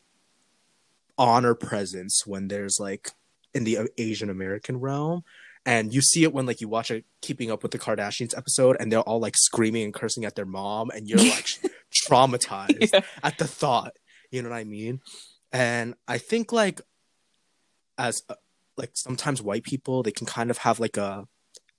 honor 1.18 1.54
presence 1.54 2.22
when 2.26 2.48
there's 2.48 2.78
like 2.80 3.10
in 3.54 3.64
the 3.64 3.78
Asian 3.98 4.30
American 4.30 4.78
realm. 4.80 5.22
And 5.66 5.94
you 5.94 6.02
see 6.02 6.24
it 6.24 6.32
when 6.34 6.44
like 6.44 6.60
you 6.60 6.68
watch 6.68 6.90
a 6.90 7.02
Keeping 7.22 7.50
Up 7.50 7.62
with 7.62 7.72
the 7.72 7.78
Kardashians 7.78 8.36
episode 8.36 8.76
and 8.78 8.92
they're 8.92 9.00
all 9.00 9.18
like 9.20 9.34
screaming 9.36 9.84
and 9.84 9.94
cursing 9.94 10.24
at 10.26 10.34
their 10.34 10.44
mom 10.44 10.90
and 10.90 11.08
you're 11.08 11.18
like 11.18 11.46
traumatized 12.06 12.90
Yeah. 12.92 13.00
at 13.22 13.38
the 13.38 13.46
thought. 13.46 13.92
You 14.30 14.42
know 14.42 14.50
what 14.50 14.56
I 14.56 14.64
mean? 14.64 15.00
And 15.52 15.94
I 16.06 16.18
think 16.18 16.52
like 16.52 16.80
as 17.96 18.22
uh, 18.28 18.34
like 18.76 18.90
sometimes 18.94 19.40
white 19.40 19.62
people 19.62 20.02
they 20.02 20.10
can 20.10 20.26
kind 20.26 20.50
of 20.50 20.58
have 20.58 20.80
like 20.80 20.96
a 20.96 21.26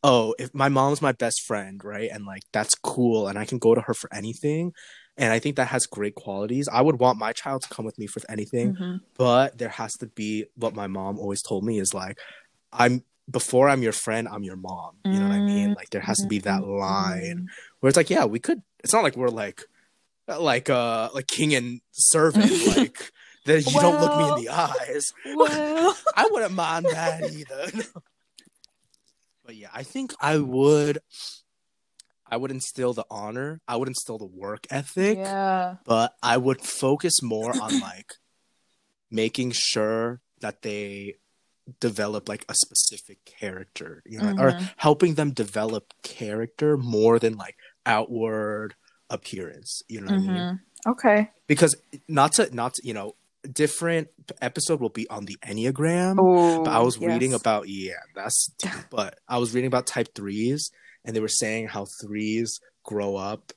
oh 0.02 0.34
if 0.40 0.54
my 0.54 0.70
mom's 0.70 1.02
my 1.02 1.12
best 1.12 1.42
friend 1.42 1.84
right 1.84 2.10
and 2.10 2.26
like 2.26 2.44
that's 2.54 2.74
cool 2.76 3.28
and 3.28 3.38
I 3.38 3.44
can 3.44 3.58
go 3.58 3.76
to 3.76 3.82
her 3.82 3.94
for 3.94 4.10
anything 4.14 4.72
and 5.18 5.32
I 5.32 5.40
think 5.40 5.56
that 5.56 5.68
has 5.70 5.86
great 5.86 6.16
qualities. 6.16 6.68
I 6.72 6.82
would 6.82 7.00
want 7.00 7.18
my 7.20 7.32
child 7.34 7.62
to 7.64 7.70
come 7.70 7.86
with 7.86 7.98
me 7.98 8.08
for 8.08 8.22
anything, 8.30 8.76
Mhm. 8.76 9.02
but 9.18 9.58
there 9.58 9.70
has 9.70 9.94
to 9.98 10.08
be 10.08 10.46
what 10.56 10.76
my 10.76 10.88
mom 10.88 11.18
always 11.20 11.42
told 11.42 11.64
me 11.64 11.80
is 11.80 11.94
like, 11.94 12.18
I'm 12.74 13.04
before 13.32 13.70
I'm 13.70 13.82
your 13.82 13.92
friend, 13.94 14.28
I'm 14.28 14.44
your 14.44 14.56
mom. 14.58 14.98
You 15.06 15.20
know 15.20 15.28
what 15.28 15.36
I 15.36 15.42
mean? 15.42 15.74
Like 15.74 15.90
there 15.90 16.02
has 16.02 16.18
to 16.20 16.28
be 16.28 16.40
that 16.40 16.64
line 16.64 17.48
where 17.80 17.88
it's 17.88 17.98
like, 17.98 18.10
yeah, 18.10 18.26
we 18.26 18.40
could. 18.40 18.62
It's 18.84 18.94
not 18.94 19.04
like 19.04 19.16
we're 19.16 19.30
like, 19.30 19.64
like 20.28 20.70
uh, 20.70 21.10
like 21.14 21.28
king 21.28 21.56
and 21.56 21.82
servant. 21.92 22.52
like 22.78 23.12
that 23.46 23.66
you 23.72 23.80
don't 23.80 24.00
look 24.02 24.16
me 24.18 24.28
in 24.30 24.36
the 24.46 24.50
eyes. 24.50 25.12
Well, 25.36 25.96
I 26.16 26.28
wouldn't 26.32 26.54
mind 26.54 26.86
that 26.92 27.24
either. 27.32 27.72
but 29.46 29.56
yeah, 29.56 29.70
I 29.74 29.84
think 29.84 30.14
I 30.20 30.38
would. 30.38 31.00
I 32.28 32.38
would 32.38 32.52
instill 32.52 32.94
the 32.94 33.06
honor. 33.10 33.62
I 33.68 33.76
would 33.76 33.88
instill 33.88 34.18
the 34.18 34.26
work 34.26 34.66
ethic. 34.70 35.18
yeah. 35.18 35.76
But 35.86 36.14
I 36.24 36.38
would 36.38 36.62
focus 36.62 37.22
more 37.22 37.54
on 37.62 37.80
like 37.80 38.14
making 39.12 39.52
sure 39.56 40.22
that 40.42 40.62
they 40.62 41.16
develop 41.80 42.28
like 42.30 42.46
a 42.50 42.54
specific 42.56 43.26
character, 43.26 44.04
you 44.06 44.20
know, 44.20 44.34
or 44.38 44.52
Mhm. 44.54 44.72
helping 44.78 45.16
them 45.16 45.32
develop 45.32 45.94
character 46.04 46.78
more 46.78 47.18
than 47.20 47.36
like 47.38 47.56
outward 47.86 48.76
appearance. 49.10 49.82
You 49.88 50.02
know 50.02 50.12
what 50.12 50.20
I 50.20 50.22
mean? 50.22 50.42
Mhm. 50.44 50.60
Okay. 50.88 51.32
Because 51.48 51.76
not 52.08 52.34
to 52.34 52.54
not 52.54 52.74
to, 52.76 52.88
you 52.88 52.94
know, 52.94 53.16
different 53.52 54.08
episode 54.42 54.80
will 54.80 54.90
be 54.90 55.08
on 55.10 55.26
the 55.26 55.38
enneagram. 55.44 56.16
Oh, 56.20 56.64
But 56.64 56.74
I 56.74 56.80
was 56.80 56.98
reading 57.00 57.34
about 57.34 57.68
yeah, 57.70 58.02
that's 58.16 58.50
but 58.90 59.20
I 59.28 59.38
was 59.38 59.54
reading 59.54 59.68
about 59.68 59.86
type 59.88 60.14
threes, 60.16 60.72
and 61.06 61.16
they 61.16 61.20
were 61.20 61.28
saying 61.28 61.68
how 61.68 61.86
threes 62.02 62.60
grow 62.84 63.16
up 63.16 63.54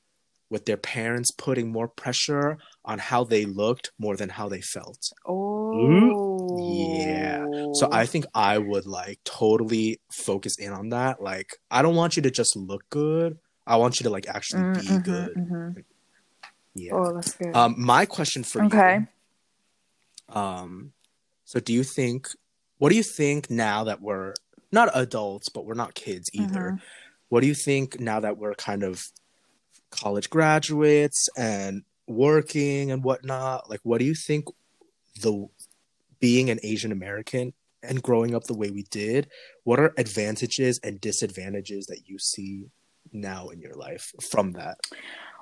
with 0.50 0.64
their 0.64 0.76
parents 0.76 1.30
putting 1.30 1.70
more 1.70 1.88
pressure 1.88 2.56
on 2.84 2.98
how 2.98 3.24
they 3.24 3.44
looked 3.44 3.90
more 3.98 4.16
than 4.16 4.28
how 4.30 4.48
they 4.48 4.60
felt. 4.60 5.12
Oh. 5.26 6.14
Yeah. 6.56 7.44
So 7.74 7.88
I 7.92 8.06
think 8.06 8.24
I 8.34 8.56
would 8.56 8.86
like 8.86 9.20
totally 9.24 10.00
focus 10.10 10.58
in 10.58 10.72
on 10.72 10.88
that. 10.90 11.22
Like, 11.22 11.56
I 11.70 11.82
don't 11.82 11.94
want 11.96 12.16
you 12.16 12.22
to 12.22 12.30
just 12.30 12.56
look 12.56 12.88
good. 12.88 13.38
I 13.66 13.76
want 13.76 14.00
you 14.00 14.04
to 14.04 14.10
like 14.10 14.26
actually 14.26 14.62
Mm, 14.62 14.80
be 14.80 14.88
mhm, 14.88 15.02
good. 15.04 15.34
mhm. 15.36 15.84
Yeah. 16.74 16.92
Oh, 16.94 17.14
that's 17.14 17.34
good. 17.34 17.54
Um, 17.54 17.74
my 17.76 18.06
question 18.06 18.42
for 18.44 18.62
you. 18.62 18.66
okay. 18.68 19.00
you. 20.28 20.34
Um, 20.34 20.92
so 21.44 21.60
do 21.60 21.72
you 21.72 21.84
think? 21.84 22.28
What 22.78 22.90
do 22.90 22.96
you 22.96 23.02
think 23.02 23.50
now 23.50 23.84
that 23.84 24.00
we're 24.00 24.34
not 24.72 24.88
adults, 24.94 25.48
but 25.48 25.66
we're 25.66 25.74
not 25.74 25.94
kids 25.94 26.30
either? 26.32 26.72
Mhm. 26.76 26.80
What 27.28 27.40
do 27.40 27.46
you 27.46 27.54
think 27.54 28.00
now 28.00 28.20
that 28.20 28.38
we're 28.38 28.54
kind 28.54 28.82
of 28.82 29.06
college 29.90 30.30
graduates 30.30 31.28
and 31.36 31.82
working 32.06 32.90
and 32.90 33.04
whatnot? 33.04 33.68
Like, 33.68 33.80
what 33.82 33.98
do 33.98 34.04
you 34.04 34.14
think 34.14 34.46
the 35.20 35.48
being 36.20 36.50
an 36.50 36.58
Asian 36.62 36.92
American 36.92 37.52
and 37.82 38.02
growing 38.02 38.34
up 38.34 38.44
the 38.44 38.56
way 38.56 38.70
we 38.70 38.84
did? 38.84 39.28
What 39.64 39.78
are 39.78 39.94
advantages 39.96 40.80
and 40.82 41.00
disadvantages 41.00 41.86
that 41.86 42.08
you 42.08 42.18
see 42.18 42.70
now 43.12 43.48
in 43.48 43.60
your 43.60 43.74
life 43.74 44.12
from 44.30 44.52
that? 44.52 44.78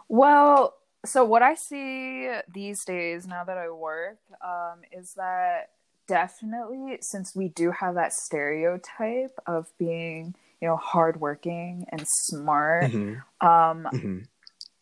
Well, 0.09 0.75
so 1.05 1.25
what 1.25 1.43
I 1.43 1.55
see 1.55 2.31
these 2.53 2.85
days 2.85 3.27
now 3.27 3.45
that 3.45 3.59
I 3.59 3.71
work 3.71 4.19
um, 4.45 4.81
is 4.93 5.15
that 5.15 5.71
definitely 6.07 6.99
since 7.01 7.35
we 7.35 7.49
do 7.49 7.71
have 7.73 7.95
that 7.95 8.13
stereotype 8.13 9.39
of 9.47 9.67
being, 9.79 10.35
you 10.61 10.69
know, 10.69 10.77
hardworking 10.77 11.87
and 11.91 12.07
smart, 12.07 12.91
Mhm, 12.93 13.23
um, 13.41 13.89
mhm. 13.93 14.27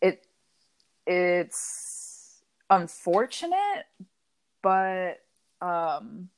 it 0.01 0.27
it's 1.07 2.43
unfortunate, 2.71 3.87
but 4.63 5.21
um, 5.61 6.31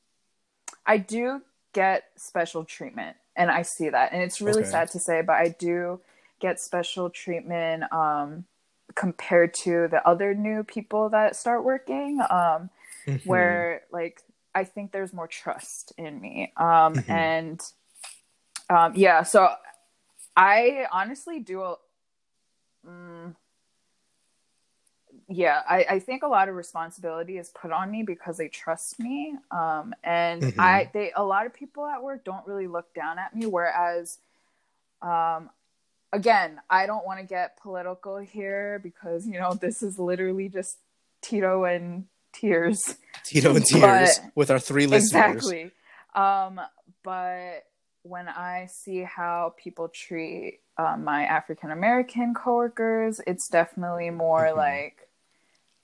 I 0.85 0.97
do 0.97 1.41
get 1.73 2.05
special 2.15 2.65
treatment, 2.65 3.17
and 3.35 3.49
I 3.51 3.61
see 3.61 3.89
that, 3.89 4.11
and 4.13 4.21
it's 4.21 4.41
really 4.41 4.63
Okay. 4.63 4.71
sad 4.71 4.91
to 4.91 4.99
say, 4.99 5.21
but 5.21 5.35
I 5.35 5.49
do 5.49 6.01
get 6.39 6.59
special 6.59 7.09
treatment 7.09 7.91
um, 7.91 8.45
compared 8.95 9.53
to 9.53 9.87
the 9.87 10.05
other 10.07 10.33
new 10.33 10.63
people 10.63 11.09
that 11.09 11.35
start 11.35 11.63
working. 11.63 12.19
Um, 12.29 12.69
Mhm. 13.07 13.25
where 13.25 13.83
like 13.91 14.21
I 14.55 14.63
think 14.63 14.91
there's 14.91 15.13
more 15.13 15.27
trust 15.27 15.93
in 15.97 16.19
me. 16.19 16.51
Um 16.57 16.95
Mhm. 16.95 17.09
and 17.09 17.61
um 18.69 18.93
yeah, 18.95 19.23
so 19.23 19.49
I 20.35 20.85
honestly 20.91 21.39
do 21.39 21.61
a 21.63 21.75
mm, 22.87 23.35
yeah, 25.29 25.61
I, 25.69 25.85
I 25.89 25.99
think 25.99 26.23
a 26.23 26.27
lot 26.27 26.47
of 26.47 26.55
responsibility 26.55 27.37
is 27.37 27.49
put 27.49 27.71
on 27.71 27.91
me 27.91 28.03
because 28.03 28.37
they 28.37 28.47
trust 28.47 28.99
me. 28.99 29.35
Um 29.51 29.93
and 30.03 30.41
Mhm. 30.41 30.59
I 30.59 30.89
they 30.93 31.11
a 31.15 31.23
lot 31.23 31.45
of 31.45 31.53
people 31.53 31.85
at 31.85 32.01
work 32.03 32.23
don't 32.23 32.45
really 32.47 32.67
look 32.67 32.93
down 32.93 33.19
at 33.19 33.35
me, 33.35 33.45
whereas 33.45 34.19
um 35.01 35.49
again, 36.13 36.61
I 36.69 36.85
don't 36.85 37.05
want 37.05 37.19
to 37.19 37.25
get 37.25 37.57
political 37.61 38.17
here 38.17 38.79
because 38.81 39.27
you 39.27 39.39
know 39.39 39.53
this 39.53 39.83
is 39.83 39.99
literally 39.99 40.49
just 40.49 40.77
Tito 41.21 41.65
and 41.65 42.05
tears. 42.31 42.95
Tito 43.23 43.55
and 43.55 43.65
Tears 43.65 44.19
But- 44.19 44.31
with 44.35 44.51
our 44.51 44.59
three 44.59 44.85
listeners. 44.87 45.33
Exactly. 45.35 45.71
Um, 46.13 46.61
but 47.03 47.65
when 48.07 48.27
I 48.27 48.67
see 48.67 49.03
how 49.03 49.53
people 49.57 49.87
treat 49.89 50.61
um, 50.77 51.03
my 51.03 51.25
African 51.25 51.71
American 51.71 52.33
coworkers, 52.33 53.19
it's 53.27 53.47
definitely 53.49 54.09
more 54.09 54.47
Mhm. 54.47 54.55
like 54.55 55.09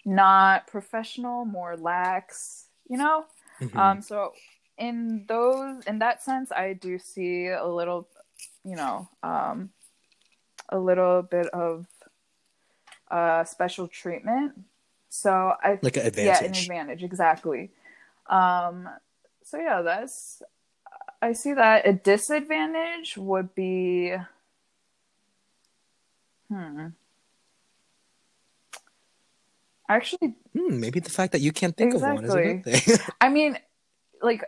not 0.06 0.68
professional, 0.68 1.46
more 1.46 1.76
lax, 1.78 2.68
you 2.90 2.98
know? 2.98 3.26
Mhm. 3.60 3.80
Um, 3.80 4.02
so 4.02 4.34
in 4.78 5.26
those, 5.28 5.84
in 5.86 6.00
that 6.00 6.22
sense, 6.24 6.52
I 6.52 6.74
do 6.74 7.00
see 7.00 7.48
a 7.48 7.66
little, 7.66 8.08
you 8.64 8.76
know, 8.76 9.08
um, 9.24 9.72
a 10.70 10.80
little 10.80 11.22
bit 11.22 11.48
of 11.48 11.88
uh, 13.12 13.44
special 13.44 13.88
treatment. 13.88 14.54
So 15.10 15.54
I 15.62 15.80
like 15.82 15.98
an 15.98 16.08
advantage. 16.08 16.26
yeah 16.26 16.40
an 16.40 16.46
advantage. 16.46 16.64
advantage 16.64 17.04
exactly 17.04 17.72
um 18.28 18.90
so 19.44 19.58
yeah 19.60 19.82
that's 19.84 20.42
i 21.24 21.32
see 21.34 21.54
that 21.54 21.88
a 21.88 21.94
disadvantage 21.94 23.18
would 23.18 23.56
be 23.56 24.14
hmm 26.50 26.88
actually 29.90 30.36
Hmm, 30.56 30.80
maybe 30.80 31.00
the 31.00 31.10
fact 31.10 31.32
that 31.32 31.42
you 31.42 31.52
can't 31.52 31.76
think 31.76 31.96
of 31.96 32.02
one 32.02 32.24
is 32.26 32.36
a 32.36 32.42
good 32.42 32.64
thing. 32.64 32.98
i 33.22 33.30
mean 33.30 33.58
like 34.22 34.44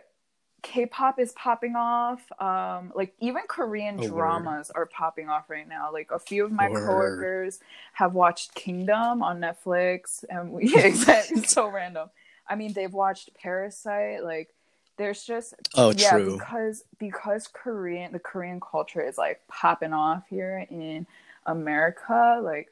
k-pop 0.62 1.18
is 1.18 1.32
popping 1.32 1.76
off 1.76 2.20
um 2.40 2.92
like 2.94 3.14
even 3.20 3.42
korean 3.48 3.96
Oh, 3.98 4.02
word. 4.02 4.08
dramas 4.08 4.70
are 4.74 4.86
popping 4.86 5.28
off 5.28 5.48
right 5.48 5.68
now 5.68 5.92
like 5.92 6.10
a 6.10 6.18
few 6.18 6.44
of 6.44 6.52
my 6.52 6.68
Word. 6.68 6.86
coworkers 6.86 7.60
have 7.92 8.14
watched 8.14 8.54
kingdom 8.54 9.22
on 9.22 9.40
netflix 9.40 10.24
and 10.28 10.50
we 10.52 10.72
yeah, 10.74 10.80
exactly 10.92 11.40
it's 11.40 11.52
so 11.54 11.68
random 11.68 12.08
i 12.48 12.54
mean 12.54 12.72
they've 12.72 12.92
watched 12.92 13.30
parasite 13.34 14.22
like 14.24 14.54
there's 14.98 15.24
just 15.24 15.54
oh, 15.74 15.92
yeah 15.92 16.10
true. 16.10 16.36
because 16.38 16.84
because 16.98 17.46
korean 17.48 18.12
the 18.12 18.18
korean 18.18 18.60
culture 18.60 19.00
is 19.00 19.18
like 19.18 19.40
popping 19.48 19.92
off 19.92 20.24
here 20.28 20.66
in 20.70 21.06
america 21.46 22.40
like 22.42 22.70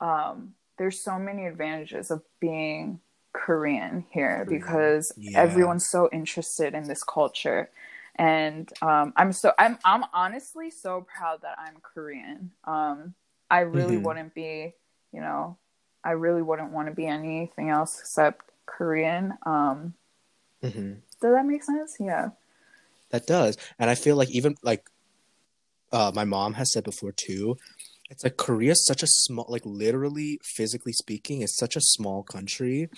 um 0.00 0.54
there's 0.78 1.00
so 1.00 1.18
many 1.18 1.46
advantages 1.46 2.10
of 2.10 2.22
being 2.40 3.00
korean 3.32 4.04
here 4.10 4.46
because 4.48 5.12
yeah. 5.16 5.40
everyone's 5.40 5.86
so 5.86 6.08
interested 6.12 6.74
in 6.74 6.86
this 6.88 7.02
culture 7.04 7.70
and 8.16 8.72
um 8.82 9.12
i'm 9.16 9.32
so 9.32 9.52
i'm 9.58 9.78
i'm 9.84 10.04
honestly 10.12 10.70
so 10.70 11.06
proud 11.16 11.40
that 11.42 11.56
i'm 11.58 11.76
korean 11.82 12.50
um 12.64 13.14
i 13.50 13.60
really 13.60 13.96
Mhm. 13.96 14.02
wouldn't 14.02 14.34
be 14.34 14.74
you 15.12 15.20
know 15.20 15.56
i 16.04 16.10
really 16.12 16.42
wouldn't 16.42 16.72
want 16.72 16.88
to 16.88 16.94
be 16.94 17.06
anything 17.06 17.70
else 17.70 17.98
except 18.00 18.50
korean 18.66 19.34
um 19.46 19.94
hmm 20.62 20.94
does 21.22 21.32
that 21.32 21.46
make 21.46 21.64
sense 21.64 21.96
yeah 22.00 22.30
That 23.10 23.26
does, 23.26 23.58
and 23.78 23.90
I 23.90 23.94
feel 23.94 24.16
like 24.16 24.30
even 24.30 24.56
like 24.62 24.88
uh, 25.92 26.10
my 26.14 26.24
mom 26.24 26.54
has 26.54 26.72
said 26.72 26.84
before 26.84 27.12
too. 27.12 27.56
It's 28.10 28.24
like 28.24 28.36
Korea's 28.36 28.84
such 28.84 29.02
a 29.02 29.06
small, 29.06 29.46
like 29.48 29.64
literally, 29.64 30.38
physically 30.42 30.92
speaking, 30.92 31.42
it's 31.42 31.56
such 31.56 31.76
a 31.76 31.80
small 31.80 32.22
country 32.22 32.88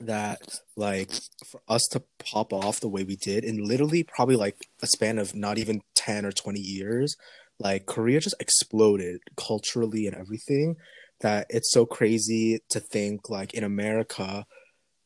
that 0.00 0.60
like 0.76 1.10
for 1.46 1.60
us 1.68 1.86
to 1.92 2.02
pop 2.18 2.52
off 2.52 2.80
the 2.80 2.88
way 2.88 3.04
we 3.04 3.16
did 3.16 3.44
in 3.44 3.64
literally 3.64 4.02
probably 4.02 4.36
like 4.36 4.56
a 4.82 4.86
span 4.86 5.18
of 5.18 5.34
not 5.34 5.58
even 5.58 5.80
10 5.94 6.26
or 6.26 6.32
20 6.32 6.58
years 6.58 7.16
like 7.60 7.86
korea 7.86 8.18
just 8.18 8.34
exploded 8.40 9.20
culturally 9.36 10.06
and 10.06 10.16
everything 10.16 10.74
that 11.20 11.46
it's 11.50 11.70
so 11.70 11.86
crazy 11.86 12.58
to 12.68 12.80
think 12.80 13.30
like 13.30 13.54
in 13.54 13.62
america 13.62 14.44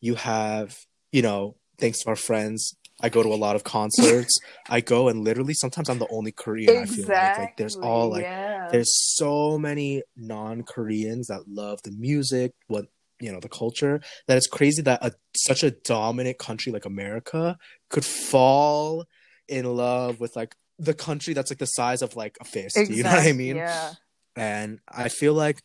you 0.00 0.14
have 0.14 0.78
you 1.12 1.20
know 1.20 1.56
thanks 1.78 2.02
to 2.02 2.08
our 2.08 2.16
friends 2.16 2.76
i 3.00 3.08
go 3.08 3.22
to 3.22 3.28
a 3.28 3.36
lot 3.36 3.56
of 3.56 3.64
concerts. 3.64 4.38
I 4.68 4.80
go 4.80 5.08
and 5.08 5.22
literally 5.22 5.54
sometimes 5.54 5.88
i'm 5.88 5.98
the 5.98 6.08
only 6.10 6.32
korean 6.32 6.76
i 6.76 6.86
feel 6.86 7.06
like. 7.06 7.38
Like 7.38 7.56
there's 7.56 7.76
all 7.76 8.10
like 8.10 8.22
yeah. 8.22 8.68
there's 8.70 8.90
so 9.16 9.58
many 9.58 10.02
non-koreans 10.16 11.28
that 11.28 11.42
love 11.48 11.80
the 11.82 11.92
music 11.92 12.52
what 12.68 12.86
you 13.20 13.32
know 13.32 13.40
the 13.40 13.48
culture 13.48 14.00
that 14.26 14.36
it's 14.36 14.46
crazy 14.46 14.82
that 14.82 15.04
a, 15.04 15.12
such 15.34 15.62
a 15.62 15.70
dominant 15.70 16.38
country 16.38 16.72
like 16.72 16.84
america 16.84 17.56
could 17.90 18.04
fall 18.04 19.04
in 19.48 19.64
love 19.64 20.20
with 20.20 20.36
like 20.36 20.54
the 20.78 20.94
country 20.94 21.32
that's 21.32 21.50
like 21.50 21.58
the 21.58 21.66
size 21.66 22.02
of 22.02 22.16
like 22.16 22.36
a 22.40 22.44
fist 22.44 22.76
you 22.76 23.02
know 23.02 23.10
what 23.10 23.26
i 23.26 23.32
mean? 23.32 23.56
Yeah. 23.56 23.92
and 24.36 24.80
i 24.88 25.08
feel 25.08 25.32
like 25.32 25.62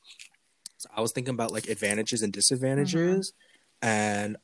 i 0.96 1.02
was 1.02 1.12
thinking 1.14 1.34
about 1.34 1.52
like 1.52 1.68
advantages 1.68 2.22
and 2.22 2.32
disadvantages. 2.32 3.32
Mm-hmm. 3.32 3.48
And 3.84 4.38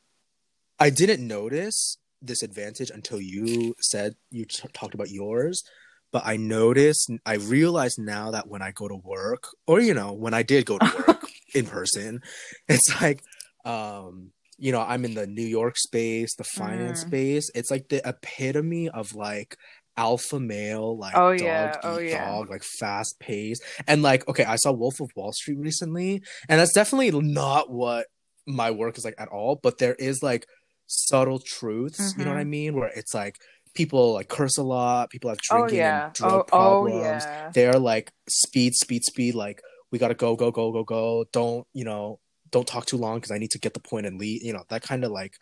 i 0.80 0.90
didn't 0.90 1.26
notice 1.26 1.98
this 2.22 2.42
advantage 2.44 2.90
until 2.90 3.20
you 3.22 3.76
said 3.80 4.14
you 4.32 4.46
t- 4.46 4.68
talked 4.74 4.94
about 4.96 5.10
yours 5.10 5.64
but 6.12 6.24
i 6.26 6.36
noticed 6.36 7.12
i 7.26 7.36
realized 7.36 8.00
now 8.00 8.32
that 8.32 8.48
when 8.48 8.62
i 8.62 8.72
go 8.72 8.88
to 8.88 8.96
work 9.04 9.44
or 9.68 9.80
you 9.80 9.94
know 9.94 10.14
when 10.14 10.34
i 10.34 10.42
did 10.44 10.66
go 10.66 10.78
to 10.78 10.92
work 11.08 11.22
in 11.54 11.66
person 11.66 12.20
it's 12.68 13.02
like 13.02 13.22
um 13.66 14.32
you 14.58 14.72
know 14.72 14.82
i'm 14.82 15.06
in 15.06 15.14
the 15.14 15.28
new 15.28 15.46
york 15.46 15.78
space 15.78 16.36
the 16.36 16.44
finance 16.44 17.04
Mm. 17.04 17.08
space 17.08 17.52
it's 17.54 17.70
like 17.70 17.90
the 17.90 18.02
epitome 18.08 18.90
of 18.90 19.14
like 19.14 19.58
alpha 19.96 20.40
male 20.40 20.98
like 20.98 21.16
Oh, 21.16 21.36
dog 21.36 21.40
yeah. 21.42 21.70
eat 21.76 21.84
Oh, 21.84 21.98
yeah. 22.00 22.26
dog 22.26 22.50
like 22.50 22.64
fast 22.64 23.20
paced 23.20 23.64
and 23.88 24.02
like 24.04 24.28
okay 24.28 24.46
i 24.46 24.56
saw 24.56 24.72
wolf 24.72 25.00
of 25.00 25.10
wall 25.16 25.32
street 25.34 25.58
recently 25.60 26.22
and 26.50 26.60
that's 26.60 26.74
definitely 26.74 27.10
not 27.12 27.72
what 27.72 28.06
my 28.46 28.72
work 28.72 28.98
is 28.98 29.04
like 29.06 29.16
at 29.18 29.28
all 29.28 29.60
but 29.62 29.78
there 29.80 29.96
is 29.96 30.22
like 30.24 30.46
subtle 30.88 31.40
truths 31.40 32.16
you 32.18 32.24
know 32.26 32.32
what 32.32 32.40
i 32.40 32.44
Mhm. 32.44 32.50
mean 32.50 32.76
where 32.76 32.90
it's 32.96 33.14
like 33.14 33.38
people 33.76 34.14
like 34.14 34.28
curse 34.30 34.58
a 34.58 34.64
lot 34.64 35.10
people 35.10 35.30
have 35.30 35.38
Oh 35.52 35.58
drinking 35.60 35.78
yeah. 35.80 36.06
and 36.06 36.14
drug 36.14 36.34
Oh, 36.34 36.40
oh 36.40 36.44
problems 36.44 37.24
yeah. 37.26 37.52
they're 37.54 37.74
like 37.80 38.12
speed 38.28 38.74
speed 38.74 39.04
speed 39.04 39.36
like 39.36 39.62
we 39.92 40.00
gotta 40.00 40.16
go 40.16 40.36
go 40.36 40.50
go 40.52 40.72
go 40.72 40.84
go 40.84 41.26
don't 41.32 41.68
you 41.74 41.84
know 41.84 42.20
don't 42.50 42.68
talk 42.68 42.86
too 42.86 42.98
long 42.98 43.18
because 43.18 43.32
i 43.32 43.38
need 43.38 43.52
to 43.52 43.60
get 43.60 43.74
the 43.74 43.80
point 43.80 44.06
and 44.08 44.20
lead 44.20 44.42
you 44.42 44.54
know 44.54 44.64
that 44.70 44.82
kind 44.82 45.04
of 45.04 45.12
like 45.12 45.34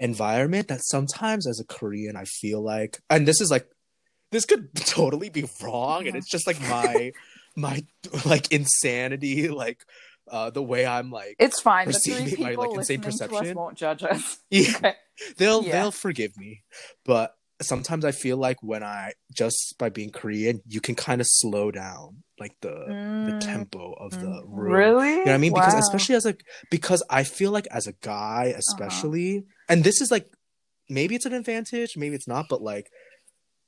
environment 0.00 0.68
that 0.68 0.80
sometimes 0.84 1.46
as 1.46 1.60
a 1.60 1.64
korean 1.64 2.16
i 2.16 2.24
feel 2.24 2.60
like 2.62 3.00
and 3.10 3.26
this 3.26 3.40
is 3.40 3.50
like 3.50 3.66
this 4.32 4.44
could 4.44 4.74
totally 4.74 5.28
be 5.30 5.44
wrong 5.62 6.06
and 6.06 6.16
it's 6.16 6.28
just 6.28 6.46
like 6.46 6.60
my 6.62 7.12
my 7.56 7.84
like 8.26 8.50
insanity 8.52 9.48
like 9.48 9.84
uh 10.30 10.50
the 10.50 10.62
way 10.62 10.86
i'm 10.86 11.10
like 11.10 11.36
It's 11.38 11.60
fine. 11.60 11.86
The 11.86 11.92
perceiving 11.92 12.26
three 12.26 12.42
my, 12.42 12.48
people 12.50 12.64
like, 12.64 12.74
insane 12.74 13.00
listening 13.00 13.18
to 13.18 13.24
us 13.24 13.30
perception. 13.30 13.56
won't 13.56 13.76
judge 13.76 14.02
us. 14.04 14.38
yeah, 14.50 14.72
Okay. 14.76 14.94
they'll 15.38 15.62
Yeah. 15.62 15.72
they'll 15.72 15.90
forgive 15.90 16.36
me 16.36 16.62
but 17.04 17.36
sometimes 17.62 18.04
i 18.04 18.10
feel 18.10 18.36
like 18.36 18.56
when 18.62 18.82
i 18.82 19.12
just 19.32 19.76
by 19.78 19.88
being 19.88 20.10
korean 20.10 20.60
you 20.66 20.80
can 20.80 20.94
kind 20.96 21.20
of 21.20 21.26
slow 21.30 21.70
down 21.70 22.22
like 22.40 22.52
the 22.62 22.70
the 23.26 23.32
Mm, 23.32 23.40
tempo 23.40 23.92
of 23.94 24.10
the 24.18 24.26
mm. 24.26 24.42
room 24.50 24.72
Really? 24.72 25.08
you 25.10 25.16
know 25.16 25.22
what 25.26 25.34
i 25.34 25.38
mean 25.38 25.54
because 25.54 25.72
especially 25.74 26.14
as 26.16 26.26
a 26.26 26.34
because 26.70 27.02
i 27.08 27.22
feel 27.22 27.52
like 27.52 27.66
as 27.70 27.86
a 27.86 27.92
guy 27.92 28.46
Uh-huh. 28.48 28.58
especially 28.58 29.44
and 29.68 29.84
this 29.84 30.00
is 30.00 30.10
like 30.10 30.26
maybe 30.90 31.14
it's 31.14 31.24
an 31.26 31.32
advantage 31.32 31.96
maybe 31.96 32.14
it's 32.16 32.28
not 32.28 32.46
but 32.50 32.60
like 32.60 32.90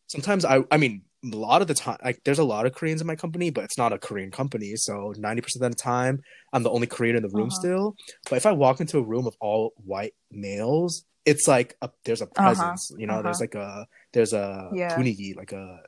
sometimes 0.09 0.44
i 0.44 0.62
i 0.70 0.76
mean 0.76 1.02
a 1.33 1.37
lot 1.37 1.62
of 1.62 1.68
the 1.68 1.74
time 1.74 1.97
like 2.05 2.20
there's 2.24 2.39
a 2.39 2.45
lot 2.45 2.66
of 2.66 2.72
koreans 2.74 3.01
in 3.01 3.07
my 3.07 3.16
company 3.16 3.51
but 3.51 3.64
it's 3.64 3.79
not 3.79 3.93
a 3.93 3.99
korean 3.99 4.31
company 4.31 4.77
so 4.77 5.12
90% 5.16 5.57
of 5.57 5.70
the 5.70 5.74
time 5.74 6.20
i'm 6.53 6.62
the 6.62 6.70
only 6.70 6.87
korean 6.87 7.16
in 7.16 7.22
the 7.22 7.29
room 7.29 7.49
Uh-huh. 7.49 7.51
still 7.51 7.97
but 8.29 8.37
if 8.37 8.47
i 8.47 8.53
walk 8.53 8.81
into 8.81 8.99
a 8.99 9.03
room 9.03 9.27
of 9.27 9.37
all 9.41 9.72
white 9.77 10.14
males 10.31 11.05
it's 11.24 11.49
like 11.49 11.77
a, 11.83 11.91
there's 12.05 12.22
a 12.22 12.27
presence 12.27 12.93
you 12.97 13.07
know 13.07 13.22
there's 13.22 13.41
uh-huh. 13.41 13.43
like 13.43 13.55
a 13.55 13.87
there's 14.12 14.33
a 14.33 14.70
Yeah. 14.74 14.97
like 15.37 15.53
a 15.53 15.81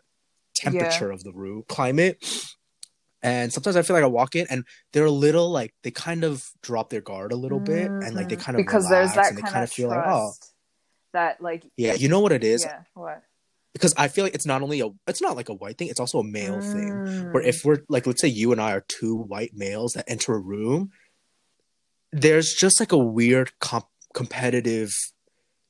temperature 0.55 1.11
of 1.11 1.22
the 1.22 1.32
room 1.32 1.62
climate 1.68 2.18
and 3.22 3.53
sometimes 3.53 3.76
i 3.76 3.82
feel 3.82 3.95
like 3.95 4.03
i 4.05 4.09
walk 4.09 4.34
in 4.34 4.47
and 4.51 4.64
they're 4.93 5.05
a 5.05 5.11
little 5.11 5.51
like 5.51 5.74
they 5.82 5.91
kind 5.91 6.24
of 6.24 6.45
drop 6.62 6.91
their 6.91 7.01
guard 7.01 7.32
a 7.32 7.36
little 7.36 7.61
bit 7.61 7.91
and 8.03 8.14
like 8.14 8.28
they 8.28 8.36
Mhm. 8.36 8.41
kind 8.41 8.57
of 8.57 8.64
because 8.64 8.89
there's 8.89 9.12
that 9.12 9.28
and 9.28 9.39
they 9.39 9.43
kind, 9.43 9.53
kind 9.55 9.62
of 9.64 9.70
of 9.70 9.72
feel 9.74 9.89
trust 9.89 10.07
like 10.07 10.14
oh 10.16 10.32
that 11.12 11.41
like 11.41 11.64
yeah 11.76 11.95
you 11.95 12.09
know 12.09 12.20
what 12.20 12.32
it 12.32 12.45
is 12.45 12.64
yeah 12.64 12.82
what 12.95 13.22
because 13.72 13.94
i 13.96 14.08
feel 14.08 14.24
like 14.24 14.34
it's 14.34 14.46
not 14.46 14.62
only 14.62 14.80
a 14.80 14.88
it's 15.06 15.22
not 15.22 15.36
like 15.36 15.48
a 15.48 15.54
white 15.54 15.76
thing 15.78 15.88
it's 15.88 16.00
also 16.00 16.18
a 16.18 16.24
male 16.24 16.60
thing 16.60 17.02
where 17.32 17.42
Mm. 17.42 17.48
if 17.48 17.64
we're 17.64 17.78
like 17.88 18.06
let's 18.06 18.20
say 18.20 18.28
you 18.28 18.52
and 18.52 18.60
i 18.60 18.72
are 18.72 18.84
two 18.88 19.16
white 19.16 19.52
males 19.54 19.92
that 19.92 20.04
enter 20.08 20.34
a 20.34 20.38
room 20.40 20.90
there's 22.12 22.54
just 22.54 22.80
like 22.80 22.92
a 22.92 22.98
weird 22.98 23.50
comp- 23.60 23.86
competitive 24.14 24.90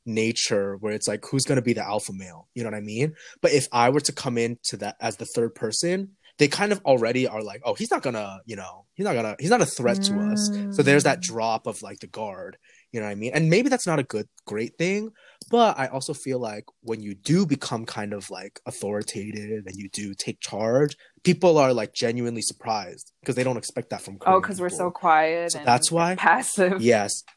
nature 0.07 0.77
where 0.81 0.93
it's 0.95 1.07
like 1.09 1.23
who's 1.31 1.45
going 1.45 1.57
to 1.57 1.63
be 1.63 1.75
the 1.75 1.85
alpha 1.85 2.13
male 2.15 2.49
you 2.55 2.63
know 2.63 2.71
what 2.71 2.77
i 2.77 2.81
mean 2.81 3.15
but 3.43 3.53
if 3.53 3.67
i 3.73 3.91
were 3.91 4.01
to 4.01 4.13
come 4.13 4.39
into 4.39 4.77
that 4.77 4.97
as 5.01 5.17
the 5.17 5.27
third 5.35 5.55
person 5.55 6.11
they 6.39 6.49
kind 6.49 6.73
of 6.73 6.81
already 6.87 7.27
are 7.27 7.43
like 7.43 7.61
oh 7.65 7.75
he's 7.75 7.91
not 7.91 8.01
gonna 8.01 8.39
you 8.47 8.57
know 8.57 8.87
he's 8.95 9.05
not 9.05 9.13
gonna 9.15 9.37
he's 9.39 9.51
not 9.51 9.61
a 9.61 9.67
threat 9.67 10.01
to 10.01 10.19
us 10.21 10.51
so 10.71 10.83
there's 10.83 11.05
that 11.05 11.19
Mm. 11.19 11.23
drop 11.23 11.67
of 11.67 11.83
like 11.83 11.99
the 11.99 12.07
guard 12.07 12.57
you 12.91 13.01
know 13.01 13.07
what 13.07 13.13
i 13.13 13.17
mean 13.17 13.33
and 13.35 13.51
maybe 13.51 13.69
that's 13.69 13.87
not 13.87 13.99
a 13.99 14.03
good 14.05 14.29
great 14.47 14.79
thing 14.79 15.11
but 15.51 15.79
i 15.79 15.87
also 15.87 16.13
feel 16.15 16.39
like 16.39 16.65
when 16.83 17.01
you 17.01 17.15
do 17.15 17.47
become 17.47 17.85
kind 17.87 18.13
of 18.13 18.31
like 18.31 18.61
authoritative 18.67 19.65
and 19.67 19.77
you 19.77 19.89
do 19.91 20.15
take 20.15 20.41
charge 20.41 20.97
people 21.25 21.59
are 21.59 21.73
like 21.73 21.93
genuinely 21.95 22.43
surprised 22.43 23.13
because 23.21 23.35
they 23.37 23.45
don't 23.45 23.57
expect 23.57 23.91
that 23.91 24.03
from 24.03 24.19
oh 24.27 24.41
because 24.41 24.61
we're 24.61 24.69
so 24.69 24.91
quiet 24.91 25.53
So 25.53 25.59
and 25.59 25.67
that's 25.69 25.91
why- 25.93 26.15
passive. 26.17 26.81
Yes. 26.83 27.23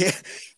Yeah. 0.00 0.10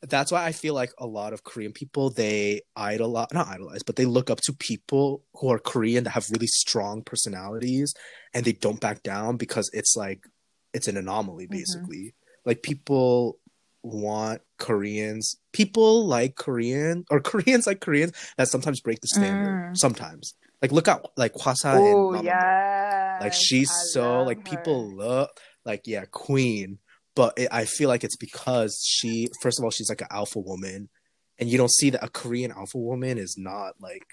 That's 0.09 0.33
why 0.33 0.43
i 0.47 0.53
feel 0.53 0.73
like 0.73 0.91
a 0.99 1.07
lot 1.07 1.35
of 1.35 1.45
korean 1.45 1.73
people 1.73 2.09
they 2.09 2.63
idolize 2.75 3.27
not 3.35 3.47
idolize 3.49 3.83
but 3.83 3.97
they 3.97 4.07
look 4.07 4.31
up 4.31 4.41
to 4.47 4.55
people 4.55 5.23
who 5.35 5.51
are 5.53 5.59
korean 5.59 6.05
that 6.05 6.11
have 6.11 6.31
really 6.31 6.47
strong 6.47 7.03
personalities 7.03 7.93
and 8.33 8.47
they 8.47 8.53
don't 8.53 8.81
back 8.81 9.03
down 9.03 9.37
because 9.37 9.69
it's 9.75 9.95
like 9.97 10.25
it's 10.73 10.89
an 10.89 10.97
anomaly 10.97 11.47
Mhm. 11.47 11.51
basically. 11.51 12.15
Like 12.47 12.63
people 12.63 13.39
want 13.83 14.41
koreans. 14.63 15.37
People 15.53 16.07
like 16.07 16.37
korean 16.37 17.05
or 17.11 17.21
koreans 17.31 17.67
like 17.67 17.81
koreans 17.81 18.13
that 18.39 18.49
sometimes 18.49 18.81
break 18.81 19.01
the 19.01 19.09
standard. 19.09 19.57
Mm. 19.73 19.77
sometimes. 19.77 20.35
Like 20.63 20.73
look 20.73 20.87
at 20.89 21.05
like 21.17 21.35
Hwasa 21.35 21.75
oh 21.75 21.85
and 21.91 21.99
Mamamoo 22.15 22.25
yeah 22.25 23.19
like 23.21 23.35
she's 23.35 23.71
so 23.93 24.23
like 24.23 24.45
people 24.45 24.79
love 24.97 25.29
like 25.65 25.83
yeah 25.87 26.05
queen. 26.11 26.79
But 27.15 27.35
it, 27.37 27.49
i 27.53 27.65
feel 27.67 27.89
like 27.93 28.05
it's 28.05 28.17
because 28.17 28.73
she 28.97 29.29
first 29.43 29.59
of 29.59 29.65
all 29.65 29.71
she's 29.71 29.91
like 29.91 30.01
an 30.01 30.09
alpha 30.11 30.39
woman. 30.39 30.89
And 31.39 31.49
you 31.51 31.59
don't 31.59 31.73
see 31.81 31.91
that 31.91 32.05
a 32.05 32.09
korean 32.09 32.53
alpha 32.53 32.79
woman 32.79 33.19
is 33.19 33.35
not 33.37 33.75
like 33.81 34.07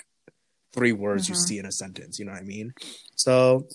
three 0.73 0.91
words 0.91 1.29
you 1.29 1.35
Mhm. 1.35 1.45
see 1.47 1.57
in 1.59 1.65
a 1.65 1.71
sentence. 1.71 2.17
You 2.19 2.25
know 2.25 2.31
what 2.33 2.41
i 2.41 2.45
mean? 2.55 2.73
So 3.15 3.67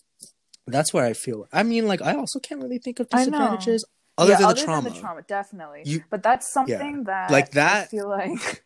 that's 0.66 0.92
where 0.94 1.04
i 1.06 1.12
feel. 1.12 1.46
I 1.52 1.62
mean 1.62 1.86
like 1.86 2.02
i 2.02 2.14
also 2.14 2.38
can't 2.40 2.62
really 2.62 2.78
think 2.84 2.98
of 3.00 3.06
I 3.12 3.18
disadvantages 3.18 3.84
other 4.16 4.30
yeah, 4.32 4.36
than 4.38 4.46
other 4.46 4.60
the 4.60 4.64
trauma, 4.64 4.82
than 4.82 4.92
the 4.94 5.00
trauma. 5.00 5.22
definitely. 5.22 5.82
You- 5.84 6.04
but 6.10 6.22
that's 6.22 6.48
something 6.48 7.04
that 7.04 7.30
Like 7.30 7.50
that 7.52 7.84
I 7.84 7.86
feel 7.86 8.08
like 8.08 8.62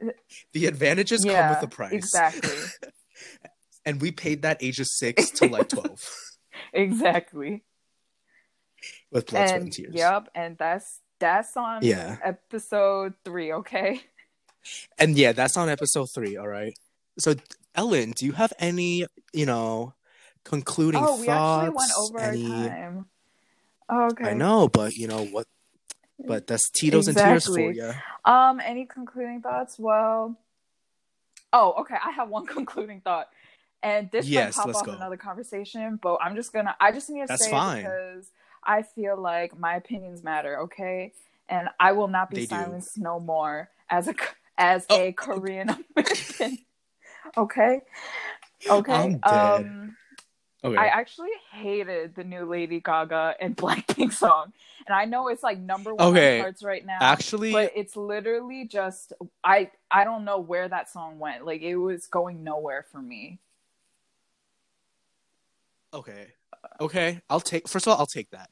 the 0.52 0.66
advantages 0.66 1.24
come 1.24 1.50
with 1.50 1.60
the 1.60 1.68
price. 1.68 1.92
exactly. 1.92 2.50
And 3.86 4.00
we 4.00 4.12
paid 4.12 4.42
that 4.42 4.62
ages 4.62 4.96
6 4.98 5.30
to 5.40 5.48
like 5.48 5.68
12 5.70 6.04
exactly. 6.74 7.64
With 9.10 9.26
blood 9.26 9.48
sweat 9.48 9.54
and 9.56 9.62
and 9.64 9.72
tears. 9.72 9.94
yep 9.94 10.28
and 10.34 10.56
that's 10.58 11.00
that's 11.18 11.56
on 11.56 11.82
Yeah. 11.82 12.18
episode 12.22 13.14
three 13.24 13.52
okay? 13.52 14.02
And 14.98 15.16
yeah, 15.16 15.32
that's 15.32 15.56
on 15.56 15.70
episode 15.70 16.10
three. 16.14 16.36
All 16.36 16.46
right. 16.46 16.74
So, 17.18 17.34
Ellen, 17.74 18.12
do 18.12 18.26
you 18.26 18.32
have 18.32 18.52
any, 18.58 19.06
you 19.32 19.46
know, 19.46 19.94
concluding 20.44 21.02
oh 21.02 21.18
we 21.18 21.26
thoughts? 21.26 21.64
actually 21.64 21.76
went 21.76 21.92
over 21.98 22.20
any... 22.20 22.52
our 22.52 22.68
time 22.68 23.06
oh, 23.90 24.06
okay 24.12 24.30
I 24.30 24.34
know, 24.34 24.68
but 24.68 24.94
you 24.94 25.06
know 25.08 25.24
what? 25.26 25.46
But 26.26 26.46
that's 26.46 26.70
Tito's 26.70 27.08
and 27.08 27.16
tears 27.16 27.46
for 27.46 27.72
you. 27.72 27.92
Um, 28.24 28.60
any 28.60 28.84
concluding 28.86 29.40
thoughts? 29.40 29.78
Well, 29.78 30.36
oh, 31.52 31.72
okay. 31.80 31.96
I 32.02 32.10
have 32.12 32.28
one 32.28 32.46
concluding 32.56 33.00
thought, 33.00 33.28
and 33.82 34.10
this 34.10 34.26
Yes, 34.28 34.56
might 34.56 34.66
pop 34.72 34.76
off 34.76 34.86
go. 34.86 34.92
another 34.92 35.16
conversation, 35.16 35.98
but 36.02 36.16
I'm 36.22 36.36
just 36.36 36.52
gonna. 36.52 36.76
I 36.80 36.92
just 36.92 37.08
need 37.10 37.22
to 37.22 37.26
That's 37.28 37.44
say 37.44 37.50
fine. 37.50 37.78
it 37.78 37.82
because 37.84 38.30
I 38.64 38.82
feel 38.82 39.16
like 39.20 39.58
my 39.58 39.76
opinions 39.76 40.22
matter. 40.22 40.60
Okay, 40.60 41.12
and 41.48 41.68
I 41.78 41.92
will 41.92 42.08
not 42.08 42.30
be 42.30 42.36
They 42.36 42.42
do. 42.46 42.48
silenced 42.48 42.98
no 42.98 43.18
more 43.18 43.70
as 43.88 44.08
a 44.08 44.14
as 44.58 44.86
Oh. 44.90 45.00
a 45.00 45.12
Korean 45.12 45.70
American. 45.96 46.58
okay. 47.36 47.80
Okay. 48.70 48.92
I'm 48.92 49.18
dead. 49.18 49.66
Um, 49.66 49.96
Okay. 50.62 50.76
I 50.76 50.86
actually 50.86 51.30
hated 51.52 52.14
the 52.14 52.24
new 52.24 52.44
Lady 52.44 52.80
Gaga 52.80 53.34
and 53.40 53.56
Blackpink 53.56 54.12
song, 54.12 54.52
and 54.86 54.94
I 54.94 55.06
know 55.06 55.28
it's 55.28 55.42
like 55.42 55.58
number 55.58 55.94
one 55.94 56.08
Okay. 56.08 56.38
on 56.38 56.44
charts 56.44 56.62
right 56.62 56.84
now. 56.84 56.98
Actually, 57.00 57.52
but 57.52 57.72
it's 57.74 57.96
literally 57.96 58.66
just 58.66 59.12
I 59.42 59.70
I 59.90 60.04
don't 60.04 60.24
know 60.24 60.38
where 60.38 60.68
that 60.68 60.90
song 60.90 61.18
went. 61.18 61.46
Like 61.46 61.62
it 61.62 61.76
was 61.76 62.06
going 62.06 62.44
nowhere 62.44 62.84
for 62.92 63.00
me. 63.00 63.38
okay. 65.94 66.28
Okay. 66.80 67.20
I'll 67.28 67.40
take, 67.40 67.68
first 67.68 67.86
of 67.86 67.92
all, 67.92 67.98
I'll 67.98 68.06
take 68.06 68.30
that. 68.30 68.50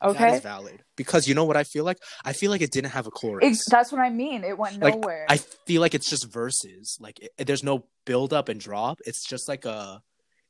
That 0.00 0.10
Okay, 0.10 0.34
is 0.36 0.42
valid. 0.42 0.82
Because 0.96 1.28
you 1.28 1.34
know 1.34 1.44
what 1.44 1.56
I 1.56 1.62
feel 1.62 1.84
like? 1.84 1.98
I 2.24 2.32
feel 2.32 2.50
like 2.50 2.60
it 2.60 2.72
didn't 2.72 2.90
have 2.90 3.06
a 3.06 3.10
chorus. 3.10 3.64
That's 3.70 3.92
what 3.92 4.00
I 4.00 4.10
mean. 4.10 4.42
It 4.42 4.58
went 4.58 4.80
like 4.80 4.96
nowhere. 4.96 5.26
I 5.28 5.36
feel 5.36 5.80
like 5.80 5.94
it's 5.94 6.10
just 6.10 6.30
verses. 6.30 6.98
Like 7.00 7.20
it, 7.20 7.46
there's 7.46 7.62
no 7.62 7.84
build 8.04 8.32
up 8.32 8.48
and 8.48 8.60
drop. 8.60 8.98
It's 9.06 9.24
just 9.24 9.48
like 9.48 9.64
a 9.64 10.02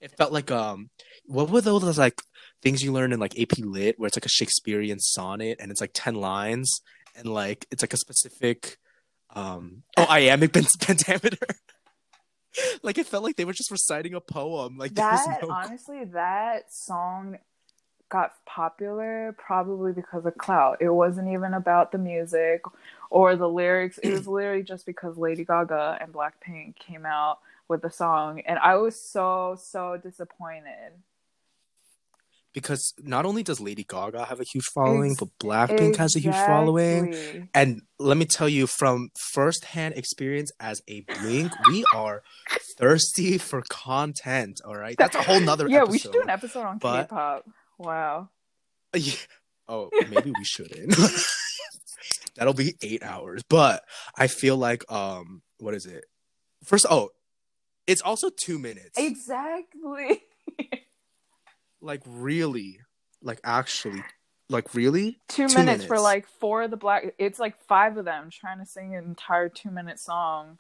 It 0.03 0.11
felt 0.17 0.33
like 0.33 0.51
um, 0.51 0.91
what 1.25 1.49
were 1.49 1.61
those 1.61 1.99
like 1.99 2.21
things 2.61 2.83
you 2.83 2.93
learn 2.93 3.13
in 3.13 3.21
like 3.21 3.39
AP 3.41 3.59
Lit, 3.59 3.99
where 3.99 4.09
it's 4.09 4.17
like 4.17 4.27
a 4.27 4.31
Shakespearean 4.31 4.99
sonnet 4.99 5.59
and 5.61 5.71
it's 5.71 5.81
like 5.81 5.93
ten 5.95 6.17
lines, 6.17 6.81
and 7.17 7.27
like 7.27 7.67
it's 7.71 7.83
like 7.83 7.95
a 7.95 7.99
specific 7.99 8.79
um, 9.35 9.85
oh 9.97 10.07
iambic 10.11 10.53
pentameter. 10.53 11.39
like 12.83 12.99
it 12.99 13.07
felt 13.07 13.25
like 13.25 13.37
they 13.37 13.45
were 13.45 13.53
just 13.53 13.71
reciting 13.71 14.15
a 14.15 14.21
poem. 14.21 14.77
Like 14.77 14.95
that 14.95 15.39
no... 15.43 15.51
honestly, 15.51 16.05
that 16.07 16.73
song 16.73 17.39
got 18.09 18.33
popular 18.45 19.35
probably 19.39 19.93
because 19.93 20.27
of 20.27 20.37
clout. 20.37 20.79
It 20.81 20.91
wasn't 20.91 21.33
even 21.33 21.55
about 21.55 21.93
the 21.93 21.99
music 21.99 22.63
or 23.11 23.37
the 23.37 23.49
lyrics. 23.49 23.99
It 23.99 24.13
was 24.13 24.27
literally 24.29 24.63
just 24.63 24.85
because 24.85 25.17
Lady 25.17 25.45
Gaga 25.45 25.99
and 26.01 26.13
Blackpink 26.13 26.77
came 26.77 27.07
out 27.07 27.39
with 27.69 27.83
the 27.83 27.91
song, 27.91 28.43
and 28.47 28.59
I 28.59 28.77
was 28.77 29.01
so 29.11 29.57
so 29.61 29.99
disappointed. 30.03 30.93
Because 32.53 32.93
not 32.99 33.25
only 33.25 33.43
does 33.43 33.61
Lady 33.61 33.83
Gaga 33.83 34.27
have 34.27 34.39
a 34.39 34.45
huge 34.45 34.67
following, 34.75 35.13
Ex- 35.13 35.21
but 35.21 35.31
Blackpink 35.43 35.71
exactly. 35.73 35.97
has 35.97 36.17
a 36.17 36.19
huge 36.19 36.35
following. 36.35 37.49
And 37.55 37.81
let 37.99 38.19
me 38.19 38.27
tell 38.27 38.49
you 38.49 38.67
from 38.67 39.09
firsthand 39.33 39.95
experience 39.95 40.53
as 40.61 40.83
a 40.87 41.01
Blink, 41.01 41.51
we 41.69 41.83
are 41.95 42.23
thirsty 42.77 43.39
for 43.39 43.63
content. 43.71 44.61
All 44.67 44.77
right, 44.77 44.97
that's 44.99 45.17
a 45.17 45.23
whole 45.23 45.41
nother. 45.41 45.67
yeah, 45.69 45.79
episode. 45.79 45.93
we 45.93 45.99
should 45.99 46.13
do 46.13 46.21
an 46.21 46.29
episode 46.29 46.65
on 46.65 46.79
but... 46.79 47.05
K-pop. 47.05 47.47
Wow. 47.79 48.29
Yeah. 48.95 49.15
Oh, 49.69 49.89
maybe 50.11 50.33
we 50.37 50.45
shouldn't. 50.45 50.95
That'll 52.37 52.55
be 52.55 52.75
eight 52.83 53.03
hours. 53.03 53.43
But 53.49 53.83
I 54.17 54.27
feel 54.27 54.57
like 54.57 54.91
um, 54.91 55.43
what 55.59 55.75
is 55.75 55.87
it? 55.87 56.05
First, 56.65 56.87
oh, 56.91 57.11
it's 57.87 58.03
also 58.03 58.31
two 58.31 58.59
minutes. 58.59 58.97
Exactly. 58.97 60.23
like 61.81 62.03
really, 62.07 62.81
like 63.23 63.41
actually, 63.45 64.03
like 64.49 64.75
really. 64.75 65.19
Two, 65.29 65.49
two 65.49 65.55
minutes, 65.55 65.57
minutes, 65.57 65.85
for 65.85 66.01
like 66.01 66.27
four 66.27 66.63
of 66.63 66.71
the 66.71 66.77
black. 66.77 67.15
It's 67.19 67.39
like 67.39 67.59
five 67.67 67.97
of 67.97 68.05
them 68.05 68.29
trying 68.31 68.59
to 68.59 68.67
sing 68.67 68.95
an 68.95 69.05
entire 69.05 69.49
two 69.49 69.71
minute 69.71 69.99
song. 69.99 70.59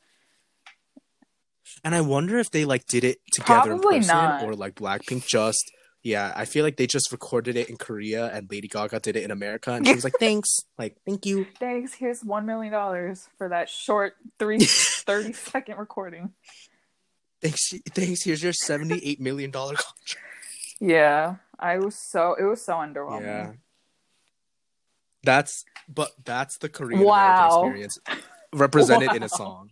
And 1.85 1.95
I 1.95 2.01
wonder 2.01 2.39
if 2.39 2.51
they 2.51 2.64
like 2.64 2.87
did 2.87 3.05
it 3.05 3.18
together 3.33 3.70
Probably 3.70 3.97
in 3.97 4.03
person 4.03 4.16
not. 4.16 4.43
or 4.43 4.55
like 4.55 4.75
Blackpink 4.75 5.27
just 5.27 5.70
yeah, 6.03 6.33
I 6.35 6.47
feel 6.47 6.64
like 6.64 6.77
they 6.77 6.89
just 6.89 7.12
recorded 7.12 7.57
it 7.57 7.70
in 7.70 7.77
Korea 7.77 8.27
and 8.27 8.51
Lady 8.51 8.66
Gaga 8.66 8.99
did 9.01 9.16
it 9.16 9.23
in 9.23 9.31
America 9.31 9.73
and 9.73 9.87
she 9.87 9.95
was 9.95 10.03
like, 10.05 10.14
Thanks. 10.20 10.59
Like, 10.77 10.97
thank 11.07 11.25
you. 11.27 11.47
Thanks. 11.61 11.95
Here's 11.95 12.25
one 12.25 12.45
million 12.45 12.73
dollars 12.73 13.29
for 13.39 13.49
that 13.49 13.68
short 13.68 14.14
three 14.39 14.59
30 14.64 15.33
second 15.33 15.79
recording. 15.79 16.33
Thanks 17.43 17.72
thanks. 17.90 18.22
Here's 18.24 18.43
your 18.43 18.53
seventy 18.53 19.05
eight 19.05 19.20
million 19.20 19.51
dollar 19.51 19.74
contract. 19.74 20.76
Yeah. 20.80 21.36
I 21.59 21.78
was 21.78 21.97
so 22.11 22.34
it 22.38 22.45
was 22.45 22.64
so 22.64 22.74
underwhelming. 22.74 23.22
Yeah. 23.22 23.53
That's 25.24 25.64
but 25.88 26.12
that's 26.24 26.59
the 26.59 26.68
Korean 26.68 27.01
wow. 27.01 27.62
American 27.62 27.84
experience 27.84 27.99
represented 28.53 29.09
wow. 29.09 29.14
in 29.14 29.22
a 29.22 29.28
song. 29.40 29.70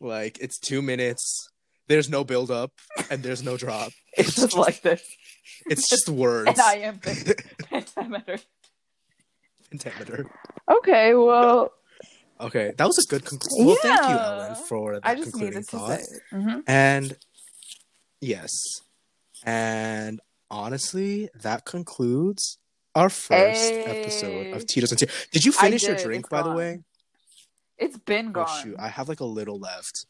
Like 0.00 0.38
it's 0.40 0.58
two 0.58 0.82
minutes 0.82 1.50
there's 1.90 2.08
no 2.08 2.22
build 2.22 2.52
up 2.52 2.70
and 3.10 3.20
there's 3.22 3.42
no 3.42 3.56
drop. 3.56 3.92
It's, 4.16 4.34
just, 4.34 4.56
like 4.56 4.82
this. 4.82 5.02
It's 5.66 5.88
just 5.88 6.08
words. 6.24 6.48
And 6.48 6.60
I 6.60 6.74
am 6.78 6.98
pentameter. 6.98 8.38
Pentameter. 9.70 10.26
Okay, 10.68 11.14
well. 11.14 11.72
Okay, 12.40 12.72
that 12.76 12.86
was 12.86 12.98
a 12.98 13.06
good 13.08 13.24
conclusion. 13.24 13.66
Well, 13.66 13.76
thank 13.82 14.00
you, 14.00 14.16
Ellen, 14.16 14.54
for 14.54 14.94
that 14.94 15.02
I 15.04 15.14
just 15.14 15.32
concluding 15.32 15.62
thought. 15.62 16.00
Mm-hmm. 16.32 16.60
And 16.66 17.16
yes, 18.20 18.52
and 19.44 20.20
honestly, 20.50 21.28
that 21.42 21.64
concludes 21.64 22.58
our 22.94 23.08
first 23.08 23.70
hey. 23.70 23.84
episode 23.84 24.56
of 24.56 24.66
Tito's 24.66 24.90
and 24.90 24.98
Tears. 24.98 25.28
Did 25.32 25.44
you 25.44 25.52
finish 25.52 25.82
did. 25.82 25.88
your 25.88 25.96
drink, 25.98 26.24
it's 26.24 26.28
by 26.30 26.42
gone. 26.42 26.50
the 26.50 26.56
way? 26.56 26.78
It's 27.78 27.98
been 27.98 28.32
gone. 28.32 28.46
Oh, 28.48 28.62
shoot, 28.62 28.76
I 28.78 28.88
have 28.88 29.08
like 29.08 29.20
a 29.20 29.24
little 29.26 29.58
left 29.58 30.06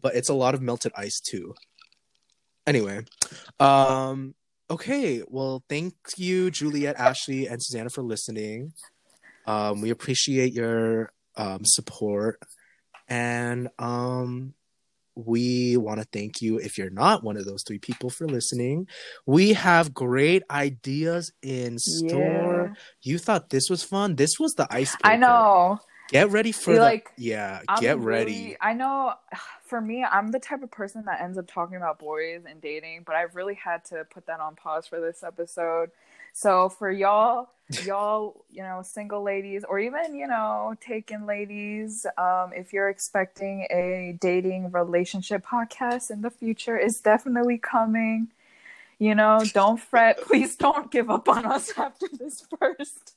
but 0.00 0.14
it's 0.14 0.28
a 0.28 0.34
lot 0.34 0.54
of 0.54 0.62
melted 0.62 0.92
ice 0.96 1.20
too. 1.20 1.54
Anyway, 2.66 3.04
um, 3.60 4.34
okay. 4.70 5.22
Well, 5.28 5.62
thank 5.68 5.94
you, 6.16 6.50
Juliet, 6.50 6.96
Ashley, 6.96 7.46
and 7.46 7.62
Susanna 7.62 7.90
for 7.90 8.02
listening. 8.02 8.72
Um, 9.46 9.82
we 9.82 9.90
appreciate 9.90 10.52
your 10.52 11.12
um, 11.36 11.64
support, 11.64 12.40
and 13.08 13.68
um, 13.78 14.54
we 15.16 15.76
want 15.76 16.00
to 16.00 16.06
thank 16.12 16.42
you 16.42 16.58
if 16.58 16.76
you're 16.76 16.90
not 16.90 17.22
one 17.22 17.36
of 17.36 17.44
those 17.44 17.62
three 17.62 17.78
people 17.78 18.10
for 18.10 18.26
listening. 18.26 18.88
We 19.26 19.52
have 19.52 19.94
great 19.94 20.42
ideas 20.50 21.32
in 21.42 21.78
store. 21.78 22.74
Yeah. 22.74 22.82
You 23.02 23.18
thought 23.18 23.50
this 23.50 23.70
was 23.70 23.82
fun. 23.82 24.16
This 24.16 24.40
was 24.40 24.54
the 24.54 24.66
ice. 24.70 24.96
I 25.04 25.16
know. 25.16 25.78
Get 26.10 26.30
ready 26.30 26.52
for 26.52 26.74
the, 26.74 26.80
like 26.80 27.10
yeah. 27.16 27.62
I'm 27.66 27.80
get 27.80 27.98
ready. 27.98 28.32
Really, 28.32 28.56
I 28.60 28.74
know 28.74 29.14
for 29.64 29.80
me, 29.80 30.04
I'm 30.04 30.28
the 30.28 30.38
type 30.38 30.62
of 30.62 30.70
person 30.70 31.04
that 31.06 31.20
ends 31.20 31.38
up 31.38 31.46
talking 31.46 31.76
about 31.76 31.98
boys 31.98 32.42
and 32.48 32.60
dating, 32.60 33.04
but 33.06 33.14
I've 33.14 33.34
really 33.34 33.54
had 33.54 33.84
to 33.86 34.04
put 34.12 34.26
that 34.26 34.40
on 34.40 34.54
pause 34.56 34.86
for 34.86 35.00
this 35.00 35.22
episode. 35.22 35.90
So 36.36 36.68
for 36.68 36.90
y'all, 36.90 37.48
y'all, 37.84 38.44
you 38.50 38.60
know, 38.60 38.82
single 38.82 39.22
ladies 39.22 39.62
or 39.68 39.78
even, 39.78 40.16
you 40.16 40.26
know, 40.26 40.74
taken 40.80 41.26
ladies, 41.26 42.04
um, 42.18 42.50
if 42.52 42.72
you're 42.72 42.88
expecting 42.88 43.68
a 43.70 44.18
dating 44.20 44.72
relationship 44.72 45.46
podcast 45.46 46.10
in 46.10 46.22
the 46.22 46.30
future, 46.30 46.76
is 46.76 47.00
definitely 47.02 47.56
coming. 47.58 48.32
You 48.98 49.14
know, 49.14 49.38
don't 49.52 49.78
fret. 49.78 50.20
Please 50.26 50.56
don't 50.56 50.90
give 50.90 51.08
up 51.08 51.28
on 51.28 51.46
us 51.46 51.72
after 51.78 52.08
this 52.18 52.44
first 52.58 53.14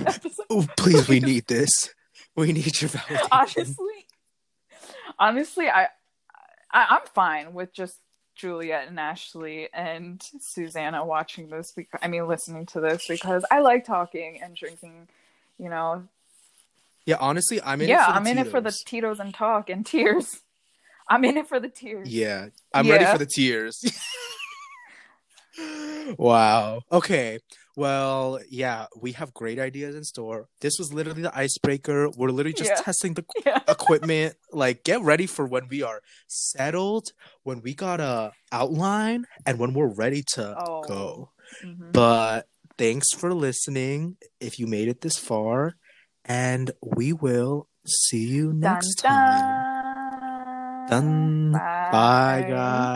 episode. 0.00 0.46
Oh, 0.50 0.66
please, 0.76 1.08
we 1.08 1.20
need 1.20 1.46
this. 1.48 1.94
We 2.34 2.52
need 2.52 2.80
your 2.82 2.90
validation. 2.90 3.28
Honestly, 3.30 4.06
honestly, 5.20 5.68
I, 5.68 5.86
I 6.72 6.86
I'm 6.90 7.06
fine 7.14 7.54
with 7.54 7.72
just 7.72 7.98
Juliet 8.40 8.88
and 8.88 8.98
Ashley 8.98 9.68
and 9.72 10.22
Susanna 10.40 11.04
watching 11.04 11.50
this. 11.50 11.72
Because 11.72 12.00
I 12.02 12.08
mean, 12.08 12.26
listening 12.26 12.66
to 12.66 12.80
this 12.80 13.06
because 13.08 13.44
I 13.50 13.60
like 13.60 13.84
talking 13.84 14.40
and 14.42 14.56
drinking. 14.56 15.08
You 15.58 15.68
know. 15.68 16.04
Yeah, 17.06 17.16
honestly, 17.20 17.60
I'm 17.62 17.80
in. 17.80 17.88
Yeah, 17.88 18.06
I'm 18.06 18.26
in 18.26 18.38
it 18.38 18.48
for 18.48 18.60
the 18.60 18.76
Tito's 18.86 19.20
and 19.20 19.34
talk 19.34 19.70
and 19.70 19.84
tears. 19.84 20.40
I'm 21.08 21.24
in 21.24 21.36
it 21.36 21.48
for 21.48 21.58
the 21.58 21.68
tears. 21.68 22.08
Yeah, 22.08 22.48
I'm 22.72 22.86
yeah. 22.86 22.92
ready 22.92 23.04
for 23.06 23.18
the 23.18 23.26
tears. 23.26 23.82
wow. 26.18 26.82
Okay. 26.92 27.40
Well, 27.76 28.40
yeah, 28.50 28.86
we 29.00 29.12
have 29.12 29.32
great 29.32 29.58
ideas 29.58 29.94
in 29.94 30.04
store. 30.04 30.48
This 30.60 30.78
was 30.78 30.92
literally 30.92 31.22
the 31.22 31.36
icebreaker. 31.36 32.10
We're 32.10 32.30
literally 32.30 32.54
just 32.54 32.70
yeah. 32.70 32.80
testing 32.80 33.14
the 33.14 33.24
yeah. 33.46 33.60
equipment. 33.68 34.34
Like, 34.52 34.84
get 34.84 35.00
ready 35.02 35.26
for 35.26 35.46
when 35.46 35.68
we 35.68 35.82
are 35.82 36.00
settled, 36.26 37.12
when 37.42 37.62
we 37.62 37.74
got 37.74 38.00
a 38.00 38.32
outline, 38.52 39.26
and 39.46 39.58
when 39.58 39.72
we're 39.72 39.94
ready 39.94 40.22
to 40.34 40.56
oh. 40.58 40.82
go. 40.86 41.30
Mm-hmm. 41.64 41.92
But 41.92 42.48
thanks 42.76 43.12
for 43.12 43.32
listening. 43.32 44.16
If 44.40 44.58
you 44.58 44.66
made 44.66 44.88
it 44.88 45.00
this 45.00 45.18
far, 45.18 45.76
and 46.24 46.70
we 46.82 47.12
will 47.12 47.68
see 47.86 48.26
you 48.26 48.52
next 48.52 49.02
dun, 49.02 49.12
time. 49.12 50.88
Dun. 50.88 51.52
Dun. 51.52 51.52
Bye, 51.52 51.90
Bye 51.92 52.46
guys. 52.48 52.90